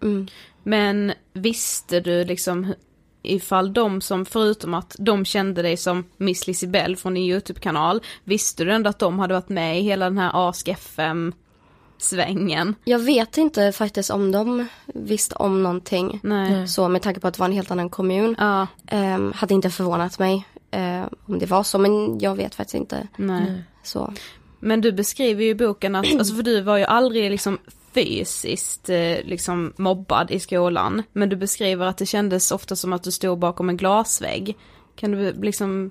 Mm. 0.00 0.26
Men 0.62 1.12
visste 1.32 2.00
du 2.00 2.24
liksom 2.24 2.74
ifall 3.22 3.72
de 3.72 4.00
som, 4.00 4.24
förutom 4.24 4.74
att 4.74 4.96
de 4.98 5.24
kände 5.24 5.62
dig 5.62 5.76
som 5.76 6.04
Miss 6.16 6.46
Lisibell 6.46 6.96
från 6.96 7.14
din 7.14 7.24
YouTube-kanal, 7.24 8.00
visste 8.24 8.64
du 8.64 8.72
ändå 8.72 8.90
att 8.90 8.98
de 8.98 9.18
hade 9.18 9.34
varit 9.34 9.48
med 9.48 9.78
i 9.78 9.82
hela 9.82 10.04
den 10.04 10.18
här 10.18 10.48
Ask 10.48 10.68
FM-svängen? 10.68 12.74
Jag 12.84 12.98
vet 12.98 13.38
inte 13.38 13.72
faktiskt 13.72 14.10
om 14.10 14.32
de 14.32 14.66
visste 14.86 15.34
om 15.34 15.62
någonting. 15.62 16.20
Nej. 16.22 16.68
Så 16.68 16.88
med 16.88 17.02
tanke 17.02 17.20
på 17.20 17.28
att 17.28 17.34
det 17.34 17.40
var 17.40 17.46
en 17.46 17.52
helt 17.52 17.70
annan 17.70 17.90
kommun. 17.90 18.36
Ja, 18.38 18.66
Ehm, 18.86 19.32
hade 19.36 19.54
inte 19.54 19.70
förvånat 19.70 20.18
mig 20.18 20.46
eh, 20.70 21.02
om 21.26 21.38
det 21.38 21.46
var 21.46 21.62
så, 21.62 21.78
men 21.78 22.18
jag 22.18 22.36
vet 22.36 22.54
faktiskt 22.54 22.74
inte. 22.74 23.08
nej. 23.16 23.62
Så. 23.82 24.12
Men 24.60 24.80
du 24.80 24.92
beskriver 24.92 25.44
ju 25.44 25.50
i 25.50 25.54
boken 25.54 25.94
att, 25.94 26.06
alltså 26.18 26.34
för 26.34 26.42
du 26.42 26.60
var 26.60 26.76
ju 26.76 26.84
aldrig 26.84 27.30
liksom 27.30 27.58
fysiskt 27.94 28.88
eh, 28.88 29.18
liksom 29.24 29.72
mobbad 29.76 30.30
i 30.30 30.40
skolan. 30.40 31.02
Men 31.12 31.28
du 31.28 31.36
beskriver 31.36 31.86
att 31.86 31.98
det 31.98 32.06
kändes 32.06 32.50
ofta 32.50 32.76
som 32.76 32.92
att 32.92 33.02
du 33.02 33.10
stod 33.10 33.38
bakom 33.38 33.68
en 33.68 33.76
glasvägg. 33.76 34.56
Kan 34.96 35.10
du 35.10 35.32
liksom 35.32 35.90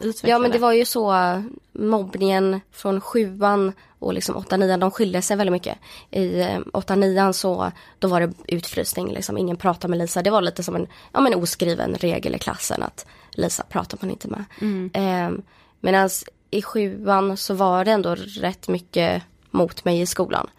utveckla 0.00 0.28
Ja 0.28 0.38
men 0.38 0.50
det 0.50 0.58
var 0.58 0.72
ju 0.72 0.84
så, 0.84 1.14
eh, 1.14 1.40
mobbningen 1.72 2.60
från 2.70 3.00
sjuan 3.00 3.72
och 3.98 4.14
liksom 4.14 4.36
åtta, 4.36 4.56
nian, 4.56 4.80
de 4.80 4.90
skilde 4.90 5.22
sig 5.22 5.36
väldigt 5.36 5.52
mycket. 5.52 5.78
I 6.10 6.40
eh, 6.40 6.58
åtta, 6.72 6.96
nian 6.96 7.34
så, 7.34 7.72
då 7.98 8.08
var 8.08 8.20
det 8.20 8.32
utfrysning 8.48 9.12
liksom, 9.12 9.38
ingen 9.38 9.56
pratade 9.56 9.90
med 9.90 9.98
Lisa. 9.98 10.22
Det 10.22 10.30
var 10.30 10.42
lite 10.42 10.62
som 10.62 10.76
en, 10.76 10.86
ja 11.12 11.20
men 11.20 11.34
oskriven 11.34 11.94
regel 11.94 12.34
i 12.34 12.38
klassen 12.38 12.82
att 12.82 13.06
Lisa 13.30 13.64
pratar 13.68 13.98
man 14.00 14.10
inte 14.10 14.28
med. 14.28 14.44
Mm. 14.60 15.42
Medan 15.80 16.10
i 16.50 16.62
sjuan 16.62 17.36
så 17.36 17.54
var 17.54 17.84
det 17.84 17.90
ändå 17.90 18.14
rätt 18.14 18.68
mycket 18.68 19.22
mot 19.52 19.84
mig 19.84 20.00
i 20.00 20.06
skolan 20.06 20.50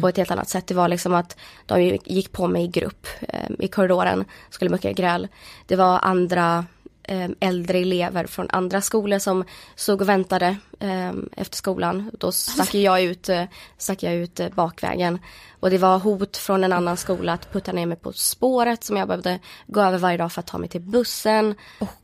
på 0.00 0.08
ett 0.08 0.16
helt 0.16 0.30
annat 0.30 0.48
sätt. 0.48 0.66
Det 0.66 0.74
var 0.74 0.88
liksom 0.88 1.14
att 1.14 1.36
de 1.66 1.98
gick 2.04 2.32
på 2.32 2.46
mig 2.46 2.64
i 2.64 2.68
grupp 2.68 3.06
eh, 3.20 3.50
i 3.58 3.68
korridoren, 3.68 4.24
skulle 4.50 4.70
mycket 4.70 4.96
gräl. 4.96 5.28
Det 5.66 5.76
var 5.76 6.00
andra 6.02 6.64
eh, 7.02 7.28
äldre 7.40 7.78
elever 7.78 8.26
från 8.26 8.50
andra 8.50 8.80
skolor 8.80 9.18
som 9.18 9.44
såg 9.74 10.00
och 10.00 10.08
väntade 10.08 10.56
eh, 10.80 11.12
efter 11.36 11.56
skolan. 11.56 12.10
Då 12.18 12.32
stack 12.32 12.74
jag 12.74 13.02
ut, 13.02 13.28
eh, 13.28 13.44
stack 13.78 14.02
jag 14.02 14.14
ut 14.14 14.40
eh, 14.40 14.48
bakvägen. 14.48 15.18
Och 15.60 15.70
det 15.70 15.78
var 15.78 15.98
hot 15.98 16.36
från 16.36 16.64
en 16.64 16.72
annan 16.72 16.96
skola 16.96 17.32
att 17.32 17.52
putta 17.52 17.72
ner 17.72 17.86
mig 17.86 17.96
på 17.96 18.12
spåret 18.12 18.84
som 18.84 18.96
jag 18.96 19.08
behövde 19.08 19.38
gå 19.66 19.80
över 19.80 19.98
varje 19.98 20.18
dag 20.18 20.32
för 20.32 20.40
att 20.40 20.46
ta 20.46 20.58
mig 20.58 20.68
till 20.68 20.80
bussen. 20.80 21.54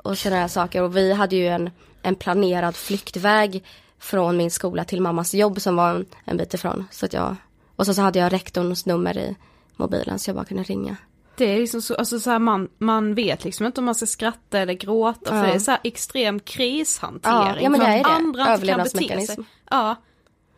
Och 0.03 0.19
sådana 0.19 0.41
här 0.41 0.49
saker. 0.49 0.83
Och 0.83 0.97
vi 0.97 1.13
hade 1.13 1.37
ju 1.37 1.49
en, 1.49 1.71
en 2.03 2.15
planerad 2.15 2.77
flyktväg 2.77 3.65
från 3.99 4.37
min 4.37 4.51
skola 4.51 4.85
till 4.85 5.01
mammas 5.01 5.35
jobb 5.35 5.61
som 5.61 5.77
var 5.77 5.91
en, 5.91 6.07
en 6.25 6.37
bit 6.37 6.55
ifrån. 6.55 6.87
Så 6.91 7.07
att 7.07 7.13
jag, 7.13 7.37
och 7.77 7.87
så, 7.87 7.95
så 7.95 8.03
hade 8.03 8.19
jag 8.19 8.33
rektorns 8.33 8.87
nummer 8.87 9.19
i 9.19 9.37
mobilen 9.77 10.19
så 10.19 10.29
jag 10.31 10.35
bara 10.37 10.45
kunde 10.45 10.63
ringa. 10.63 10.97
Det 11.37 11.45
är 11.45 11.59
liksom 11.59 11.83
så, 11.83 11.95
alltså 11.95 12.21
så 12.21 12.31
här, 12.31 12.39
man, 12.39 12.69
man 12.79 13.15
vet 13.15 13.45
liksom 13.45 13.67
inte 13.67 13.81
om 13.81 13.85
man 13.85 13.95
ska 13.95 14.07
skratta 14.07 14.59
eller 14.59 14.73
gråta 14.73 15.31
för 15.31 15.37
Ja. 15.37 15.43
det 15.43 15.53
är 15.53 15.59
så 15.59 15.71
här 15.71 15.81
extrem 15.85 16.41
krishantering. 16.41 17.65
Ja, 17.65 17.71
men 17.71 17.81
för 17.81 17.87
det 17.89 17.95
är 17.95 18.05
det. 18.05 18.11
andra 18.11 18.49
Överlevnadsmekanism. 18.49 19.35
sig. 19.35 19.45
Ja. 19.71 19.97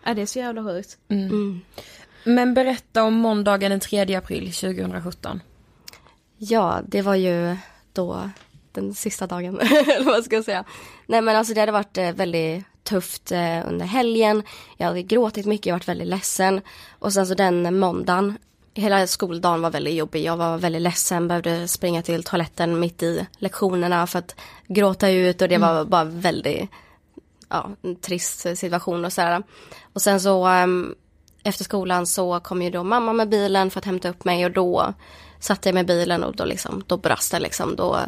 ja, 0.05 0.15
det 0.15 0.23
är 0.23 0.27
så 0.27 0.39
jävla 0.39 0.65
sjukt. 0.65 0.99
Mm. 1.09 1.61
Men 2.25 2.55
berätta 2.55 3.03
om 3.03 3.15
måndagen 3.15 3.71
den 3.71 3.81
3 3.81 4.15
april 4.15 4.53
2017. 4.53 5.41
Ja, 6.39 6.81
det 6.87 7.03
var 7.03 7.15
ju 7.15 7.57
då 7.93 8.31
den 8.73 8.95
sista 8.95 9.27
dagen, 9.27 9.61
eller 9.61 10.05
vad 10.05 10.25
ska 10.25 10.37
jag 10.37 10.45
säga. 10.45 10.65
Nej 11.07 11.21
men 11.21 11.37
alltså 11.37 11.55
det 11.55 11.61
hade 11.61 11.73
varit 11.73 11.99
eh, 11.99 12.13
väldigt 12.13 12.65
tufft 12.83 13.33
eh, 13.33 13.69
under 13.69 13.87
helgen. 13.87 14.43
Jag 14.77 14.87
hade 14.87 15.03
gråtit 15.03 15.47
mycket, 15.47 15.67
jag 15.67 15.75
varit 15.75 15.89
väldigt 15.89 16.09
ledsen. 16.09 16.61
Och 16.99 17.13
sen 17.13 17.27
så 17.27 17.35
den 17.35 17.79
måndagen, 17.79 18.39
hela 18.75 19.07
skoldagen 19.07 19.63
var 19.63 19.71
väldigt 19.71 19.95
jobbig. 19.95 20.25
Jag 20.25 20.37
var 20.37 20.59
väldigt 20.59 20.83
ledsen, 20.83 21.29
behövde 21.29 21.69
springa 21.69 22.03
till 22.03 22.25
toaletten 22.25 22.81
mitt 22.81 23.03
i 23.03 23.27
lektionerna 23.39 24.07
för 24.07 24.19
att 24.19 24.35
gråta 24.67 25.11
ut 25.11 25.43
och 25.43 25.49
det 25.49 25.59
var 25.59 25.85
bara 25.85 26.05
väldigt 26.05 26.71
ja, 27.49 27.71
trist 28.01 28.59
situation 28.59 29.05
och 29.05 29.13
sådär. 29.13 29.43
Och 29.93 30.03
sen 30.03 30.21
så 30.21 30.45
ehm, 30.47 30.95
efter 31.43 31.65
skolan 31.65 32.07
så 32.07 32.41
kom 32.41 32.63
ju 32.63 32.71
då 32.71 32.83
mamma 32.85 33.13
med 33.13 33.29
bilen 33.29 33.71
för 33.71 33.79
att 33.79 33.85
hämta 33.85 34.09
upp 34.09 34.25
mig 34.25 34.45
och 34.45 34.51
då 34.51 34.95
satte 35.39 35.69
jag 35.69 35.75
mig 35.75 35.83
i 35.83 35.87
bilen 35.87 36.25
och 36.25 36.37
då 36.37 36.45
liksom, 36.45 36.85
då 36.87 36.97
brast 36.97 37.33
det 37.33 37.41
liksom. 37.41 37.77
Då, 37.77 37.99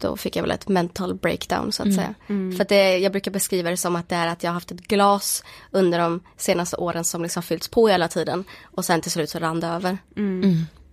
då 0.00 0.16
fick 0.16 0.36
jag 0.36 0.42
väl 0.42 0.50
ett 0.50 0.68
mental 0.68 1.14
breakdown 1.14 1.72
så 1.72 1.82
att 1.82 1.94
säga. 1.94 2.14
För 2.56 2.62
att 2.62 2.68
det, 2.68 2.98
jag 2.98 3.12
brukar 3.12 3.30
beskriva 3.30 3.70
det 3.70 3.76
som 3.76 3.96
att 3.96 4.08
det 4.08 4.16
är 4.16 4.26
att 4.26 4.42
jag 4.42 4.50
har 4.50 4.54
haft 4.54 4.70
ett 4.70 4.88
glas 4.88 5.44
under 5.70 5.98
de 5.98 6.20
senaste 6.36 6.76
åren 6.76 7.04
som 7.04 7.22
liksom 7.22 7.42
fyllts 7.42 7.68
på 7.68 7.88
hela 7.88 8.08
tiden. 8.08 8.44
Och 8.64 8.84
sen 8.84 9.00
till 9.00 9.10
slut 9.10 9.30
så 9.30 9.38
rann 9.38 9.60
det 9.60 9.66
över. 9.66 9.98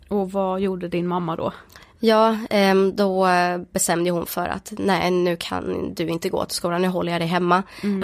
Och 0.08 0.32
vad 0.32 0.60
gjorde 0.60 0.88
din 0.88 1.08
mamma 1.08 1.36
då? 1.36 1.54
Ja, 2.00 2.38
ehm, 2.50 2.96
då 2.96 3.28
bestämde 3.72 4.10
hon 4.10 4.26
för 4.26 4.48
att 4.48 4.74
nej 4.78 5.12
nu 5.12 5.36
kan 5.36 5.94
du 5.96 6.08
inte 6.08 6.30
gå 6.30 6.46
till 6.46 6.56
skolan, 6.56 6.82
nu 6.82 6.88
håller 6.88 7.12
jag 7.12 7.22
dig 7.22 7.28
hemma. 7.28 7.64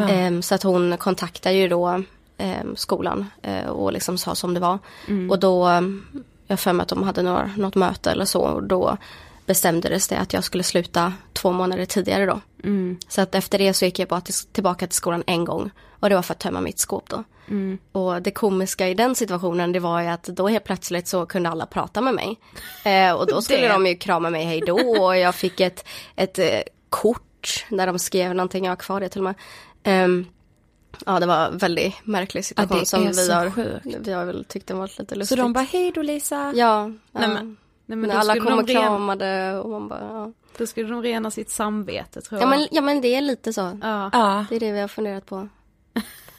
Ehm, 0.10 0.42
så 0.42 0.56
att 0.56 0.64
hon 0.64 0.98
kontaktade 0.98 1.56
ju 1.56 1.68
då 1.68 2.04
ehm, 2.38 2.76
skolan 2.76 3.26
eh, 3.42 3.66
och 3.68 3.94
liksom 3.94 4.18
sa 4.18 4.36
som 4.36 4.54
det 4.54 4.60
var. 4.60 4.80
Och 5.30 5.40
då, 5.40 5.70
jag 6.48 6.60
för 6.60 6.74
mig 6.74 6.84
att 6.84 6.90
de 6.90 7.04
hade 7.04 7.22
några, 7.22 7.52
något 7.58 7.76
möte 7.76 8.12
eller 8.12 8.26
så 8.26 8.42
och 8.42 8.64
då 8.64 8.98
bestämdes 9.46 10.08
det 10.08 10.18
att 10.20 10.34
jag 10.34 10.44
skulle 10.44 10.64
sluta 10.64 11.14
två 11.34 11.52
månader 11.52 11.86
tidigare 11.86 12.26
då. 12.26 12.42
Så 13.08 13.22
att 13.22 13.36
efter 13.36 13.58
det 13.58 13.74
så 13.74 13.86
gick 13.86 14.00
jag 14.00 14.08
bara 14.08 14.22
till, 14.22 14.34
tillbaka 14.34 14.88
till 14.88 14.96
skolan 14.96 15.24
en 15.28 15.46
gång 15.46 15.72
och 16.00 16.10
det 16.10 16.16
var 16.16 16.22
för 16.22 16.34
att 16.34 16.40
tömma 16.40 16.62
mitt 16.62 16.80
skåp 16.80 17.10
då. 17.10 17.24
Och 17.92 18.22
det 18.22 18.32
komiska 18.32 18.88
i 18.88 18.94
den 18.94 19.16
situationen 19.16 19.72
det 19.72 19.80
var 19.80 20.02
ju 20.02 20.08
att 20.08 20.24
då 20.24 20.48
helt 20.48 20.64
plötsligt 20.64 21.08
så 21.08 21.26
kunde 21.26 21.50
alla 21.50 21.66
prata 21.66 22.02
med 22.02 22.14
mig. 22.14 22.40
Eh, 22.86 23.14
och 23.14 23.28
då 23.28 23.42
skulle 23.42 23.68
de 23.68 23.88
ju 23.88 23.96
krama 23.96 24.30
mig 24.30 24.46
hej 24.46 24.62
då 24.68 24.76
och 25.04 25.18
jag 25.18 25.36
fick 25.36 25.60
ett, 25.60 25.88
ett 26.16 26.40
eh, 26.40 26.60
kort 26.90 27.66
där 27.70 27.88
de 27.88 28.00
skrev 28.00 28.36
någonting, 28.36 28.66
jag 28.66 28.72
har 28.72 28.76
kvar 28.76 29.00
det 29.00 29.10
till 29.10 29.20
och 29.20 29.24
med. 29.24 29.36
Ehm, 29.84 30.26
ja 31.06 31.20
det 31.20 31.26
var 31.26 31.46
en 31.48 31.58
väldigt 31.58 31.94
märklig 32.04 32.46
situation 32.46 32.80
det 32.80 32.86
som 32.86 33.08
vi 33.08 33.14
så 33.14 33.34
har, 33.34 33.52
sjukt. 33.52 33.86
vi 34.00 34.12
har 34.14 34.26
väl 34.26 34.46
tyckt 34.46 34.68
det 34.68 34.74
var 34.74 34.88
lite 34.88 35.06
Så 35.14 35.16
lustigt. 35.16 35.38
de 35.38 35.54
bara, 35.54 35.66
hej 35.72 35.92
då 35.96 36.02
Lisa. 36.02 36.54
Ja, 36.56 36.88
Nej, 36.88 36.98
ja. 37.12 37.28
men- 37.28 37.58
Nej, 37.92 37.98
men 37.98 38.10
När 38.10 38.16
alla 38.18 38.34
skulle 38.34 38.50
kom 38.50 38.60
och 38.60 38.66
de 38.66 38.74
rena, 38.74 38.86
kramade 38.88 39.58
och 39.60 39.70
man 39.70 39.88
bara 39.88 40.00
ja. 40.02 40.32
Då 40.58 40.68
skulle 40.68 40.90
de 40.90 41.02
rena 41.04 41.32
sitt 41.32 41.50
samvete 41.50 42.22
tror 42.22 42.42
Ja 42.42 42.48
jag. 42.48 42.50
men, 42.60 42.68
ja 42.72 42.82
men 42.82 43.02
det 43.02 43.16
är 43.16 43.22
lite 43.22 43.54
så. 43.54 43.78
ja. 43.82 44.10
Ja, 44.14 44.46
Det 44.50 44.56
är 44.56 44.60
det 44.60 44.72
vi 44.72 44.80
har 44.80 44.88
funderat 44.88 45.26
på. 45.26 45.48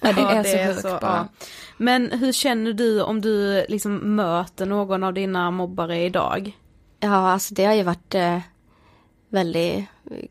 ja 0.00 0.12
det 0.12 0.20
Ja, 0.20 0.30
är 0.30 0.72
så 0.74 0.80
sjukt 0.82 1.00
bara. 1.00 1.00
ja. 1.16 1.28
Men 1.76 2.10
hur 2.10 2.32
känner 2.32 2.72
du 2.72 3.02
om 3.02 3.20
du 3.20 3.64
liksom 3.68 4.16
möter 4.16 4.66
någon 4.66 5.04
av 5.04 5.14
dina 5.14 5.50
mobbare 5.50 6.02
idag? 6.04 6.58
Ja, 7.00 7.32
alltså 7.32 7.54
det 7.54 7.64
har 7.64 7.74
ju 7.74 7.82
varit 7.82 8.14
eh, 8.14 8.38
väldigt 9.28 9.84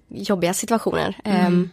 jobbiga 0.07 0.53
situationer. 0.53 1.17
Ehm, 1.23 1.69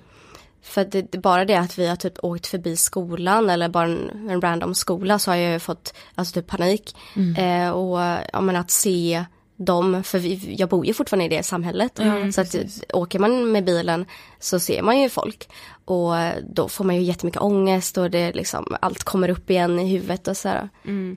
för 0.63 0.85
det, 0.85 1.13
det- 1.13 1.19
bara 1.19 1.45
det 1.45 1.55
att 1.57 1.79
vi 1.79 1.87
har 1.89 1.97
typ 1.97 2.25
åkt 2.25 2.47
förbi 2.47 2.77
skolan 2.77 3.51
eller 3.51 3.69
bara 3.69 3.85
en, 3.85 4.29
en 4.31 4.41
random 4.41 4.75
skola 4.75 5.19
så 5.19 5.31
har 5.31 5.37
jag 5.37 5.53
ju 5.53 5.59
fått 5.59 5.95
alltså 6.15 6.35
typ 6.35 6.47
panik. 6.47 6.97
Eh, 7.39 7.71
och 7.71 7.99
ja, 8.33 8.41
men 8.41 8.57
att 8.57 8.71
se 8.71 9.25
dem, 9.59 10.03
för 10.05 10.19
vi, 10.19 10.55
jag 10.59 10.69
bor 10.69 10.87
ju 10.87 10.95
fortfarande 10.95 11.25
i 11.25 11.37
det 11.37 11.43
samhället. 11.43 11.99
så 12.33 12.41
att 12.41 12.55
åker 12.93 13.19
man 13.19 13.53
med 13.53 13.65
bilen 13.65 14.07
så 14.39 14.61
ser 14.61 14.83
man 14.83 15.01
ju 15.01 15.09
folk. 15.09 15.49
Och 15.85 16.13
då 16.51 16.69
får 16.69 16.85
man 16.85 16.97
ju 16.97 17.03
jättemycket 17.03 17.43
ångest 17.43 17.99
och 17.99 18.11
det 18.11 18.33
liksom, 18.33 18.77
allt 18.81 19.05
kommer 19.05 19.29
upp 19.29 19.51
igen 19.51 19.79
i 19.79 19.89
huvudet 19.91 20.29
och 20.29 20.37
så 20.37 20.49
här. 20.49 20.69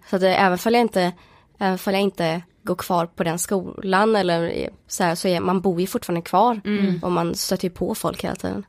Så 0.10 0.16
att 0.16 0.22
det, 0.22 0.36
även 0.36 0.58
fall 0.58 0.74
jag 0.74 0.82
inte, 0.82 1.12
även 1.60 1.78
fall 1.78 1.94
jag 1.94 2.04
inte 2.04 2.42
går 2.64 2.76
kvar 2.76 3.06
på 3.06 3.24
den 3.24 3.40
skolan 3.40 4.16
eller 4.16 4.70
så 4.88 5.04
här, 5.04 5.16
så 5.16 5.28
är 5.28 5.40
man 5.40 5.62
bor 5.62 5.82
ju 5.82 5.88
fortfarande 5.88 6.22
kvar. 6.22 6.62
Och 7.04 7.12
man 7.12 7.36
stöter 7.36 7.64
ju 7.68 7.70
på 7.74 7.96
folk 7.96 8.24
hela 8.24 8.36
tiden. 8.36 8.66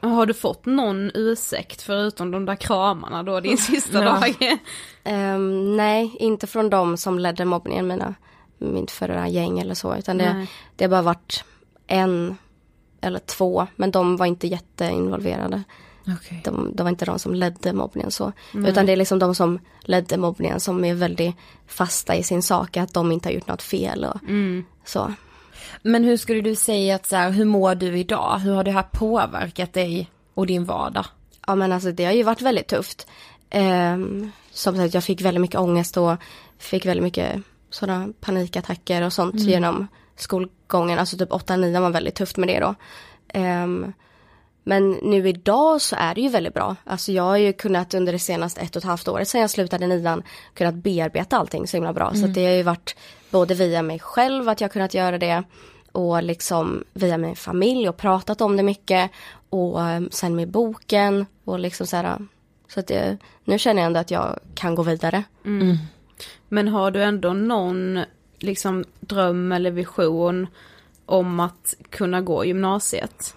Har 0.00 0.26
du 0.26 0.34
fått 0.34 0.66
någon 0.66 1.10
ursäkt 1.14 1.82
förutom 1.82 2.30
de 2.30 2.44
där 2.44 2.56
kramarna 2.56 3.22
då 3.22 3.40
din 3.40 3.58
sista 3.58 4.00
dag? 4.04 4.34
Ehm, 5.04 5.76
nej, 5.76 6.16
inte 6.18 6.46
från 6.46 6.70
de 6.70 6.96
som 6.96 7.18
ledde 7.18 7.44
mobbningen, 7.44 7.86
mina, 7.86 8.14
mitt 8.58 8.90
förra 8.90 9.28
gäng 9.28 9.58
eller 9.58 9.74
så. 9.74 9.96
Utan 9.96 10.18
det, 10.18 10.32
Nej. 10.32 10.50
det 10.76 10.84
har 10.84 10.90
bara 10.90 11.02
varit 11.02 11.44
en 11.86 12.36
eller 13.00 13.18
två, 13.18 13.66
men 13.76 13.90
de 13.90 14.16
var 14.16 14.26
inte 14.26 14.46
jätteinvolverade. 14.46 15.62
Okej. 16.08 16.40
De, 16.44 16.70
de 16.74 16.82
var 16.82 16.90
inte 16.90 17.04
de 17.04 17.18
som 17.18 17.34
ledde 17.34 17.72
mobbningen 17.72 18.10
så. 18.10 18.32
Utan 18.54 18.86
det 18.86 18.92
är 18.92 18.96
liksom 18.96 19.18
de 19.18 19.34
som 19.34 19.58
ledde 19.80 20.16
mobbningen 20.16 20.60
som 20.60 20.84
är 20.84 20.94
väldigt 20.94 21.36
fasta 21.66 22.16
i 22.16 22.22
sin 22.22 22.42
sak, 22.42 22.76
att 22.76 22.94
de 22.94 23.12
inte 23.12 23.28
har 23.28 23.34
gjort 23.34 23.48
något 23.48 23.62
fel 23.62 24.04
och 24.04 24.20
så. 24.84 25.14
Men 25.82 26.04
hur 26.04 26.16
skulle 26.16 26.40
du 26.40 26.54
säga 26.54 26.94
att 26.94 27.06
så 27.06 27.16
här, 27.16 27.30
hur 27.30 27.44
mår 27.44 27.74
du 27.74 27.98
idag? 27.98 28.38
Hur 28.38 28.54
har 28.54 28.64
det 28.64 28.70
här 28.70 28.86
påverkat 28.92 29.72
dig 29.72 30.10
och 30.34 30.46
din 30.46 30.64
vardag? 30.64 31.06
Ja 31.46 31.54
men 31.54 31.72
alltså 31.72 31.92
det 31.92 32.04
har 32.04 32.12
ju 32.12 32.22
varit 32.22 32.42
väldigt 32.42 32.68
tufft. 32.68 33.06
Ehm, 33.50 34.30
som 34.50 34.76
sagt 34.76 34.94
jag 34.94 35.04
fick 35.04 35.20
väldigt 35.20 35.40
mycket 35.40 35.60
ångest 35.60 35.96
och 35.96 36.16
fick 36.58 36.86
väldigt 36.86 37.04
mycket 37.04 37.42
sådana 37.70 38.12
panikattacker 38.20 39.02
och 39.02 39.12
sånt 39.12 39.40
genom 39.40 39.86
skolgången. 40.16 40.98
Alltså 40.98 41.16
typ 41.16 41.30
8-9 41.30 41.80
var 41.80 41.90
väldigt 41.90 42.14
tufft 42.14 42.36
med 42.36 42.48
det 42.48 42.60
då. 42.60 42.74
Ehm, 43.28 43.92
men 44.64 44.90
nu 44.90 45.28
idag 45.28 45.82
så 45.82 45.96
är 45.98 46.14
det 46.14 46.20
ju 46.20 46.28
väldigt 46.28 46.54
bra. 46.54 46.76
Alltså 46.84 47.12
jag 47.12 47.22
har 47.22 47.36
ju 47.36 47.52
kunnat 47.52 47.94
under 47.94 48.12
det 48.12 48.18
senaste 48.18 48.60
ett 48.60 48.76
och 48.76 48.80
ett 48.80 48.88
halvt 48.88 49.08
året 49.08 49.28
sedan 49.28 49.40
jag 49.40 49.50
slutade 49.50 49.86
nian 49.86 50.22
kunnat 50.54 50.74
bearbeta 50.74 51.36
allting 51.36 51.66
så 51.66 51.76
himla 51.76 51.92
bra. 51.92 52.14
Så 52.14 52.24
att 52.24 52.34
det 52.34 52.46
har 52.46 52.52
ju 52.52 52.62
varit 52.62 52.96
både 53.30 53.54
via 53.54 53.82
mig 53.82 53.98
själv 53.98 54.48
att 54.48 54.60
jag 54.60 54.72
kunnat 54.72 54.94
göra 54.94 55.18
det 55.18 55.42
och 55.92 56.22
liksom 56.22 56.84
via 56.92 57.18
min 57.18 57.36
familj 57.36 57.88
och 57.88 57.96
pratat 57.96 58.40
om 58.40 58.56
det 58.56 58.62
mycket 58.62 59.10
och 59.50 59.88
eh, 59.88 60.02
sen 60.10 60.36
med 60.36 60.50
boken 60.50 61.26
och 61.44 61.58
liksom 61.58 61.86
så 61.86 61.96
här. 61.96 62.18
Så 62.68 62.80
att 62.80 62.86
det, 62.86 63.18
nu 63.44 63.58
känner 63.58 63.82
jag 63.82 63.86
ändå 63.86 64.00
att 64.00 64.10
jag 64.10 64.38
kan 64.54 64.74
gå 64.74 64.82
vidare. 64.82 65.24
Men 66.48 66.68
har 66.68 66.90
du 66.90 67.02
ändå 67.02 67.32
någon 67.32 68.00
liksom 68.38 68.84
dröm 69.00 69.52
eller 69.52 69.70
vision 69.70 70.46
om 71.06 71.40
att 71.40 71.74
kunna 71.90 72.20
gå 72.20 72.44
gymnasiet? 72.44 73.34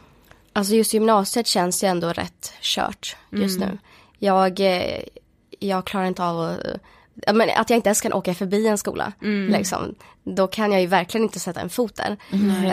Alltså 0.54 0.74
just 0.76 0.94
gymnasiet 0.94 1.48
känns 1.48 1.84
ju 1.84 1.88
ändå 1.88 2.10
rätt 2.10 2.54
kört 2.62 3.16
just 3.32 3.60
nu. 3.60 3.78
Jag, 4.20 4.60
eh, 4.60 5.00
jag 5.60 5.86
klarar 5.86 6.06
inte 6.06 6.24
av 6.24 6.40
att, 6.40 7.36
men 7.36 7.50
att 7.56 7.70
jag 7.70 7.78
inte 7.78 7.90
ens 7.90 8.02
kan 8.02 8.14
åka 8.14 8.34
förbi 8.34 8.68
en 8.68 8.78
skola. 8.78 9.14
Liksom. 9.52 9.96
Då 10.24 10.48
kan 10.48 10.72
jag 10.72 10.82
ju 10.82 10.88
verkligen 10.88 11.24
inte 11.24 11.40
sätta 11.40 11.62
en 11.62 11.70
fot 11.70 11.96
där. 11.96 12.18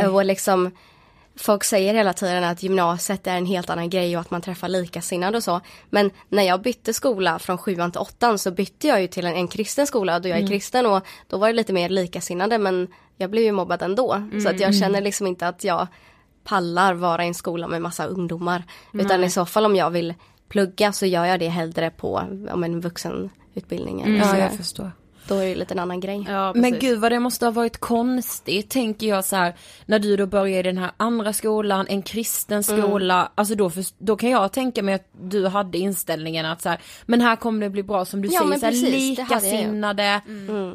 Eh, 0.00 0.14
Och 0.14 0.24
liksom, 0.24 0.70
folk 1.37 1.64
säger 1.64 1.95
hela 1.95 2.12
tiden 2.12 2.45
att 2.45 2.62
gymnasiet 2.62 3.26
är 3.26 3.37
en 3.37 3.47
helt 3.47 3.70
annan 3.70 3.91
grej 3.91 4.16
och 4.16 4.20
att 4.20 4.30
man 4.30 4.43
träffar 4.43 4.68
likasinnade 4.68 5.37
och 5.37 5.45
så. 5.45 5.61
Men 5.91 6.11
när 6.28 6.43
jag 6.43 6.62
bytte 6.62 6.93
skola 6.93 7.39
från 7.39 7.59
sjuan 7.59 7.93
till 7.93 8.01
åttan 8.01 8.39
så 8.39 8.51
bytte 8.51 8.89
jag 8.89 9.01
ju 9.01 9.07
till 9.07 9.26
en, 9.26 9.34
en 9.34 9.49
kristen 9.49 9.87
skola 9.87 10.20
då 10.20 10.28
jag 10.28 10.39
är 10.39 10.47
kristen 10.47 10.87
och 10.87 11.07
då 11.28 11.39
var 11.39 11.47
det 11.47 11.53
lite 11.53 11.72
mer 11.72 11.89
likasinnade 11.89 12.59
men 12.59 12.89
jag 13.16 13.30
blev 13.30 13.45
ju 13.45 13.53
mobbad 13.53 13.82
ändå. 13.82 14.28
Så 14.43 14.49
att 14.49 14.61
jag 14.61 14.74
känner 14.74 15.01
liksom 15.01 15.26
inte 15.26 15.49
att 15.49 15.64
jag 15.64 15.87
pallar 16.45 16.95
vara 16.95 17.24
i 17.24 17.28
en 17.28 17.34
skola 17.34 17.68
med 17.68 17.82
massa 17.82 18.07
ungdomar. 18.07 18.64
Utan 18.93 19.24
i 19.24 19.30
så 19.30 19.47
fall 19.47 19.64
om 19.66 19.76
jag 19.76 19.91
vill 19.91 20.14
plugga 20.49 20.93
så 20.93 21.07
gör 21.07 21.24
jag 21.24 21.41
det 21.41 21.49
hellre 21.49 21.91
på 21.91 22.22
om 22.53 22.64
en 22.64 22.80
vuxenutbildning. 22.80 24.01
eller 24.03 24.18
Ja, 24.18 24.39
jag 24.39 24.53
förstår. 24.53 24.91
Då 25.29 25.35
är 25.35 25.47
det 25.47 25.55
lite 25.55 25.74
en 25.74 25.79
annan 25.79 26.01
grej. 26.01 26.24
Ja, 26.29 26.53
Men 26.55 26.79
gud 26.79 27.01
vad 27.01 27.12
det 27.12 27.20
måste 27.20 27.47
ha 27.47 27.51
varit 27.51 27.79
konstigt, 27.79 28.70
tänker 28.70 29.07
jag 29.07 29.24
så 29.24 29.37
här, 29.37 29.55
när 29.87 29.99
du 29.99 30.16
då 30.16 30.27
börjar 30.27 30.59
i 30.59 30.62
den 30.62 30.79
här 30.79 30.91
andra 30.97 31.33
skolan, 31.33 31.87
en 31.89 32.03
kristen 32.03 32.62
skola, 32.62 33.33
alltså 33.35 33.55
då, 33.55 33.70
för, 33.70 33.85
då 33.99 34.16
kan 34.16 34.31
jag 34.31 34.53
tänka 34.53 34.83
mig 34.83 34.95
att 34.95 35.09
du 35.20 35.47
hade 35.47 35.79
inställningen 35.79 36.47
att 36.47 36.62
så 36.62 36.68
här, 36.68 36.81
men 37.07 37.20
här 37.20 37.37
kommer 37.37 37.61
det 37.61 37.70
bli 37.70 37.83
bra 37.83 38.05
som 38.05 38.22
du 38.22 38.29
Ja, 38.33 38.41
säger, 38.41 38.59
så 38.59 38.66
här, 38.66 38.72
precis, 38.72 38.95
ju. 38.95 39.11
likasinnade, 39.11 40.20
Mm. 40.29 40.74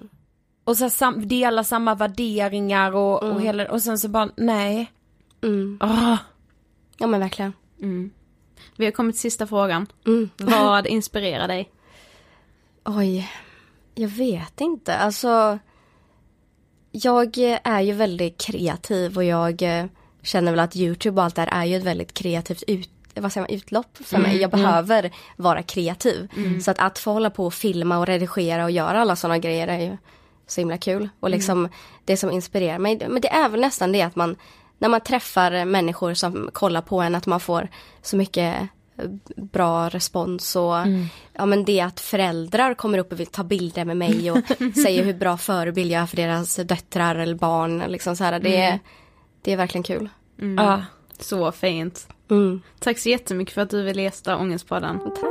och 0.64 0.78
så 0.78 0.84
här, 0.84 0.90
sam, 0.90 1.28
dela 1.28 1.64
samma 1.64 1.96
värderingar 1.96 2.96
och, 2.96 3.24
och 3.24 3.42
hela, 3.42 3.72
och 3.72 3.82
sen 3.82 3.98
så 3.98 4.08
bara, 4.10 4.30
nej. 4.38 4.92
Mm. 5.44 5.78
Ah. 5.82 6.18
Ja 6.98 7.08
men 7.08 7.20
verkligen. 7.20 7.54
Vi 8.76 8.86
har 8.86 8.92
kommit 8.92 9.16
till 9.16 9.22
sista 9.22 9.48
frågan. 9.48 9.88
Mm. 10.08 10.30
Vad 10.38 10.88
inspirerar 10.88 11.48
dig? 11.48 11.70
Oj, 12.86 13.30
jag 13.96 14.08
vet 14.08 14.62
inte. 14.62 14.98
Alltså, 14.98 15.60
jag 16.92 17.38
är 17.64 17.82
ju 17.82 17.94
väldigt 17.94 18.42
kreativ 18.42 19.18
och 19.18 19.24
jag 19.24 19.62
eh, 19.62 19.86
känner 20.22 20.52
väl 20.52 20.60
att 20.60 20.76
Youtube 20.76 21.22
och 21.22 21.26
allt 21.26 21.36
det 21.36 21.42
här 21.42 21.62
är 21.62 21.66
ju 21.66 21.76
ett 21.78 21.84
väldigt 21.84 22.14
kreativt 22.14 22.64
ut, 22.68 22.90
vad 23.16 23.32
säger 23.32 23.48
man, 23.48 23.56
utlopp 23.56 23.98
för 23.98 24.18
mig. 24.18 24.38
Jag 24.38 24.52
behöver 24.52 25.12
vara 25.38 25.64
kreativ. 25.64 26.28
Så 26.62 26.72
att, 26.72 26.80
att 26.80 27.00
få 27.00 27.12
hålla 27.12 27.30
på 27.30 27.46
och 27.46 27.54
filma 27.54 27.98
och 27.98 28.08
redigera 28.08 28.64
och 28.64 28.72
göra 28.72 29.02
alla 29.02 29.16
sådana 29.16 29.38
grejer 29.38 29.68
är 29.68 29.80
ju 29.80 29.98
så 30.48 30.62
himla 30.62 30.78
kul. 30.78 31.10
Och 31.20 31.30
liksom 31.30 31.70
det 32.06 32.18
som 32.18 32.32
inspirerar 32.32 32.80
mig, 32.80 33.00
men 33.10 33.22
det 33.22 33.30
är 33.30 33.50
väl 33.50 33.62
nästan 33.62 33.92
det 33.92 34.02
att 34.02 34.16
man 34.16 34.36
när 34.82 34.90
man 34.90 35.02
träffar 35.02 35.66
människor 35.66 36.14
som 36.14 36.50
kollar 36.54 36.82
på 36.82 37.02
en 37.02 37.16
att 37.16 37.26
man 37.26 37.40
får 37.40 37.68
så 38.02 38.18
mycket 38.18 38.62
eh, 38.62 38.68
bra 39.38 39.90
respons 39.90 40.56
och 40.56 40.74
ja 41.34 41.46
men 41.46 41.66
det 41.66 41.82
att 41.82 42.00
föräldrar 42.00 42.74
kommer 42.74 42.98
upp 42.98 43.12
och 43.12 43.20
vill 43.20 43.28
ta 43.28 43.44
bilder 43.44 43.86
med 43.86 43.98
mig 43.98 44.32
och 44.32 44.38
säger 44.84 45.04
hur 45.04 45.14
bra 45.14 45.38
förebild 45.38 45.92
jag 45.92 46.02
är 46.02 46.06
för 46.06 46.16
deras 46.18 46.56
döttrar 46.56 47.16
eller 47.16 47.36
barn 47.36 47.84
liksom 47.88 48.16
så 48.16 48.24
här, 48.24 48.40
det, 48.40 48.58
är, 48.58 48.80
det 49.42 49.52
är 49.54 49.58
verkligen 49.58 49.84
kul. 49.84 50.10
Ja. 50.58 50.82
Så 51.20 51.52
fint. 51.52 52.08
Mm. 52.32 52.62
Tack 52.80 53.00
så 53.00 53.10
jättemycket 53.10 53.54
för 53.54 53.62
att 53.62 53.70
du 53.70 53.84
ville 53.84 54.02
gästa 54.02 54.38
Ångestpodden. 54.38 55.00
Tack. 55.00 55.24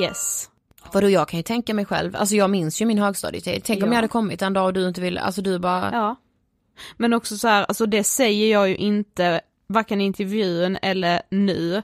Yes. 0.00 0.50
Vadå 0.92 1.08
jag 1.10 1.28
kan 1.28 1.38
ju 1.38 1.42
tänka 1.42 1.74
mig 1.74 1.84
själv, 1.84 2.16
alltså 2.16 2.34
jag 2.34 2.50
minns 2.50 2.82
ju 2.82 2.86
min 2.86 2.98
högstadietid, 2.98 3.62
tänk 3.64 3.82
om 3.82 3.86
Ja. 3.88 3.92
jag 3.92 3.96
hade 3.96 4.08
kommit 4.08 4.42
en 4.42 4.52
dag 4.52 4.64
och 4.66 4.72
du 4.72 4.88
inte 4.88 5.00
ville, 5.00 5.20
alltså 5.20 5.42
du 5.42 5.58
bara, 5.58 5.90
Ja. 5.92 6.16
Men 6.96 7.12
också 7.12 7.36
så 7.36 7.48
här, 7.48 7.64
alltså 7.64 7.86
det 7.86 8.04
säger 8.04 8.52
jag 8.52 8.68
ju 8.68 8.76
inte 8.76 9.40
varken 9.70 10.00
i 10.00 10.04
intervjun 10.04 10.78
eller 10.82 11.22
nu. 11.30 11.82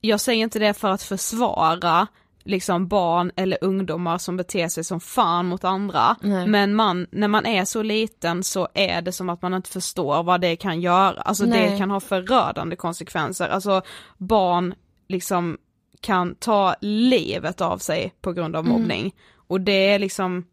Jag 0.00 0.20
säger 0.20 0.42
inte 0.42 0.58
det 0.58 0.74
för 0.74 0.88
att 0.88 1.02
försvara 1.02 2.06
liksom 2.44 2.88
barn 2.88 3.30
eller 3.36 3.58
ungdomar 3.60 4.18
som 4.18 4.36
beter 4.36 4.68
sig 4.68 4.84
som 4.84 5.00
fan 5.00 5.46
mot 5.46 5.64
andra. 5.64 6.16
Nej. 6.20 6.46
Men 6.46 6.74
man, 6.74 7.06
när 7.10 7.28
man 7.28 7.46
är 7.46 7.64
så 7.64 7.82
liten 7.82 8.42
så 8.44 8.68
är 8.74 9.02
det 9.02 9.12
som 9.12 9.28
att 9.28 9.42
man 9.42 9.54
inte 9.54 9.70
förstår 9.70 10.22
vad 10.22 10.40
det 10.40 10.56
kan 10.56 10.80
göra. 10.80 11.20
Alltså 11.20 11.44
det 11.44 11.50
Nej. 11.50 11.78
kan 11.78 11.90
ha 11.90 12.00
förödande 12.00 12.76
konsekvenser. 12.76 13.48
Alltså 13.48 13.82
barn 14.18 14.74
liksom 15.08 15.58
kan 16.00 16.34
ta 16.34 16.74
livet 16.80 17.60
av 17.60 17.78
sig 17.78 18.14
på 18.20 18.32
grund 18.32 18.56
av 18.56 18.66
mobbning. 18.66 19.14
Och 19.46 19.60
det 19.60 19.88
är 19.88 19.98
liksom, 19.98 20.46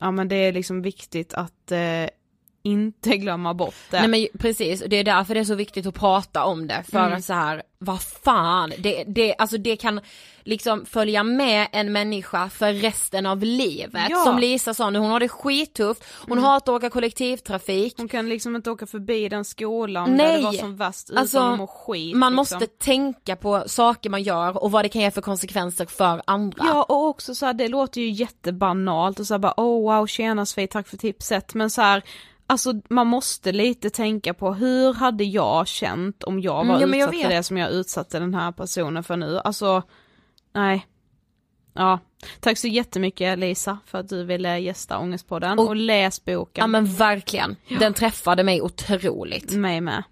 ja 0.00 0.10
men 0.10 0.28
det 0.28 0.36
är 0.36 0.52
liksom 0.52 0.82
viktigt 0.82 1.34
att 1.34 1.72
eh, 1.72 2.06
inte 2.62 3.16
glömma 3.16 3.54
bort 3.54 3.74
det. 3.90 4.06
nej 4.06 4.08
men 4.08 4.40
precis, 4.40 4.82
det 4.86 4.96
är 4.96 5.04
därför 5.04 5.34
det 5.34 5.40
är 5.40 5.44
så 5.44 5.54
viktigt 5.54 5.86
att 5.86 5.94
prata 5.94 6.44
om 6.44 6.66
det, 6.66 6.82
för 6.90 6.98
Mm. 6.98 7.12
att 7.18 7.24
så 7.24 7.32
här, 7.32 7.62
vad 7.78 8.02
fan, 8.02 8.72
det, 8.78 9.04
det, 9.06 9.34
alltså 9.38 9.58
det 9.58 9.76
kan 9.76 10.00
liksom 10.44 10.86
följa 10.86 11.22
med 11.22 11.68
en 11.72 11.92
människa 11.92 12.48
för 12.50 12.72
resten 12.72 13.26
av 13.26 13.42
livet. 13.42 14.06
Ja. 14.10 14.16
Som 14.24 14.38
Lisa 14.38 14.74
sa 14.74 14.90
nu, 14.90 14.98
hon 14.98 15.10
har 15.10 15.20
det 15.20 15.28
skittufft, 15.28 16.04
hon 16.28 16.38
hatar 16.38 16.72
att 16.72 16.76
åka 16.78 16.90
kollektivtrafik, 16.90 17.94
Hon 17.96 18.08
kan 18.08 18.28
liksom 18.28 18.56
inte 18.56 18.70
åka 18.70 18.86
förbi 18.86 19.28
den 19.28 19.44
skolan 19.44 20.10
där 20.10 20.16
Nej. 20.16 20.36
det 20.36 20.42
var 20.44 20.52
som 20.52 20.76
värst 20.76 21.10
utan 21.10 21.18
Alltså, 21.20 21.38
att 21.38 21.58
må 21.58 21.66
skit. 21.66 22.16
man 22.16 22.32
liksom. 22.32 22.58
måste 22.58 22.66
tänka 22.66 23.36
på 23.36 23.62
saker 23.66 24.10
man 24.10 24.22
gör 24.22 24.62
och 24.62 24.70
vad 24.70 24.84
det 24.84 24.88
kan 24.88 25.02
ge 25.02 25.10
för 25.10 25.20
konsekvenser 25.22 25.86
för 25.86 26.22
andra. 26.24 26.64
Ja 26.66 26.82
och 26.82 27.06
också 27.08 27.34
så 27.34 27.46
här, 27.46 27.52
det 27.52 27.68
låter 27.68 28.00
ju 28.00 28.10
jättebanalt 28.10 29.20
och 29.20 29.26
så 29.26 29.34
här 29.34 29.38
bara 29.38 29.54
oh 29.56 29.82
wow 29.98 30.06
tjena 30.06 30.46
Sofie 30.46 30.66
tack 30.66 30.88
för 30.88 30.96
tipset 30.96 31.54
men 31.54 31.70
så 31.70 31.82
här 31.82 32.02
Alltså 32.52 32.72
man 32.90 33.06
måste 33.06 33.52
lite 33.52 33.90
tänka 33.90 34.34
på 34.34 34.54
hur 34.54 34.94
hade 34.94 35.24
jag 35.24 35.66
känt 35.68 36.22
om 36.24 36.40
jag 36.40 36.64
var 36.64 36.82
Mm, 36.82 36.94
ja, 36.94 37.06
utsatt 37.06 37.22
för 37.22 37.28
det 37.28 37.42
som 37.42 37.56
jag 37.56 37.70
utsatte 37.70 38.18
den 38.18 38.34
här 38.34 38.52
personen 38.52 39.04
för 39.04 39.16
nu, 39.16 39.38
alltså 39.38 39.82
nej. 40.54 40.86
Ja, 41.74 41.98
tack 42.40 42.58
så 42.58 42.68
jättemycket 42.68 43.38
Lisa 43.38 43.78
för 43.86 43.98
att 43.98 44.08
du 44.08 44.24
ville 44.24 44.58
gästa 44.58 44.98
Ångestpodden 44.98 45.58
och, 45.58 45.68
Och- 45.68 45.76
läs 45.76 46.24
boken. 46.24 46.62
Ja 46.62 46.66
men 46.66 46.84
verkligen, 46.86 47.56
den 47.78 47.94
träffade 47.94 48.44
mig 48.44 48.62
otroligt. 48.62 49.52
Mig 49.52 49.80
med. 49.80 50.02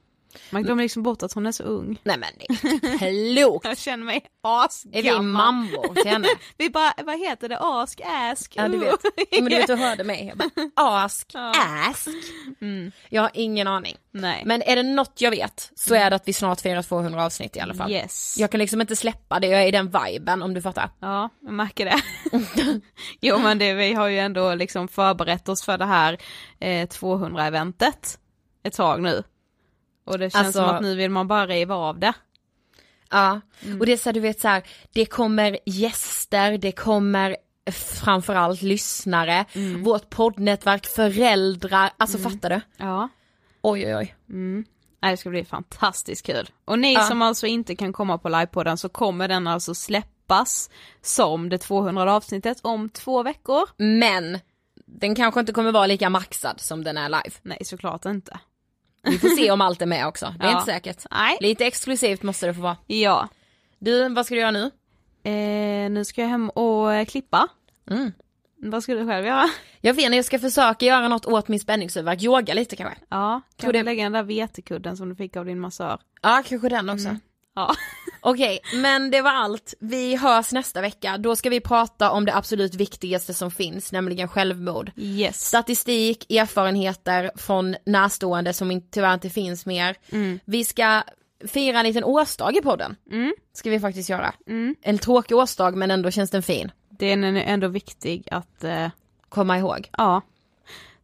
Man 0.51 0.63
glömmer 0.63 0.83
liksom 0.83 1.03
bort 1.03 1.23
att 1.23 1.33
hon 1.33 1.47
är 1.47 1.53
så 1.53 1.63
ung. 1.63 2.01
Nej 2.03 2.19
men 2.19 2.29
det 2.39 2.45
är 3.07 3.35
klokt. 3.35 3.65
Jag 3.67 3.79
känner 3.79 4.05
mig 4.05 4.17
Är 4.93 5.03
vi 5.03 5.09
asgammal. 5.09 5.23
mammor 5.55 5.95
till 5.95 6.11
henne? 6.11 6.29
Vi 6.59 6.71
bara, 6.71 6.93
vad 7.05 7.19
heter 7.19 7.49
det, 7.49 7.59
ask, 7.61 8.01
ask? 8.05 8.53
Ja 8.57 8.69
du 8.69 8.79
vet, 8.79 9.01
men 9.33 9.45
du 9.45 9.57
vet 9.57 9.67
du 9.67 9.75
hörde 9.75 10.05
mig, 10.05 10.27
jag 10.29 10.39
bara 10.39 10.51
ask, 10.75 11.33
ask. 11.89 12.09
Jag 13.09 13.23
har 13.23 13.31
ingen 13.35 13.67
aning. 13.67 13.97
Nej. 14.13 14.43
Men 14.47 14.63
är 14.63 14.77
det 14.77 14.83
något 14.83 15.21
jag 15.21 15.31
vet 15.31 15.71
så 15.77 15.95
är 15.95 16.11
det 16.11 16.17
att 16.17 16.29
vi 16.29 16.33
snart 16.33 16.61
firar 16.61 16.83
200 16.83 17.25
avsnitt 17.25 17.57
i 17.57 17.61
alla 17.61 17.75
fall. 17.75 17.91
Yes. 17.91 18.37
Jag 18.39 18.51
kan 18.51 18.59
liksom 18.61 18.81
inte 18.81 18.97
släppa 18.97 19.41
det, 19.41 19.47
jag 19.47 19.63
är 19.63 19.67
i 19.67 19.71
den 19.71 19.93
viben 20.05 20.43
om 20.43 20.55
du 20.55 20.63
fattar. 20.63 20.91
Ja, 21.01 21.29
jag 21.41 21.53
märker 21.53 21.85
det. 21.85 22.01
jo 23.21 23.39
men 23.39 23.59
det, 23.59 23.75
vi 23.75 23.93
har 23.95 24.07
ju 24.09 24.19
ändå 24.19 24.55
liksom 24.55 24.89
förberett 24.89 25.49
oss 25.49 25.63
för 25.65 25.79
det 25.79 25.85
här 25.85 26.19
eh, 26.61 26.87
200-eventet 26.89 28.19
ett 28.63 28.75
tag 28.75 29.03
nu. 29.03 29.23
Och 30.05 30.19
det 30.19 30.31
känns 30.31 30.47
Alltså- 30.47 30.59
som 30.67 30.77
att 30.77 30.83
nu 30.83 30.95
vill 30.97 31.11
man 31.11 31.29
bara 31.29 31.47
riva 31.47 31.75
av 31.75 31.99
det. 31.99 32.13
Ja, 33.11 33.41
och 33.81 33.87
det 33.87 33.93
är 33.93 33.97
så 33.97 34.09
här, 34.09 34.15
du 34.15 34.21
vet 34.21 34.41
så 34.41 34.49
här, 34.49 34.63
det 34.93 35.07
kommer 35.07 35.59
gäster, 35.67 36.59
det 36.59 36.73
kommer 36.73 37.37
framförallt 37.73 38.63
lyssnare, 38.63 39.45
vårt 39.83 40.11
poddnätverk, 40.11 40.87
föräldrar, 40.87 41.91
alltså 41.97 42.19
fattar 42.19 42.51
du? 42.51 42.61
Ja. 42.77 43.09
Oj 43.63 43.87
oj 43.87 43.97
oj. 43.97 44.15
Nej, 45.03 45.11
det 45.11 45.17
ska 45.17 45.31
bli 45.31 45.45
fantastiskt 45.45 46.27
kul. 46.27 46.51
Och 46.65 46.79
ni 46.79 46.95
Ja. 46.95 47.03
som 47.03 47.23
alltså 47.23 47.47
inte 47.47 47.77
kan 47.77 47.93
komma 47.93 48.19
på 48.19 48.29
livepodden 48.29 48.79
så 48.79 48.89
kommer 48.89 49.29
den 49.29 49.47
alltså 49.47 49.75
släppas 49.75 50.71
som 51.03 51.49
det 51.49 51.59
200 51.59 52.15
avsnittet 52.15 52.59
om 52.63 52.89
två 52.89 53.23
veckor. 53.23 53.69
Men 53.77 54.39
den 54.87 55.15
kanske 55.15 55.41
inte 55.41 55.53
kommer 55.53 55.73
vara 55.73 55.87
lika 55.87 56.11
maxad 56.11 56.61
som 56.61 56.85
den 56.85 56.97
är 56.97 57.09
live. 57.09 57.37
Nej, 57.43 57.59
såklart 57.65 58.05
inte. 58.05 58.39
Vi 59.03 59.19
får 59.19 59.29
se 59.29 59.51
om 59.51 59.61
allt 59.61 59.83
är 59.83 59.87
med 59.87 60.07
också, 60.07 60.35
det 60.39 60.45
är 60.45 60.51
Ja. 60.51 60.61
inte 60.61 60.73
säkert. 60.73 61.05
Nej. 61.11 61.39
Lite 61.41 61.67
exklusivt 61.67 62.23
måste 62.23 62.47
det 62.47 62.55
få 62.55 62.61
vara. 62.61 62.77
Ja. 62.87 63.29
Du, 63.79 64.09
vad 64.09 64.27
ska 64.27 64.35
du 64.35 64.41
göra 64.41 64.51
nu? 64.51 64.65
Eh, 65.25 65.91
nu 65.91 66.05
ska 66.05 66.21
jag 66.21 66.29
hem 66.29 66.51
och 66.51 66.95
eh, 66.95 67.05
klippa. 67.05 67.49
Mm. 67.91 68.13
Vad 68.63 68.83
ska 68.83 68.95
du 68.95 69.07
själv 69.07 69.27
göra? 69.27 69.45
Jag 69.81 69.95
vet 69.95 70.05
inte, 70.05 70.17
jag 70.17 70.25
ska 70.25 70.39
försöka 70.39 70.87
göra 70.87 71.09
något 71.09 71.27
åt 71.27 71.49
min 71.49 71.61
spänningshuvudvärk, 71.61 72.23
yoga 72.23 72.55
lite 72.55 72.77
kanske. 72.77 72.97
Ja, 73.09 73.41
Tror 73.57 73.67
kan 73.67 73.73
det- 73.73 73.79
du 73.79 73.85
lägga 73.85 74.03
den 74.03 74.13
där 74.13 74.23
vetekudden 74.23 74.97
som 74.97 75.09
du 75.09 75.15
fick 75.17 75.37
av 75.37 75.45
din 75.45 75.61
massör? 75.61 76.01
Ja, 76.23 76.43
kanske 76.47 76.69
den 76.69 76.91
också. 76.91 77.17
Ja. 77.55 77.75
Okej, 78.21 78.61
men 78.75 79.11
det 79.11 79.23
var 79.23 79.31
allt. 79.31 79.75
Vi 79.81 80.17
hörs 80.17 80.53
nästa 80.53 80.81
vecka. 80.81 81.19
Då 81.19 81.37
ska 81.37 81.51
vi 81.51 81.61
prata 81.61 82.11
om 82.11 82.25
det 82.25 82.35
absolut 82.37 82.75
viktigaste 82.75 83.35
som 83.35 83.51
finns, 83.51 83.93
nämligen 83.93 84.29
självmord. 84.29 84.91
Yes. 84.97 85.47
Statistik, 85.47 86.33
erfarenheter 86.33 87.31
från 87.37 87.77
närstående 87.87 88.53
som 88.53 88.83
tyvärr 88.91 89.15
inte 89.15 89.31
finns 89.31 89.67
mer. 89.67 89.97
Vi 90.45 90.65
ska 90.65 91.03
fira 91.49 91.79
en 91.79 91.87
liten 91.87 92.05
årsdag 92.05 92.57
i 92.57 92.61
podden. 92.61 92.97
Mm. 93.11 93.35
Ska 93.53 93.71
vi 93.71 93.81
faktiskt 93.81 94.09
göra. 94.09 94.35
Mm. 94.47 94.77
En 94.83 94.99
tråkig 94.99 95.37
årsdag 95.37 95.77
men 95.77 95.91
ändå 95.91 96.11
känns 96.11 96.31
den 96.31 96.43
fin. 96.43 96.73
Den 96.91 97.25
är 97.25 97.35
ändå 97.43 97.69
viktig 97.69 98.29
att, 98.31 98.65
eh, 98.65 98.89
Komma 99.29 99.59
ihåg. 99.59 99.89
ja. 99.99 100.23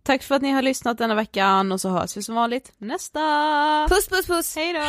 Tack 0.03 0.23
för 0.23 0.35
att 0.35 0.43
ni 0.43 0.51
har 0.51 0.63
lyssnat 0.63 0.99
denna 0.99 1.15
veckan 1.15 1.73
och 1.73 1.81
så 1.81 1.89
hörs 1.89 2.17
vi 2.17 2.23
som 2.23 2.35
vanligt 2.35 2.73
nästa! 2.79 3.21
Puss 3.89 4.09
puss 4.09 4.27
puss! 4.27 4.57
Hej 4.57 4.73
då! 4.73 4.81